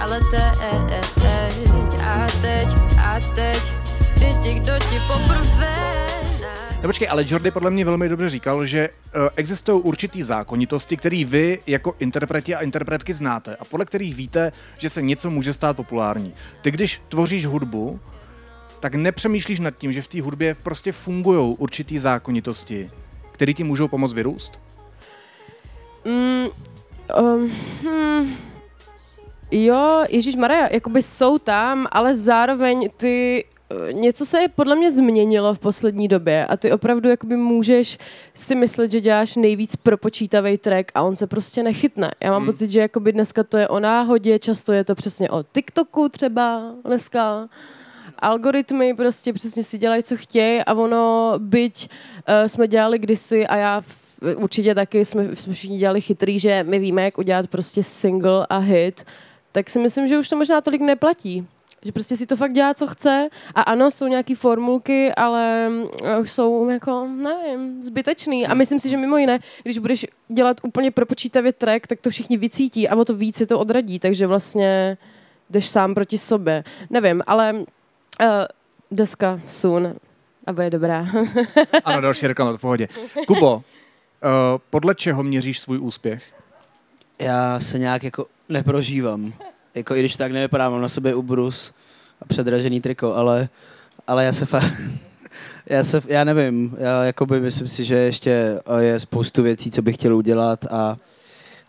Ale 0.01 0.21
teď 0.31 2.01
a 2.07 2.27
teď 2.43 2.69
a 2.99 3.21
teď. 3.35 3.73
Kdy 4.15 4.35
ti 4.43 4.55
kdo 4.55 4.73
ti 4.79 5.01
poprvé 5.07 5.91
No 6.83 6.89
počkej, 6.89 7.09
ale 7.11 7.25
Jordy 7.27 7.51
podle 7.51 7.71
mě 7.71 7.85
velmi 7.85 8.09
dobře 8.09 8.29
říkal, 8.29 8.67
že 8.67 8.89
uh, 8.89 9.29
existují 9.37 9.83
určitý 9.83 10.23
zákonitosti, 10.23 10.97
které 10.97 11.25
vy 11.25 11.59
jako 11.67 11.95
interpreti 11.99 12.55
a 12.55 12.61
interpretky 12.61 13.15
znáte 13.15 13.57
a 13.57 13.65
podle 13.65 13.87
kterých 13.87 14.15
víte, 14.15 14.53
že 14.79 14.89
se 14.89 15.03
něco 15.03 15.31
může 15.31 15.53
stát 15.53 15.77
populární. 15.77 16.35
Ty 16.63 16.71
když 16.71 17.03
tvoříš 17.09 17.47
hudbu, 17.47 18.01
tak 18.81 18.95
nepřemýšlíš 18.95 19.61
nad 19.61 19.71
tím, 19.71 19.93
že 19.93 20.03
v 20.03 20.09
té 20.09 20.23
hudbě 20.23 20.55
prostě 20.55 20.93
fungují 20.93 21.57
určitý 21.59 21.99
zákonitosti, 21.99 22.91
které 23.33 23.53
ti 23.53 23.65
můžou 23.65 23.89
pomoct 23.89 24.15
vyrůst? 24.15 24.61
Mm, 26.05 26.47
um, 27.23 27.53
hmm. 27.83 28.37
Jo, 29.51 30.05
Ježíš 30.09 30.37
Maria, 30.37 30.69
jakoby 30.73 31.03
jsou 31.03 31.39
tam, 31.39 31.87
ale 31.91 32.15
zároveň 32.15 32.89
ty 32.97 33.45
něco 33.93 34.27
se 34.27 34.39
podle 34.55 34.77
mě 34.77 34.93
změnilo 34.93 35.55
v 35.55 35.59
poslední 35.59 36.09
době 36.09 36.47
a 36.47 36.57
ty 36.57 36.73
opravdu 36.73 37.09
jakoby 37.09 37.37
můžeš 37.37 37.99
si 38.35 38.55
myslet, 38.55 38.93
že 38.93 39.01
děláš 39.01 39.37
nejvíc 39.37 39.77
propočítavý 39.77 40.59
track 40.59 40.93
a 40.95 41.03
on 41.03 41.17
se 41.17 41.27
prostě 41.27 41.63
nechytne. 41.63 42.11
Já 42.21 42.31
mám 42.31 42.43
Hmm. 42.43 42.53
pocit, 42.53 42.71
že 42.71 42.81
jakoby 42.81 43.13
dneska 43.13 43.45
to 43.45 43.57
je 43.59 43.69
o 43.69 43.81
náhodě, 43.81 44.39
často 44.39 44.73
je 44.73 44.85
to 44.85 44.95
přesně 44.95 45.31
o 45.31 45.43
TikToku 45.53 46.09
třeba 46.09 46.73
dneska. 46.85 47.49
Algoritmy 48.19 48.95
prostě 48.95 49.33
přesně 49.33 49.65
si 49.65 49.79
dělají, 49.79 50.03
co 50.03 50.17
chtějí 50.17 50.61
a 50.61 50.75
ono, 50.75 51.35
byť 51.39 51.89
uh, 51.89 52.49
jsme 52.49 52.69
dělali 52.69 52.99
kdysi 52.99 53.47
a 53.47 53.57
já 53.57 53.81
v, 53.81 54.11
určitě 54.37 54.75
taky 54.75 55.05
jsme, 55.05 55.37
jsme 55.37 55.55
všichni 55.55 55.79
dělali 55.79 56.01
chytrý, 56.01 56.39
že 56.39 56.65
my 56.69 56.79
víme, 56.79 57.05
jak 57.05 57.19
udělat 57.19 57.47
prostě 57.47 57.83
single 57.83 58.47
a 58.51 58.59
hit, 58.59 59.05
tak 59.53 59.71
si 59.71 59.79
myslím, 59.79 60.09
že 60.09 60.19
už 60.19 60.29
to 60.29 60.37
možná 60.37 60.61
tolik 60.61 60.81
neplatí. 60.81 61.47
Že 61.85 61.93
prostě 61.93 62.17
si 62.17 62.27
to 62.27 62.37
fakt 62.37 62.53
dělá, 62.53 62.75
co 62.75 62.87
chce. 62.87 63.29
A 63.55 63.63
ano, 63.63 63.91
jsou 63.91 64.07
nějaký 64.07 64.35
formulky, 64.35 65.15
ale 65.15 65.69
mm, 65.69 65.85
už 66.21 66.33
jsou 66.33 66.69
jako, 66.69 67.09
nevím, 67.17 67.85
zbytečný. 67.85 68.47
A 68.47 68.55
myslím 68.55 68.81
si, 68.81 68.91
že 68.91 68.97
mimo 68.97 69.17
jiné, 69.17 69.39
když 69.63 69.79
budeš 69.79 70.07
dělat 70.29 70.57
úplně 70.63 70.91
propočítavě 70.91 71.53
track, 71.53 71.87
tak 71.87 72.01
to 72.01 72.11
všichni 72.11 72.37
vycítí 72.37 72.89
a 72.89 72.97
o 72.97 73.05
to 73.05 73.15
víc 73.15 73.37
si 73.37 73.47
to 73.47 73.59
odradí. 73.59 73.99
Takže 73.99 74.27
vlastně 74.27 74.97
jdeš 75.51 75.67
sám 75.69 75.95
proti 75.95 76.19
sobě. 76.19 76.65
Nevím, 76.91 77.23
ale 77.27 77.53
uh, 77.53 77.67
deska 78.91 79.41
soon 79.47 79.95
a 80.47 80.53
bude 80.53 80.71
dobrá. 80.71 81.07
Ano, 81.85 82.01
další 82.01 82.27
reklama, 82.27 82.53
to 82.53 82.59
v 82.59 82.61
pohodě. 82.61 82.89
Kubo, 83.27 83.55
uh, 83.55 83.63
podle 84.71 84.95
čeho 84.95 85.23
měříš 85.23 85.61
svůj 85.61 85.79
úspěch? 85.79 86.23
Já 87.19 87.61
se 87.61 87.79
nějak 87.79 88.05
jako 88.05 88.27
neprožívám. 88.49 89.33
Jako 89.75 89.95
i 89.95 90.01
když 90.01 90.17
tak 90.17 90.33
nevypadá, 90.33 90.71
mám 90.71 90.83
na 90.83 90.89
sobě 90.89 91.15
ubrus 91.15 91.73
a 92.23 92.25
předražený 92.25 92.81
triko, 92.81 93.15
ale, 93.15 93.49
ale 94.07 94.25
já 94.25 94.33
se 94.33 94.47
fakt... 94.47 94.73
Já, 95.67 95.85
se, 95.85 96.03
já 96.07 96.25
nevím, 96.25 96.77
já 96.79 97.05
jakoby 97.05 97.41
myslím 97.41 97.69
si, 97.69 97.85
že 97.85 97.95
ještě 97.95 98.31
eh, 98.79 98.83
je 98.83 99.01
spoustu 99.01 99.43
věcí, 99.43 99.71
co 99.71 99.83
bych 99.83 99.95
chtěl 99.97 100.17
udělat 100.17 100.65
a, 100.65 100.97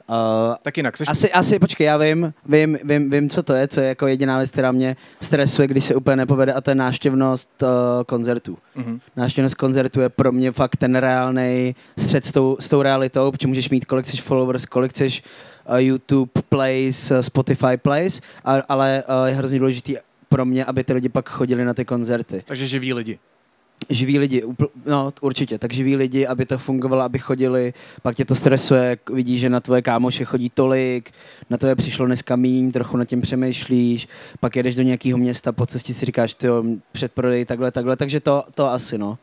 a 0.07 0.55
Tak 0.63 0.77
jinak, 0.77 0.97
seš... 0.97 1.07
asi, 1.07 1.31
asi, 1.31 1.59
počkej, 1.59 1.85
já 1.85 1.97
vím, 1.97 2.33
vím, 2.45 2.77
vím, 2.83 3.09
vím, 3.09 3.29
co 3.29 3.43
to 3.43 3.53
je, 3.53 3.67
co 3.67 3.81
je 3.81 3.87
jako 3.87 4.07
jediná 4.07 4.37
věc, 4.37 4.51
která 4.51 4.71
mě 4.71 4.95
stresuje, 5.21 5.67
když 5.67 5.85
se 5.85 5.95
úplně 5.95 6.15
nepovede 6.15 6.53
a 6.53 6.61
to 6.61 6.71
je 6.71 6.75
náštěvnost 6.75 7.63
uh, 7.63 7.69
koncertů. 8.05 8.57
Mhm. 8.75 8.99
Návštěvnost 9.15 9.55
koncertu 9.55 10.01
je 10.01 10.09
pro 10.09 10.31
mě 10.31 10.51
fakt 10.51 10.75
ten 10.75 10.95
reálný 10.95 11.75
střed 11.97 12.25
s 12.25 12.31
tou, 12.31 12.57
s 12.59 12.67
tou 12.67 12.81
realitou, 12.81 13.31
protože 13.31 13.47
můžeš 13.47 13.69
mít 13.69 13.85
kolik 13.85 14.05
chceš 14.05 14.21
followers, 14.21 14.65
kolik 14.65 14.91
chceš 14.91 15.21
uh, 15.21 15.50
YouTube 15.77 16.31
plays, 16.49 17.11
uh, 17.11 17.19
Spotify 17.19 17.77
plays, 17.77 18.21
a, 18.45 18.55
ale 18.69 19.03
uh, 19.21 19.27
je 19.27 19.35
hrozně 19.35 19.59
důležitý 19.59 19.95
pro 20.29 20.45
mě, 20.45 20.65
aby 20.65 20.83
ty 20.83 20.93
lidi 20.93 21.09
pak 21.09 21.29
chodili 21.29 21.65
na 21.65 21.73
ty 21.73 21.85
koncerty. 21.85 22.43
Takže 22.47 22.67
živí 22.67 22.93
lidi. 22.93 23.19
Živí 23.89 24.19
lidi, 24.19 24.43
upl- 24.43 24.69
no 24.85 25.13
určitě, 25.21 25.57
tak 25.57 25.73
živí 25.73 25.95
lidi, 25.95 26.27
aby 26.27 26.45
to 26.45 26.57
fungovalo, 26.57 27.01
aby 27.01 27.19
chodili, 27.19 27.73
pak 28.01 28.15
tě 28.15 28.25
to 28.25 28.35
stresuje, 28.35 28.97
vidíš, 29.13 29.41
že 29.41 29.49
na 29.49 29.59
tvoje 29.59 29.81
kámoše 29.81 30.25
chodí 30.25 30.49
tolik, 30.49 31.11
na 31.49 31.57
to 31.57 31.67
je 31.67 31.75
přišlo 31.75 32.05
dneska 32.05 32.35
míň, 32.35 32.71
trochu 32.71 32.97
nad 32.97 33.05
tím 33.05 33.21
přemýšlíš, 33.21 34.07
pak 34.39 34.55
jedeš 34.55 34.75
do 34.75 34.83
nějakého 34.83 35.17
města, 35.17 35.51
po 35.51 35.65
cestě 35.65 35.93
si 35.93 36.05
říkáš, 36.05 36.33
ty 36.33 36.47
předprodej, 36.91 37.45
takhle, 37.45 37.71
takhle, 37.71 37.95
takže 37.95 38.19
to, 38.19 38.43
to 38.55 38.71
asi, 38.71 38.97
no, 38.97 39.17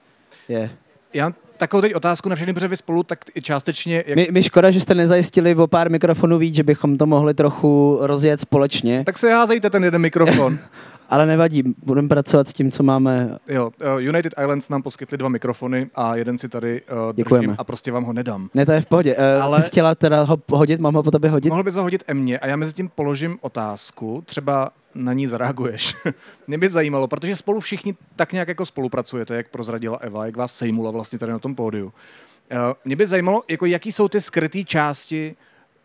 je. 0.49 0.71
Já 1.15 1.33
takovou 1.59 1.81
teď 1.81 1.95
otázku 1.95 2.29
na 2.29 2.37
všechny, 2.37 2.55
protože 2.55 2.69
vy 2.69 2.77
spolu 2.77 3.03
tak 3.03 3.19
i 3.35 3.43
částečně... 3.43 4.05
Jak... 4.07 4.17
My, 4.17 4.29
my 4.31 4.43
škoda, 4.43 4.71
že 4.71 4.81
jste 4.81 4.95
nezajistili 4.95 5.55
o 5.55 5.67
pár 5.67 5.91
mikrofonů 5.91 6.39
víc, 6.39 6.55
že 6.55 6.63
bychom 6.63 6.97
to 6.97 7.07
mohli 7.07 7.35
trochu 7.35 7.99
rozjet 8.01 8.41
společně, 8.41 9.05
Tak 9.05 9.19
se 9.19 9.33
házejte 9.33 9.71
ten 9.71 9.85
jeden 9.85 10.01
mikrofon. 10.03 10.59
ale 11.11 11.27
nevadí, 11.27 11.63
budeme 11.83 12.09
pracovat 12.09 12.49
s 12.49 12.53
tím, 12.53 12.71
co 12.71 12.83
máme. 12.83 13.39
jo, 13.49 13.71
uh, 13.95 14.01
United 14.01 14.35
Islands 14.43 14.69
nám 14.69 14.83
poskytli 14.83 15.19
dva 15.19 15.29
mikrofony 15.29 15.87
a 15.95 16.17
jeden 16.17 16.39
si 16.39 16.49
tady 16.49 16.83
uh, 16.83 16.97
držím 16.99 17.15
Děkujeme. 17.17 17.55
a 17.59 17.65
prostě 17.65 17.93
vám 17.93 18.05
ho 18.05 18.13
nedám. 18.13 18.51
Ne, 18.55 18.67
to 18.67 18.73
je 18.73 18.81
v 18.81 18.87
pohodě. 18.87 19.17
Ale... 19.17 19.41
Ale- 19.41 19.57
Ty 19.59 19.63
jsi 19.63 19.69
chtěla 19.71 19.95
teda 19.95 20.23
ho 20.23 20.39
hodit, 20.51 20.81
mám 20.81 20.95
ho 20.95 21.03
po 21.03 21.11
tobě 21.11 21.31
hodit? 21.31 21.49
Mohl 21.49 21.63
by 21.63 21.71
zahodit 21.71 22.05
Emě 22.07 22.39
a 22.39 22.47
já 22.47 22.57
mezi 22.57 22.73
tím 22.73 22.91
položím 22.95 23.39
otázku, 23.41 24.23
třeba 24.27 24.71
na 24.95 25.13
ní 25.13 25.27
zareaguješ. 25.27 25.97
Mě 26.47 26.59
by 26.59 26.69
zajímalo, 26.69 27.09
protože 27.09 27.37
spolu 27.37 27.61
všichni 27.61 27.95
tak 28.17 28.33
nějak 28.33 28.49
jako 28.49 28.67
spolupracujete, 28.67 29.37
jak 29.37 29.49
prozradila 29.49 29.99
Eva, 30.01 30.27
jak 30.27 30.37
vás 30.37 30.55
sejmula 30.55 30.91
vlastně 30.91 31.19
tady 31.19 31.33
na 31.33 31.39
tom 31.39 31.48
pódiu. 31.55 31.87
Uh, 31.87 31.93
Mě 32.85 32.97
by 32.97 33.07
zajímalo, 33.07 33.43
jako 33.49 33.67
jaký 33.67 33.93
jsou 33.93 34.09
ty 34.09 34.21
skryté 34.21 34.65
části 34.65 35.37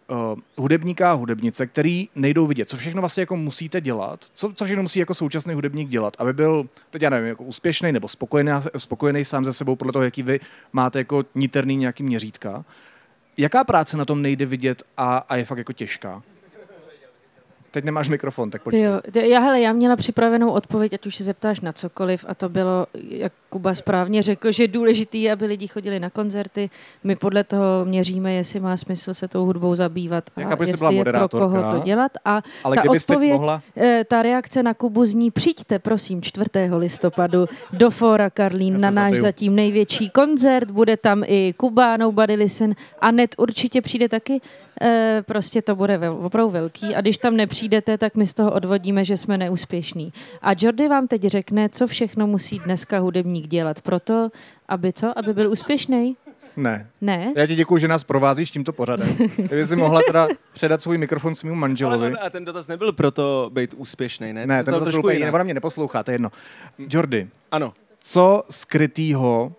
uh, 0.08 0.40
hudebníka 0.58 1.12
a 1.12 1.14
hudebnice, 1.14 1.68
který 1.68 2.10
nejdou 2.16 2.48
vidět. 2.48 2.70
Co 2.70 2.78
všechno 2.78 3.02
vlastně 3.02 3.22
jako 3.22 3.38
musíte 3.38 3.82
dělat? 3.82 4.26
Co, 4.34 4.54
co 4.54 4.66
všechno 4.66 4.84
musí 4.84 5.00
jako 5.00 5.14
současný 5.14 5.54
hudebník 5.54 5.90
dělat, 5.90 6.16
aby 6.20 6.34
byl, 6.34 6.70
teď 6.90 7.02
já 7.02 7.10
nevím, 7.10 7.28
jako 7.28 7.44
úspěšný 7.44 7.92
nebo 7.92 8.08
spokojený, 8.08 8.52
spokojený 8.78 9.26
sám 9.26 9.46
ze 9.46 9.54
sebou 9.54 9.76
podle 9.76 9.94
toho, 9.94 10.04
jaký 10.04 10.24
vy 10.24 10.40
máte 10.74 11.00
jako 11.00 11.24
niterný 11.36 11.78
nějaký 11.78 12.04
měřítka. 12.04 12.66
Jaká 13.38 13.64
práce 13.64 13.98
na 13.98 14.06
tom 14.06 14.22
nejde 14.22 14.46
vidět 14.46 14.84
a, 14.98 15.18
a 15.18 15.36
je 15.36 15.46
fakt 15.46 15.58
jako 15.58 15.74
těžká? 15.74 16.24
Teď 17.74 17.84
nemáš 17.84 18.10
mikrofon, 18.10 18.50
tak 18.50 18.62
pojď. 18.62 18.76
Jo, 18.76 19.02
já, 19.22 19.40
hele, 19.40 19.62
já 19.62 19.74
měla 19.74 19.96
připravenou 19.96 20.50
odpověď, 20.52 20.94
ať 20.94 21.06
už 21.06 21.16
se 21.16 21.24
zeptáš 21.24 21.60
na 21.60 21.72
cokoliv 21.74 22.26
a 22.28 22.34
to 22.36 22.50
bylo, 22.50 22.88
jak 23.10 23.34
Kuba 23.50 23.76
správně 23.76 24.22
řekl, 24.24 24.52
že 24.52 24.64
je 24.64 24.68
důležitý, 24.68 25.32
aby 25.32 25.46
lidi 25.46 25.68
chodili 25.68 26.00
na 26.00 26.10
koncerty. 26.10 26.70
My 27.04 27.16
podle 27.16 27.44
toho 27.44 27.86
měříme, 27.86 28.34
jestli 28.34 28.60
má 28.60 28.78
smysl 28.78 29.14
se 29.14 29.28
tou 29.28 29.46
hudbou 29.46 29.76
zabývat 29.76 30.24
a 30.36 30.42
jsi 30.66 30.70
jestli 30.72 30.78
byla 30.78 30.92
je 30.92 31.04
pro 31.06 31.30
koho 31.30 31.74
to 31.74 31.80
dělat. 31.86 32.12
A 32.26 32.42
Ale 32.64 32.76
ta 32.76 32.84
odpověď, 32.92 33.32
mohla- 33.34 33.62
eh, 33.78 34.04
ta 34.08 34.22
reakce 34.22 34.64
na 34.64 34.74
Kubu 34.74 35.06
zní, 35.06 35.32
přijďte 35.32 35.80
prosím 35.80 36.22
4. 36.22 36.78
listopadu 36.78 37.46
do 37.74 37.90
Fora 37.90 38.30
Karlín 38.30 38.74
na 38.82 38.90
náš 38.92 38.94
zabiju. 39.10 39.22
zatím 39.22 39.56
největší 39.56 40.10
koncert, 40.10 40.72
bude 40.72 40.98
tam 40.98 41.24
i 41.28 41.54
Kuba, 41.58 41.98
Nobody 41.98 42.36
Listen 42.36 42.76
a 43.02 43.12
Net 43.12 43.36
určitě 43.38 43.82
přijde 43.82 44.10
taky. 44.10 44.42
Eh, 44.86 45.24
prostě 45.26 45.62
to 45.62 45.76
bude 45.76 46.10
opravdu 46.10 46.50
velký 46.50 46.96
a 46.96 47.02
když 47.02 47.18
tam 47.18 47.36
nepřijdete, 47.36 47.98
tak 47.98 48.16
my 48.16 48.28
z 48.28 48.34
toho 48.34 48.52
odvodíme, 48.52 49.06
že 49.06 49.18
jsme 49.18 49.38
neúspěšní. 49.38 50.14
A 50.42 50.52
Jordy 50.60 50.88
vám 50.88 51.08
teď 51.08 51.22
řekne, 51.22 51.70
co 51.70 51.88
všechno 51.88 52.28
musí 52.28 52.60
dneska 52.60 53.00
hudebník 53.00 53.48
dělat 53.48 53.82
proto, 53.82 54.30
aby 54.68 54.94
co? 54.94 55.20
Aby 55.20 55.34
byl 55.34 55.52
úspěšný? 55.52 56.16
Ne. 56.58 56.88
Ne? 57.02 57.34
Já 57.36 57.46
ti 57.48 57.56
děkuji, 57.56 57.78
že 57.78 57.88
nás 57.88 58.04
provázíš 58.04 58.52
tímto 58.52 58.74
pořadem. 58.74 59.08
Kdyby 59.36 59.66
si 59.66 59.76
mohla 59.76 60.02
teda 60.08 60.28
předat 60.54 60.82
svůj 60.82 60.98
mikrofon 60.98 61.36
svému 61.36 61.56
manželovi. 61.56 62.08
Ale 62.08 62.18
a 62.18 62.30
ten 62.30 62.46
dotaz 62.46 62.68
nebyl 62.68 62.94
proto 62.94 63.50
být 63.54 63.74
úspěšný, 63.78 64.34
ne? 64.34 64.48
Ne, 64.48 64.64
To 64.64 64.66
ten 64.66 64.74
to 64.74 64.80
trošku 64.80 64.92
trošku 64.92 65.10
jiný. 65.10 65.20
jinak. 65.22 65.34
Ona 65.34 65.44
mě 65.44 65.54
neposlouchá, 65.54 66.04
to 66.04 66.12
je 66.12 66.16
jedno. 66.16 66.30
Jordy, 66.90 67.28
Ano. 67.52 67.74
co 68.02 68.44
skrytýho, 68.50 69.52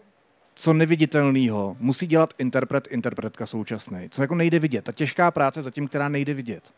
co 0.54 0.72
neviditelného 0.72 1.76
musí 1.80 2.06
dělat 2.06 2.34
interpret, 2.38 2.88
interpretka 2.90 3.46
současný? 3.46 4.08
Co 4.10 4.22
jako 4.22 4.34
nejde 4.34 4.58
vidět? 4.58 4.84
Ta 4.84 4.92
těžká 4.92 5.30
práce 5.30 5.62
zatím, 5.62 5.88
která 5.88 6.08
nejde 6.08 6.34
vidět. 6.34 6.72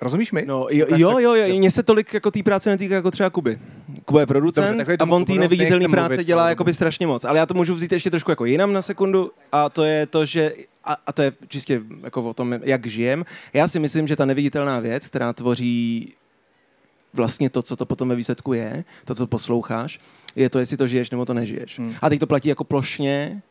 Rozumíš 0.00 0.32
mi? 0.32 0.44
No, 0.46 0.66
jo, 0.70 0.86
Tak- 0.86 0.98
jo, 0.98 1.18
jo, 1.18 1.34
jo, 1.34 1.58
mně 1.58 1.70
se 1.70 1.82
tolik 1.82 2.14
jako 2.14 2.30
té 2.30 2.42
práce 2.42 2.70
netýká 2.70 2.94
jako 2.94 3.10
třeba 3.10 3.30
Kuby. 3.30 3.58
Kuba 4.04 4.20
je 4.20 4.26
producent 4.26 4.78
Dobře, 4.78 4.96
a 4.98 5.04
on 5.04 5.08
té 5.08 5.32
vlastně 5.32 5.38
neviditelné 5.40 5.88
práce 5.88 6.08
mluvit 6.08 6.26
dělá 6.26 6.48
jakoby 6.48 6.74
strašně 6.74 7.06
moc. 7.06 7.24
Ale 7.24 7.38
já 7.38 7.46
to 7.46 7.54
můžu 7.54 7.74
vzít 7.74 7.92
ještě 7.92 8.10
trošku 8.10 8.30
jako 8.30 8.44
jinam 8.44 8.72
na 8.72 8.82
sekundu 8.82 9.30
a 9.52 9.68
to 9.68 9.84
je 9.84 10.06
to, 10.06 10.24
že 10.24 10.52
a, 10.84 10.96
a 11.06 11.12
to 11.12 11.22
je 11.22 11.32
čistě 11.48 11.82
jako 12.02 12.22
o 12.22 12.34
tom, 12.34 12.52
jak 12.62 12.86
žijem. 12.86 13.24
Já 13.52 13.68
si 13.68 13.78
myslím, 13.78 14.08
že 14.08 14.16
ta 14.16 14.24
neviditelná 14.24 14.80
věc, 14.80 15.06
která 15.06 15.32
tvoří 15.32 16.14
vlastně 17.12 17.50
to, 17.50 17.62
co 17.62 17.76
to 17.76 17.86
potom 17.86 18.08
ve 18.08 18.14
výsledku 18.16 18.52
je, 18.52 18.84
to, 19.04 19.14
co 19.14 19.26
posloucháš, 19.26 20.00
je 20.36 20.50
to, 20.50 20.58
jestli 20.58 20.76
to 20.76 20.86
žiješ 20.86 21.10
nebo 21.10 21.24
to 21.24 21.34
nežiješ. 21.34 21.78
Hmm. 21.78 21.94
A 22.02 22.08
teď 22.08 22.20
to 22.20 22.26
platí 22.26 22.48
jako 22.48 22.64
plošně 22.64 23.42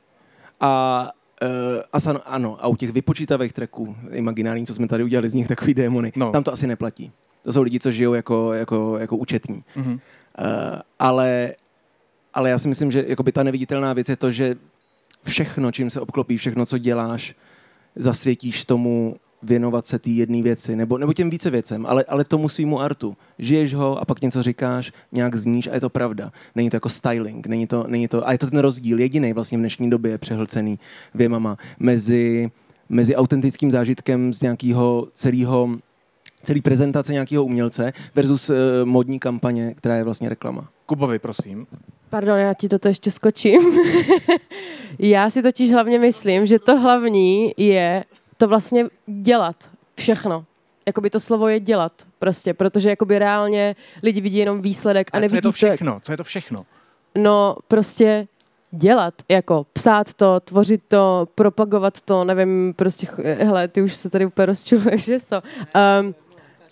a 0.60 1.10
Uh, 1.44 1.82
a 1.94 2.00
san, 2.00 2.20
ano, 2.26 2.58
a 2.60 2.68
u 2.68 2.76
těch 2.76 2.92
vypočítavých 2.92 3.54
tracků, 3.54 3.96
imaginární, 4.12 4.66
co 4.66 4.74
jsme 4.74 4.88
tady 4.88 5.04
udělali 5.04 5.30
z 5.30 5.34
nich, 5.34 5.48
takový 5.48 5.74
démony, 5.74 6.12
No. 6.16 6.32
tam 6.32 6.44
to 6.44 6.54
asi 6.54 6.68
neplatí. 6.68 7.12
To 7.42 7.54
jsou 7.54 7.62
lidi, 7.62 7.80
co 7.80 7.92
žijou 7.92 8.14
jako, 8.14 8.54
jako, 8.54 8.98
jako 8.98 9.18
účetní. 9.18 9.64
Mhm. 9.76 9.92
Uh, 9.92 9.98
ale, 11.00 11.56
ale 12.34 12.50
já 12.50 12.58
si 12.60 12.68
myslím, 12.68 12.92
že 12.92 13.06
jakoby 13.08 13.32
ta 13.32 13.44
neviditelná 13.44 13.94
věc 13.94 14.10
je 14.10 14.16
to, 14.16 14.32
že 14.32 14.56
všechno, 15.24 15.72
čím 15.72 15.90
se 15.90 16.02
obklopí, 16.02 16.38
všechno, 16.38 16.66
co 16.66 16.78
děláš, 16.78 17.36
zasvětíš 17.96 18.66
tomu 18.66 19.16
věnovat 19.46 19.86
se 19.86 20.00
té 20.00 20.10
jedné 20.10 20.42
věci, 20.42 20.76
nebo, 20.76 20.98
nebo 20.98 21.14
těm 21.14 21.30
více 21.30 21.50
věcem, 21.50 21.86
ale, 21.86 22.04
ale 22.04 22.24
tomu 22.24 22.50
svýmu 22.50 22.82
artu. 22.82 23.18
Žiješ 23.40 23.74
ho 23.74 24.02
a 24.02 24.06
pak 24.06 24.22
něco 24.22 24.44
říkáš, 24.44 24.92
nějak 25.12 25.36
zníš 25.36 25.68
a 25.68 25.74
je 25.74 25.80
to 25.80 25.90
pravda. 25.90 26.32
Není 26.56 26.70
to 26.70 26.76
jako 26.76 26.90
styling, 26.90 27.48
není 27.48 27.68
to, 27.68 27.86
není 27.88 28.08
to, 28.08 28.28
a 28.28 28.32
je 28.32 28.38
to 28.38 28.50
ten 28.50 28.60
rozdíl 28.60 29.00
jediný 29.00 29.34
vlastně 29.34 29.58
v 29.58 29.62
dnešní 29.62 29.90
době 29.90 30.12
je 30.12 30.18
přehlcený 30.18 30.80
věmama 31.14 31.58
mezi, 31.80 32.52
mezi 32.90 33.16
autentickým 33.16 33.72
zážitkem 33.72 34.34
z 34.34 34.42
nějakého 34.42 35.08
celého 35.14 35.78
celý 36.46 36.62
prezentace 36.62 37.14
nějakého 37.14 37.44
umělce 37.44 37.94
versus 38.16 38.50
uh, 38.50 38.56
modní 38.84 39.20
kampaně, 39.20 39.74
která 39.78 39.96
je 39.96 40.04
vlastně 40.04 40.30
reklama. 40.30 40.70
Kubovi, 40.86 41.20
prosím. 41.20 41.68
Pardon, 42.10 42.38
já 42.38 42.54
ti 42.54 42.70
do 42.70 42.80
toho 42.80 42.90
ještě 42.90 43.12
skočím. 43.12 43.62
já 45.00 45.30
si 45.30 45.42
totiž 45.44 45.72
hlavně 45.72 46.00
myslím, 46.00 46.46
že 46.46 46.60
to 46.60 46.80
hlavní 46.80 47.52
je 47.58 48.04
to 48.38 48.48
vlastně 48.48 48.86
dělat. 49.08 49.72
Všechno. 49.96 50.46
Jakoby 50.88 51.10
to 51.10 51.20
slovo 51.20 51.48
je 51.48 51.60
dělat 51.60 51.92
prostě, 52.20 52.54
protože 52.54 52.90
jakoby 52.90 53.20
reálně 53.20 53.76
lidi 54.04 54.22
vidí 54.22 54.38
jenom 54.38 54.62
výsledek 54.62 55.08
a 55.14 55.18
co 55.18 55.22
nevidí 55.22 55.36
je 55.36 55.42
to 55.42 55.52
všechno? 55.52 56.00
Co 56.04 56.12
je 56.12 56.18
to 56.18 56.24
všechno? 56.24 56.66
No 57.16 57.56
prostě 57.68 58.28
dělat, 58.72 59.14
jako 59.30 59.66
psát 59.74 60.14
to, 60.14 60.40
tvořit 60.40 60.82
to, 60.88 61.28
propagovat 61.36 62.02
to, 62.02 62.24
nevím, 62.24 62.74
prostě, 62.76 63.08
hele, 63.24 63.68
ty 63.68 63.82
už 63.82 63.96
se 63.96 64.10
tady 64.10 64.26
úplně 64.26 64.46
rozčiluješ, 64.46 65.04
že 65.04 65.18
to. 65.30 65.42
Um, 66.02 66.16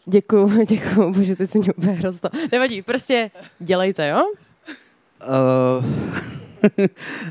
děkuju, 0.06 0.66
děkuju, 0.68 1.14
bože, 1.14 1.36
teď 1.36 1.50
se 1.50 1.60
mě 1.60 1.74
úplně 1.74 2.02
rosto. 2.02 2.30
Nevadí, 2.52 2.82
prostě 2.82 3.32
dělejte, 3.60 4.08
jo? 4.08 4.24
Uh, 5.28 5.86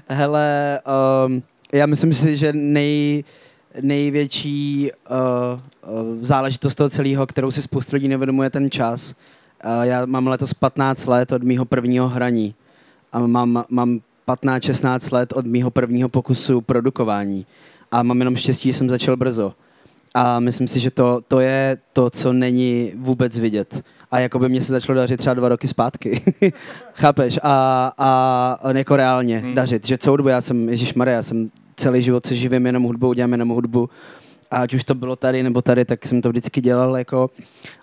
hele, 0.08 0.80
um, 1.26 1.42
já 1.72 1.86
myslím 1.86 2.12
si, 2.12 2.36
že 2.36 2.52
nej, 2.52 3.24
největší 3.80 4.90
uh, 5.10 5.16
uh, 5.92 6.18
záležitost 6.20 6.74
toho 6.74 6.90
celého, 6.90 7.26
kterou 7.26 7.50
si 7.50 7.62
spoustu 7.62 7.96
lidí 7.96 8.08
nevědomuje, 8.08 8.46
je 8.46 8.50
ten 8.50 8.70
čas. 8.70 9.14
Uh, 9.64 9.82
já 9.82 10.06
mám 10.06 10.26
letos 10.26 10.54
15 10.54 11.06
let 11.06 11.32
od 11.32 11.42
mýho 11.42 11.64
prvního 11.64 12.08
hraní 12.08 12.54
a 13.12 13.18
mám, 13.18 13.64
mám 13.68 14.00
15-16 14.28 15.14
let 15.14 15.32
od 15.32 15.46
mýho 15.46 15.70
prvního 15.70 16.08
pokusu 16.08 16.60
produkování 16.60 17.46
a 17.90 18.02
mám 18.02 18.18
jenom 18.18 18.36
štěstí, 18.36 18.68
že 18.68 18.74
jsem 18.74 18.88
začal 18.88 19.16
brzo. 19.16 19.54
A 20.14 20.40
myslím 20.40 20.68
si, 20.68 20.80
že 20.80 20.90
to, 20.90 21.20
to 21.28 21.40
je 21.40 21.78
to, 21.92 22.10
co 22.10 22.32
není 22.32 22.92
vůbec 22.96 23.38
vidět. 23.38 23.82
A 24.10 24.20
jako 24.20 24.38
by 24.38 24.48
mě 24.48 24.62
se 24.62 24.72
začalo 24.72 24.96
dařit 24.96 25.16
třeba 25.16 25.34
dva 25.34 25.48
roky 25.48 25.68
zpátky. 25.68 26.22
Chápeš? 26.94 27.38
A, 27.42 27.92
a 27.98 28.72
jako 28.76 28.96
reálně 28.96 29.38
hmm. 29.38 29.54
dařit. 29.54 29.86
Že 29.86 29.98
celou 29.98 30.16
dobu 30.16 30.28
já 30.28 30.40
jsem, 30.40 30.68
Ježíš 30.68 30.94
já 31.04 31.22
jsem 31.22 31.50
celý 31.76 32.02
život 32.02 32.26
se 32.26 32.36
živím 32.36 32.66
jenom 32.66 32.82
hudbou, 32.82 33.12
dělám 33.12 33.32
jenom 33.32 33.48
hudbu. 33.48 33.88
A 34.50 34.56
ať 34.56 34.74
už 34.74 34.84
to 34.84 34.94
bylo 34.94 35.16
tady 35.16 35.42
nebo 35.42 35.62
tady, 35.62 35.84
tak 35.84 36.06
jsem 36.06 36.22
to 36.22 36.28
vždycky 36.28 36.60
dělal. 36.60 36.96
Jako, 36.96 37.30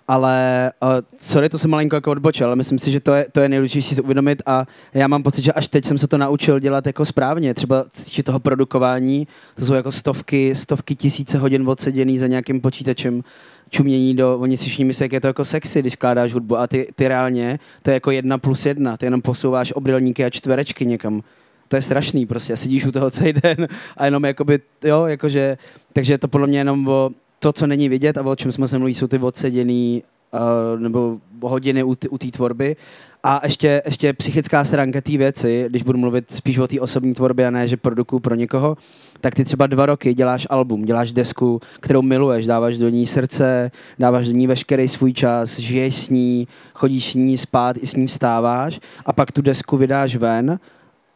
ale 0.08 0.70
uh, 0.82 0.88
sorry, 1.20 1.48
to 1.48 1.58
jsem 1.58 1.70
malinko 1.70 1.96
jako 1.96 2.10
odbočil, 2.10 2.46
ale 2.46 2.56
myslím 2.56 2.78
si, 2.78 2.92
že 2.92 3.00
to 3.00 3.14
je, 3.14 3.26
to 3.32 3.40
je 3.40 3.48
nejdůležitější 3.48 3.94
si 3.94 4.00
uvědomit 4.00 4.42
a 4.46 4.66
já 4.94 5.08
mám 5.08 5.22
pocit, 5.22 5.42
že 5.42 5.52
až 5.52 5.68
teď 5.68 5.84
jsem 5.84 5.98
se 5.98 6.08
to 6.08 6.18
naučil 6.18 6.58
dělat 6.60 6.86
jako 6.86 7.04
správně. 7.04 7.54
Třeba 7.54 7.84
týče 8.04 8.22
toho 8.22 8.40
produkování, 8.40 9.28
to 9.54 9.66
jsou 9.66 9.74
jako 9.74 9.92
stovky, 9.92 10.56
stovky 10.56 10.94
tisíce 10.94 11.38
hodin 11.38 11.68
odseděný 11.68 12.18
za 12.18 12.26
nějakým 12.26 12.60
počítačem 12.60 13.22
čumění 13.70 14.16
do, 14.16 14.38
oni 14.38 14.56
si 14.56 14.64
všichni 14.64 14.84
myslí, 14.84 15.04
jak 15.04 15.12
je 15.12 15.20
to 15.20 15.26
jako 15.26 15.44
sexy, 15.44 15.80
když 15.80 15.92
skládáš 15.92 16.34
hudbu 16.34 16.56
a 16.56 16.66
ty, 16.66 16.88
ty 16.94 17.08
reálně, 17.08 17.58
to 17.82 17.90
je 17.90 17.94
jako 17.94 18.10
jedna 18.10 18.38
plus 18.38 18.66
jedna, 18.66 18.96
ty 18.96 19.06
jenom 19.06 19.22
posouváš 19.22 19.72
obdelníky 19.72 20.24
a 20.24 20.30
čtverečky 20.30 20.86
někam. 20.86 21.22
To 21.70 21.76
je 21.76 21.82
strašný 21.82 22.26
prostě, 22.26 22.56
sedíš 22.56 22.86
u 22.86 22.92
toho 22.92 23.10
celý 23.10 23.32
den 23.32 23.68
a 23.96 24.04
jenom 24.04 24.24
jakoby, 24.24 24.58
jo, 24.84 25.04
jakože, 25.06 25.58
takže 25.92 26.18
to 26.18 26.28
podle 26.28 26.46
mě 26.46 26.58
jenom 26.58 26.88
o 26.88 27.10
to, 27.38 27.52
co 27.52 27.66
není 27.66 27.88
vidět 27.88 28.18
a 28.18 28.22
o 28.22 28.36
čem 28.36 28.52
jsme 28.52 28.68
se 28.68 28.78
mluví, 28.78 28.94
jsou 28.94 29.06
ty 29.06 29.18
odseděný 29.18 30.02
uh, 30.32 30.80
nebo 30.80 31.18
hodiny 31.42 31.82
u 31.82 32.18
té 32.18 32.30
tvorby. 32.30 32.76
A 33.22 33.40
ještě, 33.44 33.82
ještě 33.86 34.12
psychická 34.12 34.64
stránka 34.64 35.00
té 35.00 35.16
věci, 35.16 35.64
když 35.68 35.82
budu 35.82 35.98
mluvit 35.98 36.32
spíš 36.32 36.58
o 36.58 36.68
té 36.68 36.80
osobní 36.80 37.14
tvorbě 37.14 37.46
a 37.46 37.50
ne, 37.50 37.68
že 37.68 37.76
produkuju 37.76 38.20
pro 38.20 38.34
někoho, 38.34 38.76
tak 39.20 39.34
ty 39.34 39.44
třeba 39.44 39.66
dva 39.66 39.86
roky 39.86 40.14
děláš 40.14 40.46
album, 40.50 40.82
děláš 40.82 41.12
desku, 41.12 41.60
kterou 41.80 42.02
miluješ, 42.02 42.46
dáváš 42.46 42.78
do 42.78 42.88
ní 42.88 43.06
srdce, 43.06 43.70
dáváš 43.98 44.26
do 44.26 44.32
ní 44.32 44.46
veškerý 44.46 44.88
svůj 44.88 45.12
čas, 45.12 45.58
žiješ 45.58 45.96
s 45.96 46.08
ní, 46.08 46.48
chodíš 46.74 47.10
s 47.10 47.14
ní 47.14 47.38
spát, 47.38 47.76
i 47.80 47.86
s 47.86 47.96
ní 47.96 48.06
vstáváš 48.06 48.80
a 49.06 49.12
pak 49.12 49.32
tu 49.32 49.42
desku 49.42 49.76
vydáš 49.76 50.16
ven 50.16 50.58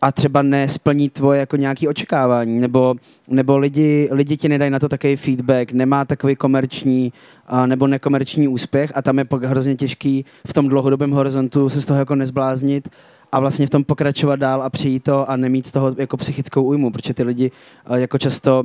a 0.05 0.13
třeba 0.13 0.43
nesplní 0.43 1.09
tvoje 1.11 1.41
jako 1.41 1.57
nějaké 1.57 1.89
očekávání, 1.89 2.61
nebo, 2.61 2.95
nebo 3.29 3.59
lidi, 3.59 4.09
lidi 4.13 4.37
ti 4.37 4.49
nedají 4.49 4.71
na 4.71 4.79
to 4.79 4.89
takový 4.89 5.17
feedback, 5.17 5.73
nemá 5.73 6.05
takový 6.05 6.37
komerční 6.37 7.13
a, 7.47 7.67
nebo 7.67 7.87
nekomerční 7.87 8.49
úspěch 8.49 8.93
a 8.95 9.03
tam 9.03 9.19
je 9.19 9.25
pak 9.25 9.45
hrozně 9.45 9.75
těžký 9.77 10.25
v 10.47 10.53
tom 10.53 10.69
dlouhodobém 10.69 11.11
horizontu 11.11 11.69
se 11.69 11.83
z 11.83 11.87
toho 11.87 11.99
jako 11.99 12.15
nezbláznit 12.15 12.89
a 13.33 13.41
vlastně 13.41 13.67
v 13.67 13.71
tom 13.71 13.85
pokračovat 13.85 14.37
dál 14.37 14.63
a 14.63 14.71
přijít 14.71 15.05
to 15.05 15.31
a 15.31 15.37
nemít 15.37 15.67
z 15.67 15.73
toho 15.73 15.95
jako 15.99 16.17
psychickou 16.17 16.63
újmu, 16.63 16.91
protože 16.91 17.15
ty 17.15 17.23
lidi 17.23 17.51
jako 17.95 18.19
často 18.19 18.63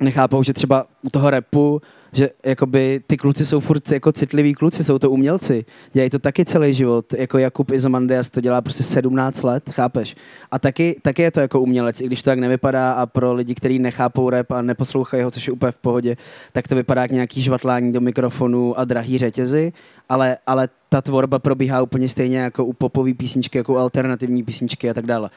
nechápou, 0.00 0.42
že 0.42 0.52
třeba 0.52 0.86
u 1.02 1.10
toho 1.10 1.30
repu, 1.30 1.82
že 2.12 2.30
jakoby 2.44 3.00
ty 3.06 3.16
kluci 3.16 3.46
jsou 3.46 3.60
furt 3.60 3.92
jako 3.92 4.12
citliví 4.12 4.54
kluci, 4.54 4.84
jsou 4.84 4.98
to 4.98 5.10
umělci. 5.10 5.64
Dělají 5.92 6.10
to 6.10 6.18
taky 6.18 6.44
celý 6.44 6.74
život. 6.74 7.12
Jako 7.12 7.38
Jakub 7.38 7.70
Izomandias 7.70 8.30
to 8.30 8.40
dělá 8.40 8.60
prostě 8.60 8.82
17 8.82 9.42
let, 9.42 9.70
chápeš? 9.70 10.16
A 10.50 10.58
taky, 10.58 10.96
taky 11.02 11.22
je 11.22 11.30
to 11.30 11.40
jako 11.40 11.60
umělec, 11.60 12.00
i 12.00 12.06
když 12.06 12.22
to 12.22 12.30
tak 12.30 12.38
nevypadá 12.38 12.92
a 12.92 13.06
pro 13.06 13.34
lidi, 13.34 13.54
kteří 13.54 13.78
nechápou 13.78 14.30
rap 14.30 14.52
a 14.52 14.62
neposlouchají 14.62 15.22
ho, 15.22 15.30
což 15.30 15.46
je 15.46 15.52
úplně 15.52 15.72
v 15.72 15.78
pohodě, 15.78 16.16
tak 16.52 16.68
to 16.68 16.74
vypadá 16.74 17.02
jak 17.02 17.10
nějaký 17.10 17.42
žvatlání 17.42 17.92
do 17.92 18.00
mikrofonu 18.00 18.78
a 18.78 18.84
drahý 18.84 19.18
řetězy, 19.18 19.72
ale, 20.08 20.36
ale 20.46 20.68
ta 20.88 21.00
tvorba 21.00 21.38
probíhá 21.38 21.82
úplně 21.82 22.08
stejně 22.08 22.38
jako 22.38 22.64
u 22.64 22.72
popové 22.72 23.14
písničky, 23.14 23.58
jako 23.58 23.74
u 23.74 23.76
alternativní 23.76 24.42
písničky 24.42 24.90
a 24.90 24.94
tak 24.94 25.06
dále. 25.06 25.30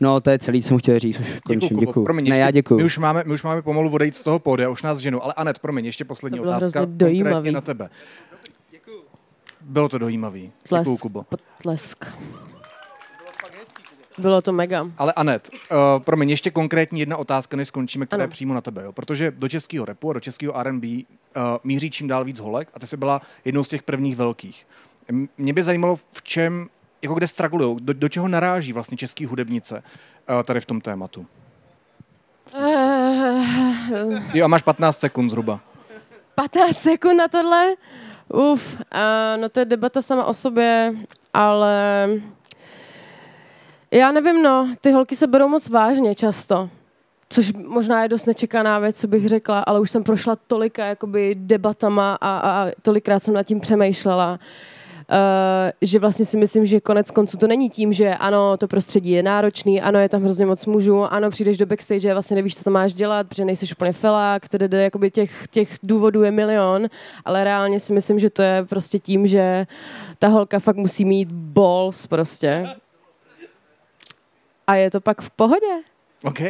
No, 0.00 0.20
to 0.20 0.30
je 0.30 0.38
celý, 0.38 0.62
co 0.62 0.68
jsem 0.68 0.78
chtěl 0.78 0.98
říct, 0.98 1.20
už 1.20 1.40
končím, 1.46 1.68
Kubo. 1.68 1.80
děkuju. 1.80 2.04
Promiň, 2.06 2.24
ne, 2.24 2.30
ještě- 2.30 2.40
já 2.40 2.50
děkuju. 2.50 2.78
My 2.78 2.84
už, 2.84 2.98
máme, 2.98 3.22
my 3.26 3.34
už 3.34 3.42
máme 3.42 3.62
pomalu 3.62 3.90
odejít 3.92 4.16
z 4.16 4.22
toho 4.22 4.38
pódia, 4.38 4.70
už 4.70 4.82
nás 4.82 4.98
ženou. 4.98 5.22
Ale 5.22 5.32
Anet, 5.36 5.58
promiň, 5.58 5.84
ještě 5.86 6.04
poslední 6.04 6.38
To 6.38 6.42
bylo 6.42 6.56
otázka. 6.56 6.80
hrozně 6.80 6.92
konkrétně 6.92 7.22
dojímavý. 7.24 7.50
na 7.52 7.60
tebe. 7.60 7.90
Bylo 9.60 9.88
to 9.88 9.98
dojímavý. 9.98 10.40
Děkuju, 10.40 10.84
Tlesk, 10.84 11.02
Kubo. 11.02 11.22
potlesk. 11.22 12.04
Bylo 14.18 14.42
to 14.42 14.52
mega. 14.52 14.86
Ale 14.98 15.12
Anet, 15.12 15.50
uh, 15.52 15.76
promiň, 16.02 16.30
ještě 16.30 16.50
konkrétní 16.50 17.00
jedna 17.00 17.16
otázka, 17.16 17.56
než 17.56 17.68
skončíme, 17.68 18.06
která 18.06 18.22
je 18.24 18.28
přímo 18.28 18.54
na 18.54 18.60
tebe. 18.60 18.82
Jo? 18.84 18.92
Protože 18.92 19.30
do 19.30 19.48
českého 19.48 19.84
repu 19.84 20.10
a 20.10 20.12
do 20.12 20.20
českého 20.20 20.58
R&B 20.60 20.88
uh, 20.88 21.42
míří 21.64 21.90
čím 21.90 22.08
dál 22.08 22.24
víc 22.24 22.40
holek 22.40 22.68
a 22.74 22.78
ty 22.80 22.86
jsi 22.86 22.96
byla 22.96 23.20
jednou 23.44 23.64
z 23.64 23.68
těch 23.68 23.82
prvních 23.82 24.16
velkých. 24.16 24.66
Mě 25.38 25.52
by 25.52 25.62
zajímalo, 25.62 25.96
v 26.12 26.22
čem, 26.22 26.68
jako 27.02 27.14
kde 27.14 27.28
stragulujou, 27.28 27.78
do, 27.78 27.92
do 27.92 28.08
čeho 28.08 28.28
naráží 28.28 28.72
vlastně 28.72 28.96
český 28.96 29.26
hudebnice 29.26 29.82
uh, 30.30 30.42
tady 30.42 30.60
v 30.60 30.66
tom 30.66 30.80
tématu. 30.80 31.26
Jo, 34.34 34.44
a 34.44 34.48
máš 34.48 34.62
15 34.62 34.98
sekund 34.98 35.30
zhruba. 35.30 35.60
15 36.34 36.78
sekund 36.78 37.16
na 37.16 37.28
tohle? 37.28 37.74
Uf, 38.28 38.74
uh, 38.74 38.80
no 39.40 39.48
to 39.48 39.60
je 39.60 39.64
debata 39.64 40.02
sama 40.02 40.24
o 40.24 40.34
sobě, 40.34 40.94
ale 41.34 42.08
já 43.90 44.12
nevím, 44.12 44.42
no, 44.42 44.72
ty 44.80 44.92
holky 44.92 45.16
se 45.16 45.26
berou 45.26 45.48
moc 45.48 45.68
vážně 45.68 46.14
často. 46.14 46.70
Což 47.28 47.52
možná 47.52 48.02
je 48.02 48.08
dost 48.08 48.26
nečekaná 48.26 48.78
věc, 48.78 49.00
co 49.00 49.06
bych 49.06 49.28
řekla, 49.28 49.60
ale 49.60 49.80
už 49.80 49.90
jsem 49.90 50.04
prošla 50.04 50.36
tolika 50.36 50.86
jakoby 50.86 51.34
debatama 51.38 52.18
a, 52.20 52.38
a, 52.38 52.50
a 52.50 52.70
tolikrát 52.82 53.22
jsem 53.22 53.34
nad 53.34 53.42
tím 53.42 53.60
přemýšlela, 53.60 54.32
uh, 54.32 54.38
že 55.82 55.98
vlastně 55.98 56.26
si 56.26 56.36
myslím, 56.36 56.66
že 56.66 56.80
konec 56.80 57.10
konců 57.10 57.36
to 57.38 57.46
není 57.46 57.70
tím, 57.70 57.92
že 57.92 58.14
ano, 58.14 58.56
to 58.56 58.68
prostředí 58.68 59.10
je 59.10 59.22
náročný, 59.22 59.80
ano, 59.80 59.98
je 59.98 60.08
tam 60.08 60.22
hrozně 60.22 60.46
moc 60.46 60.66
mužů, 60.66 61.04
ano, 61.04 61.30
přijdeš 61.30 61.58
do 61.58 61.66
backstage 61.66 62.10
a 62.10 62.14
vlastně 62.14 62.34
nevíš, 62.34 62.56
co 62.56 62.64
to 62.64 62.70
máš 62.70 62.94
dělat, 62.94 63.28
protože 63.28 63.44
nejsi 63.44 63.66
úplně 63.72 63.92
felák, 63.92 64.48
tedy 64.48 64.82
jakoby 64.82 65.10
těch, 65.10 65.48
těch 65.50 65.78
důvodů 65.82 66.22
je 66.22 66.30
milion, 66.30 66.88
ale 67.24 67.44
reálně 67.44 67.80
si 67.80 67.92
myslím, 67.92 68.18
že 68.18 68.30
to 68.30 68.42
je 68.42 68.64
prostě 68.64 68.98
tím, 68.98 69.26
že 69.26 69.66
ta 70.18 70.28
holka 70.28 70.58
fakt 70.58 70.76
musí 70.76 71.04
mít 71.04 71.28
balls 71.32 72.06
prostě. 72.06 72.66
A 74.66 74.74
je 74.74 74.90
to 74.90 75.00
pak 75.00 75.20
v 75.20 75.30
pohodě. 75.30 75.82
OK. 76.24 76.40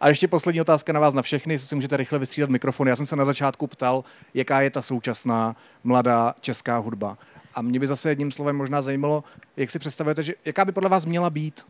A 0.00 0.08
ještě 0.08 0.28
poslední 0.28 0.60
otázka 0.60 0.92
na 0.92 1.00
vás 1.00 1.14
na 1.14 1.22
všechny, 1.22 1.54
jestli 1.54 1.68
si 1.68 1.74
můžete 1.74 1.96
rychle 1.96 2.18
vystřídat 2.18 2.50
mikrofon. 2.50 2.88
Já 2.88 2.96
jsem 2.96 3.06
se 3.06 3.16
na 3.16 3.24
začátku 3.24 3.66
ptal, 3.66 4.04
jaká 4.34 4.60
je 4.60 4.70
ta 4.70 4.82
současná 4.82 5.56
mladá 5.84 6.34
česká 6.40 6.78
hudba. 6.78 7.18
A 7.56 7.62
mě 7.62 7.80
by 7.80 7.86
zase 7.86 8.08
jedním 8.08 8.30
slovem 8.30 8.56
možná 8.56 8.82
zajímalo, 8.82 9.24
jak 9.56 9.70
si 9.70 9.78
představujete, 9.78 10.22
že 10.22 10.34
jaká 10.44 10.64
by 10.64 10.72
podle 10.72 10.88
vás 10.88 11.04
měla 11.04 11.30
být? 11.30 11.60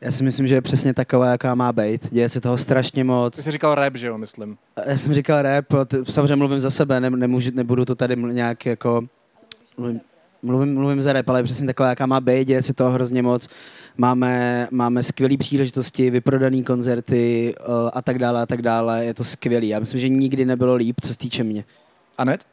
Já 0.00 0.10
si 0.10 0.22
myslím, 0.22 0.46
že 0.46 0.54
je 0.54 0.60
přesně 0.60 0.94
taková, 0.94 1.26
jaká 1.26 1.54
má 1.54 1.72
být. 1.72 2.08
Děje 2.10 2.28
se 2.28 2.40
toho 2.40 2.58
strašně 2.58 3.00
Ty 3.00 3.04
moc. 3.04 3.36
jsi 3.36 3.50
říkal 3.50 3.74
rap, 3.74 3.96
že 3.96 4.06
jo, 4.06 4.18
myslím. 4.18 4.56
Já 4.86 4.98
jsem 4.98 5.14
říkal 5.14 5.42
rap, 5.42 5.64
samozřejmě 6.04 6.36
mluvím 6.36 6.60
za 6.60 6.70
sebe, 6.70 7.00
ne, 7.00 7.10
nemůžu, 7.10 7.50
nebudu 7.54 7.84
to 7.84 7.94
tady 7.94 8.16
nějak 8.16 8.66
jako... 8.66 9.04
Mluvím, 9.76 10.00
mluvím, 10.42 10.74
mluvím 10.74 11.02
za 11.02 11.12
rap, 11.12 11.28
ale 11.28 11.38
je 11.38 11.44
přesně 11.44 11.66
taková, 11.66 11.88
jaká 11.88 12.06
má 12.06 12.20
být, 12.20 12.48
děje 12.48 12.62
se 12.62 12.74
toho 12.74 12.90
hrozně 12.90 13.22
moc. 13.22 13.48
Máme, 13.96 14.68
máme 14.70 15.02
skvělé 15.02 15.36
příležitosti, 15.36 16.10
vyprodané 16.10 16.62
koncerty 16.62 17.54
uh, 17.60 17.90
a 17.92 18.02
tak 18.02 18.18
dále 18.18 18.42
a 18.42 18.46
tak 18.46 18.62
dále. 18.62 19.04
Je 19.04 19.14
to 19.14 19.24
skvělý. 19.24 19.68
Já 19.68 19.78
myslím, 19.78 20.00
že 20.00 20.08
nikdy 20.08 20.44
nebylo 20.44 20.74
líp, 20.74 21.00
co 21.00 21.08
se 21.08 21.18
týče 21.18 21.44
mě. 21.44 21.64
Anet? 22.18 22.44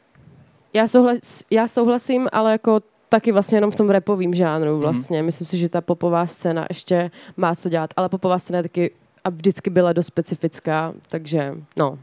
Já, 0.74 0.88
souhlas, 0.88 1.44
já 1.50 1.68
souhlasím, 1.68 2.28
ale 2.32 2.52
jako 2.52 2.80
taky 3.08 3.32
vlastně 3.32 3.56
jenom 3.56 3.70
v 3.70 3.76
tom 3.76 3.90
repovém 3.90 4.34
žánru 4.34 4.78
vlastně. 4.78 5.22
Myslím 5.22 5.46
si, 5.46 5.58
že 5.58 5.68
ta 5.68 5.80
popová 5.80 6.26
scéna 6.26 6.66
ještě 6.68 7.10
má 7.36 7.54
co 7.54 7.68
dělat, 7.68 7.90
ale 7.96 8.08
popová 8.08 8.38
scéna 8.38 8.56
je 8.56 8.62
taky 8.62 8.90
a 9.24 9.30
vždycky 9.30 9.70
byla 9.70 9.92
dost 9.92 10.06
specifická, 10.06 10.92
takže 11.08 11.54
no, 11.76 11.98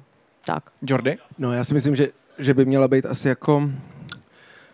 tak. 0.46 0.64
Jordy? 0.82 1.18
No 1.38 1.54
já 1.54 1.64
si 1.64 1.74
myslím, 1.74 1.96
že, 1.96 2.08
že 2.40 2.54
by 2.54 2.66
měla 2.66 2.88
být 2.88 3.06
asi 3.06 3.28
jako 3.28 3.70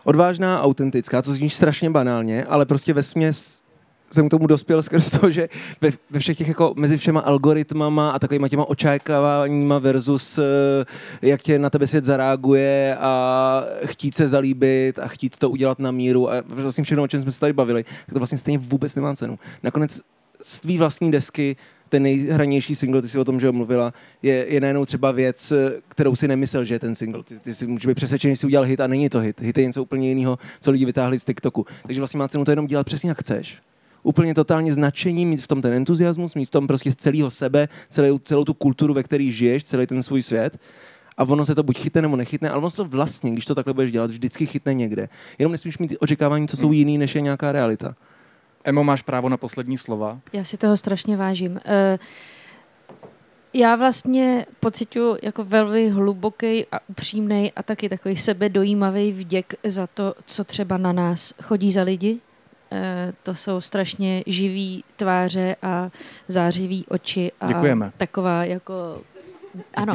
odvážná, 0.04 0.62
autentická, 0.62 1.22
to 1.22 1.34
zní 1.34 1.50
strašně 1.50 1.90
banálně, 1.90 2.44
ale 2.46 2.66
prostě 2.66 2.94
ve 2.94 3.04
směs 3.04 3.64
jsem 4.12 4.28
k 4.28 4.32
tomu 4.32 4.48
dospěl 4.48 4.82
skrz 4.82 5.10
to, 5.10 5.30
že 5.30 5.50
ve, 5.82 5.90
ve 6.10 6.20
všech 6.20 6.38
těch 6.38 6.48
jako 6.48 6.74
mezi 6.76 6.98
všema 6.98 7.20
algoritmama 7.20 8.12
a 8.12 8.20
takovýma 8.20 8.48
těma 8.48 8.70
očekáváníma 8.70 9.80
versus 9.80 10.38
eh, 10.38 10.86
jak 11.22 11.42
tě 11.42 11.60
na 11.60 11.70
tebe 11.70 11.88
svět 11.88 12.06
zareaguje 12.06 12.98
a 13.00 13.64
chtít 13.86 14.16
se 14.16 14.28
zalíbit 14.28 15.00
a 15.00 15.08
chtít 15.08 15.38
to 15.38 15.50
udělat 15.50 15.80
na 15.80 15.92
míru 15.92 16.32
a 16.32 16.44
vlastně 16.48 16.84
všechno, 16.84 17.04
o 17.04 17.08
čem 17.08 17.22
jsme 17.22 17.32
se 17.32 17.40
tady 17.40 17.54
bavili, 17.54 17.84
tak 17.84 18.14
to 18.14 18.20
vlastně 18.20 18.38
stejně 18.38 18.58
vůbec 18.58 18.96
nemá 18.96 19.16
cenu. 19.16 19.40
Nakonec 19.64 20.02
z 20.42 20.60
tvý 20.60 20.78
vlastní 20.78 21.12
desky 21.12 21.56
ten 21.90 22.04
nejhranější 22.04 22.76
single, 22.76 23.02
ty 23.02 23.10
jsi 23.10 23.20
o 23.20 23.26
tom, 23.26 23.40
že 23.40 23.52
mluvila, 23.52 23.94
je, 24.22 24.46
je 24.50 24.62
najednou 24.62 24.86
třeba 24.86 25.12
věc, 25.12 25.52
eh, 25.52 25.82
kterou 25.88 26.16
si 26.16 26.28
nemyslel, 26.28 26.66
že 26.66 26.76
je 26.76 26.80
ten 26.80 26.96
single. 26.96 27.24
Ty, 27.24 27.40
ty 27.40 27.54
si 27.54 27.68
může 27.68 27.88
být 27.88 27.96
přesvědčený, 27.96 28.34
že 28.34 28.40
jsi 28.40 28.48
udělal 28.48 28.66
hit 28.66 28.80
a 28.80 28.88
není 28.88 29.10
to 29.10 29.20
hit. 29.20 29.42
Hit 29.42 29.58
je 29.58 29.66
něco 29.66 29.82
úplně 29.82 30.10
jiného, 30.10 30.40
co 30.62 30.72
lidi 30.72 30.86
vytáhli 30.86 31.20
z 31.20 31.26
TikToku. 31.26 31.66
Takže 31.84 32.02
vlastně 32.02 32.18
má 32.18 32.28
cenu 32.28 32.46
to 32.46 32.52
jenom 32.52 32.68
dělat 32.68 32.86
přesně 32.86 33.10
jak 33.10 33.20
chceš. 33.20 33.62
Úplně 34.06 34.34
totálně 34.34 34.74
značení, 34.74 35.26
mít 35.26 35.42
v 35.42 35.48
tom 35.48 35.62
ten 35.62 35.74
entuziasmus, 35.74 36.36
mít 36.36 36.46
v 36.46 36.50
tom 36.50 36.68
prostě 36.68 36.92
z 36.92 36.96
celého 36.96 37.32
sebe, 37.32 37.70
celou, 37.90 38.18
celou 38.20 38.46
tu 38.46 38.54
kulturu, 38.54 38.94
ve 38.94 39.04
které 39.04 39.32
žiješ, 39.32 39.64
celý 39.64 39.88
ten 39.88 40.04
svůj 40.04 40.22
svět. 40.22 40.58
A 41.18 41.24
ono 41.24 41.46
se 41.46 41.56
to 41.56 41.64
buď 41.64 41.78
chytne 41.78 42.02
nebo 42.02 42.16
nechytne, 42.16 42.50
ale 42.50 42.58
ono 42.58 42.70
se 42.70 42.78
to 42.78 42.86
vlastně, 42.86 43.32
když 43.32 43.46
to 43.46 43.56
takhle 43.56 43.74
budeš 43.74 43.92
dělat, 43.92 44.12
vždycky 44.12 44.46
chytne 44.46 44.74
někde. 44.74 45.10
Jenom 45.40 45.52
nesmíš 45.52 45.78
mít 45.78 45.98
očekávání, 46.00 46.48
co 46.48 46.58
jsou 46.58 46.72
jiný, 46.72 46.98
než 46.98 47.16
je 47.16 47.22
nějaká 47.22 47.52
realita. 47.52 47.96
Emo, 48.64 48.84
máš 48.84 49.02
právo 49.02 49.30
na 49.30 49.38
poslední 49.38 49.78
slova. 49.78 50.20
Já 50.34 50.44
si 50.44 50.58
toho 50.58 50.78
strašně 50.78 51.18
vážím. 51.18 51.60
Eh, 51.66 52.00
Já 53.54 53.76
vlastně 53.76 54.46
pocituju 54.60 55.18
jako 55.22 55.44
velmi 55.44 55.90
hluboký 55.90 56.66
a 56.72 56.80
upřímný 56.88 57.52
a 57.56 57.64
taky 57.64 57.90
takový 57.90 58.18
sebedojímavý 58.18 59.12
vděk 59.12 59.54
za 59.64 59.88
to, 59.88 60.14
co 60.26 60.44
třeba 60.44 60.78
na 60.78 60.92
nás 60.94 61.34
chodí 61.44 61.72
za 61.72 61.84
lidi. 61.84 62.20
Eh, 62.72 63.14
To 63.24 63.36
jsou 63.36 63.62
strašně 63.62 64.24
živý 64.28 64.84
tváře 64.96 65.56
a 65.62 65.90
zářivý 66.28 66.86
oči 66.88 67.32
a 67.42 67.48
Děkujeme. 67.48 67.92
taková 67.98 68.44
jako... 68.46 69.02
Ano. 69.76 69.94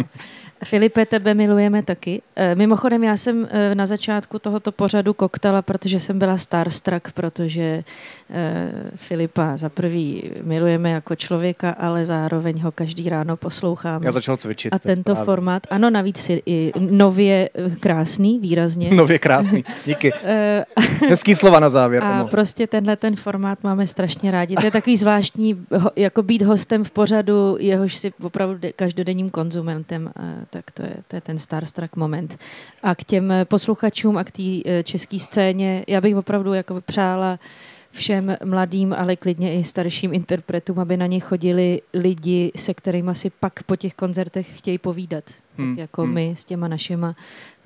Filipe, 0.64 1.06
tebe 1.06 1.34
milujeme 1.34 1.82
taky. 1.82 2.22
Eh, 2.36 2.54
Mimochodem, 2.54 3.04
já 3.04 3.16
jsem 3.16 3.48
eh, 3.50 3.74
na 3.74 3.86
začátku 3.86 4.38
tohoto 4.38 4.72
pořadu 4.72 5.14
koktala, 5.14 5.62
protože 5.62 6.00
jsem 6.00 6.18
byla 6.18 6.38
starstruck, 6.38 7.12
protože 7.12 7.84
eh, 8.30 8.72
Filipa 8.96 9.56
za 9.56 9.68
prvý 9.68 10.30
milujeme 10.42 10.90
jako 10.90 11.16
člověka, 11.16 11.70
ale 11.70 12.06
zároveň 12.06 12.60
ho 12.60 12.72
každý 12.72 13.08
ráno 13.08 13.36
posloucháme. 13.36 14.06
Já 14.06 14.12
začal 14.12 14.36
cvičit. 14.36 14.74
A 14.74 14.78
tento 14.78 15.12
právě. 15.12 15.24
formát, 15.24 15.66
ano, 15.70 15.90
navíc 15.90 16.28
je 16.28 16.40
i 16.46 16.72
nově 16.78 17.50
krásný, 17.80 18.38
výrazně. 18.38 18.90
Nově 18.94 19.18
krásný. 19.18 19.64
Díky. 19.86 20.12
Hezký 21.08 21.34
slova 21.34 21.60
na 21.60 21.70
závěr. 21.70 22.04
a 22.04 22.24
prostě 22.24 22.66
tenhle 22.66 22.96
ten 22.96 23.16
formát 23.16 23.58
máme 23.62 23.86
strašně 23.86 24.30
rádi. 24.30 24.54
To 24.56 24.66
je 24.66 24.70
takový 24.70 24.96
zvláštní, 24.96 25.66
jako 25.96 26.22
být 26.22 26.42
hostem 26.42 26.84
v 26.84 26.90
pořadu, 26.90 27.56
jehož 27.60 27.96
si 27.96 28.12
opravdu 28.22 28.58
de- 28.58 28.72
každodenním 28.72 29.30
konzumentem, 29.30 30.10
tak 30.50 30.70
to 30.70 30.82
je, 30.82 30.96
to 31.08 31.16
je 31.16 31.20
ten 31.20 31.38
starstruck 31.38 31.96
moment. 31.96 32.38
A 32.82 32.94
k 32.94 33.04
těm 33.04 33.30
eh, 33.30 33.44
posluchačům 33.44 34.16
a 34.16 34.24
k 34.24 34.30
té 34.30 34.60
eh, 34.64 34.82
české 34.82 35.18
scéně, 35.18 35.84
já 35.88 36.00
bych 36.00 36.16
opravdu 36.16 36.54
jako 36.54 36.80
přála 36.80 37.38
všem 37.92 38.36
mladým, 38.44 38.92
ale 38.92 39.16
klidně 39.16 39.54
i 39.54 39.64
starším 39.64 40.14
interpretům, 40.14 40.78
aby 40.78 40.96
na 40.96 41.06
ně 41.06 41.20
chodili 41.20 41.82
lidi, 41.94 42.52
se 42.56 42.74
kterými 42.74 43.10
si 43.14 43.30
pak 43.30 43.62
po 43.62 43.76
těch 43.76 43.94
koncertech 43.94 44.58
chtějí 44.58 44.78
povídat. 44.78 45.24
Hmm, 45.58 45.76
Tak 45.76 45.80
jako 45.80 46.02
hmm. 46.02 46.14
my 46.14 46.34
s 46.38 46.44
těma 46.44 46.68
našima, 46.68 47.16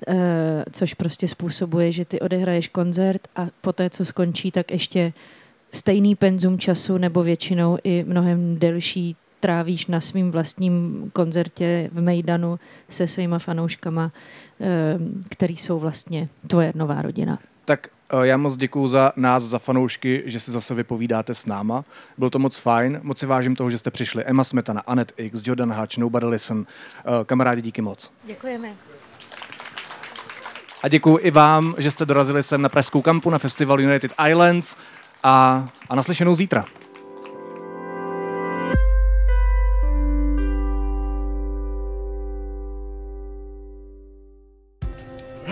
eh, 0.07 0.65
což 0.71 0.93
prostě 0.93 1.27
způsobuje, 1.27 1.91
že 1.91 2.05
ty 2.05 2.19
odehraješ 2.19 2.67
koncert 2.67 3.21
a 3.35 3.47
poté, 3.61 3.89
co 3.89 4.05
skončí, 4.05 4.51
tak 4.51 4.71
ještě 4.71 5.13
stejný 5.71 6.15
penzum 6.15 6.59
času 6.59 6.97
nebo 6.97 7.23
většinou 7.23 7.77
i 7.83 8.03
mnohem 8.07 8.59
delší 8.59 9.15
trávíš 9.45 9.87
na 9.87 10.01
svým 10.01 10.31
vlastním 10.31 11.09
koncertě 11.13 11.89
v 11.93 12.01
Mejdanu 12.01 12.59
se 12.89 13.07
svýma 13.07 13.39
fanouškama, 13.39 14.11
eh, 14.61 14.65
který 15.29 15.57
jsou 15.57 15.79
vlastně 15.79 16.29
tvoje 16.47 16.71
nová 16.75 17.01
rodina. 17.01 17.39
Tak 17.65 17.87
Eh, 18.09 18.27
Já 18.27 18.37
moc 18.37 18.57
děkuji 18.57 18.87
za 18.87 19.11
nás, 19.15 19.43
za 19.43 19.59
fanoušky, 19.59 20.23
že 20.25 20.39
si 20.39 20.51
zase 20.51 20.73
vypovídáte 20.73 21.33
s 21.33 21.45
náma. 21.45 21.85
Bylo 22.17 22.29
to 22.29 22.39
moc 22.39 22.57
fajn, 22.57 22.99
moc 23.03 23.17
si 23.19 23.25
vážím 23.25 23.55
toho, 23.55 23.71
že 23.71 23.77
jste 23.77 23.91
přišli. 23.91 24.23
Emma 24.23 24.43
Smetana, 24.43 24.81
Anet 24.87 25.11
X, 25.17 25.41
Jordan 25.43 25.71
Hatch, 25.73 25.97
Nobody 25.97 26.25
Listen. 26.25 26.65
Eh, 26.99 27.25
Kamarádi, 27.25 27.61
díky 27.61 27.81
moc. 27.81 28.11
Děkujeme. 28.25 28.73
A 30.83 30.87
děkuji 30.87 31.17
i 31.17 31.31
vám, 31.31 31.75
že 31.77 31.91
jste 31.91 32.05
dorazili 32.05 32.43
sem 32.43 32.61
na 32.61 32.69
Pražskou 32.69 33.01
kampu 33.01 33.29
na 33.29 33.37
festival 33.37 33.81
United 33.81 34.13
Islands 34.29 34.77
a, 35.23 35.67
a 35.89 35.95
naslyšenou 35.95 36.35
zítra. 36.35 36.65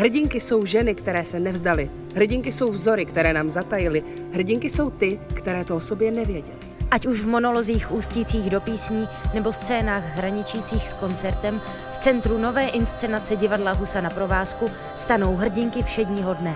Hrdinky 0.03 0.39
jsou 0.39 0.65
ženy, 0.65 0.95
které 0.95 1.25
se 1.25 1.39
nevzdaly. 1.39 1.89
Hrdinky 2.15 2.51
jsou 2.51 2.71
vzory, 2.71 3.05
které 3.05 3.33
nám 3.33 3.49
zatajily. 3.49 4.03
Hrdinky 4.33 4.69
jsou 4.69 4.89
ty, 4.89 5.19
které 5.33 5.65
to 5.65 5.75
o 5.75 5.79
sobě 5.79 6.11
nevěděly. 6.11 6.57
Ať 6.91 7.05
už 7.05 7.21
v 7.21 7.27
monolozích 7.27 7.91
ústících 7.91 8.49
do 8.49 8.61
písní 8.61 9.07
nebo 9.33 9.53
scénách 9.53 10.03
hraničících 10.15 10.87
s 10.87 10.93
koncertem, 10.93 11.61
v 11.93 11.97
centru 11.97 12.37
nové 12.37 12.67
inscenace 12.67 13.35
divadla 13.35 13.71
Husa 13.71 14.01
na 14.01 14.09
provázku 14.09 14.69
stanou 14.95 15.35
hrdinky 15.35 15.83
všedního 15.83 16.33
dne. 16.33 16.53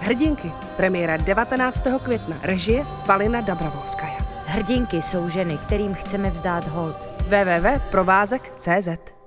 Hrdinky. 0.00 0.52
Premiéra 0.76 1.16
19. 1.16 1.84
května. 2.02 2.36
Režie 2.42 2.86
Palina 3.06 3.40
Dabravovskaja. 3.40 4.18
Hrdinky 4.46 5.02
jsou 5.02 5.28
ženy, 5.28 5.58
kterým 5.58 5.94
chceme 5.94 6.30
vzdát 6.30 6.68
hold. 6.68 6.96
www.provázek.cz 7.28 9.17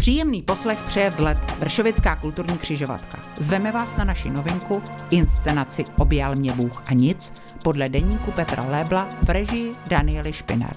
Příjemný 0.00 0.42
poslech 0.42 0.78
přeje 0.78 1.10
vzlet 1.10 1.38
Vršovická 1.58 2.16
kulturní 2.16 2.58
křižovatka. 2.58 3.18
Zveme 3.40 3.72
vás 3.72 3.96
na 3.96 4.04
naši 4.04 4.30
novinku, 4.30 4.82
inscenaci 5.10 5.84
Objal 5.98 6.34
mě 6.36 6.52
Bůh 6.52 6.82
a 6.90 6.94
nic, 6.94 7.32
podle 7.64 7.88
deníku 7.88 8.32
Petra 8.32 8.70
Lébla 8.70 9.08
v 9.22 9.30
režii 9.30 9.72
Daniely 9.90 10.32
Špiner 10.32 10.70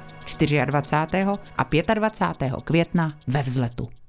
24. 0.66 1.26
a 1.58 1.94
25. 1.94 2.54
května 2.64 3.08
ve 3.28 3.44
vzletu. 3.44 4.03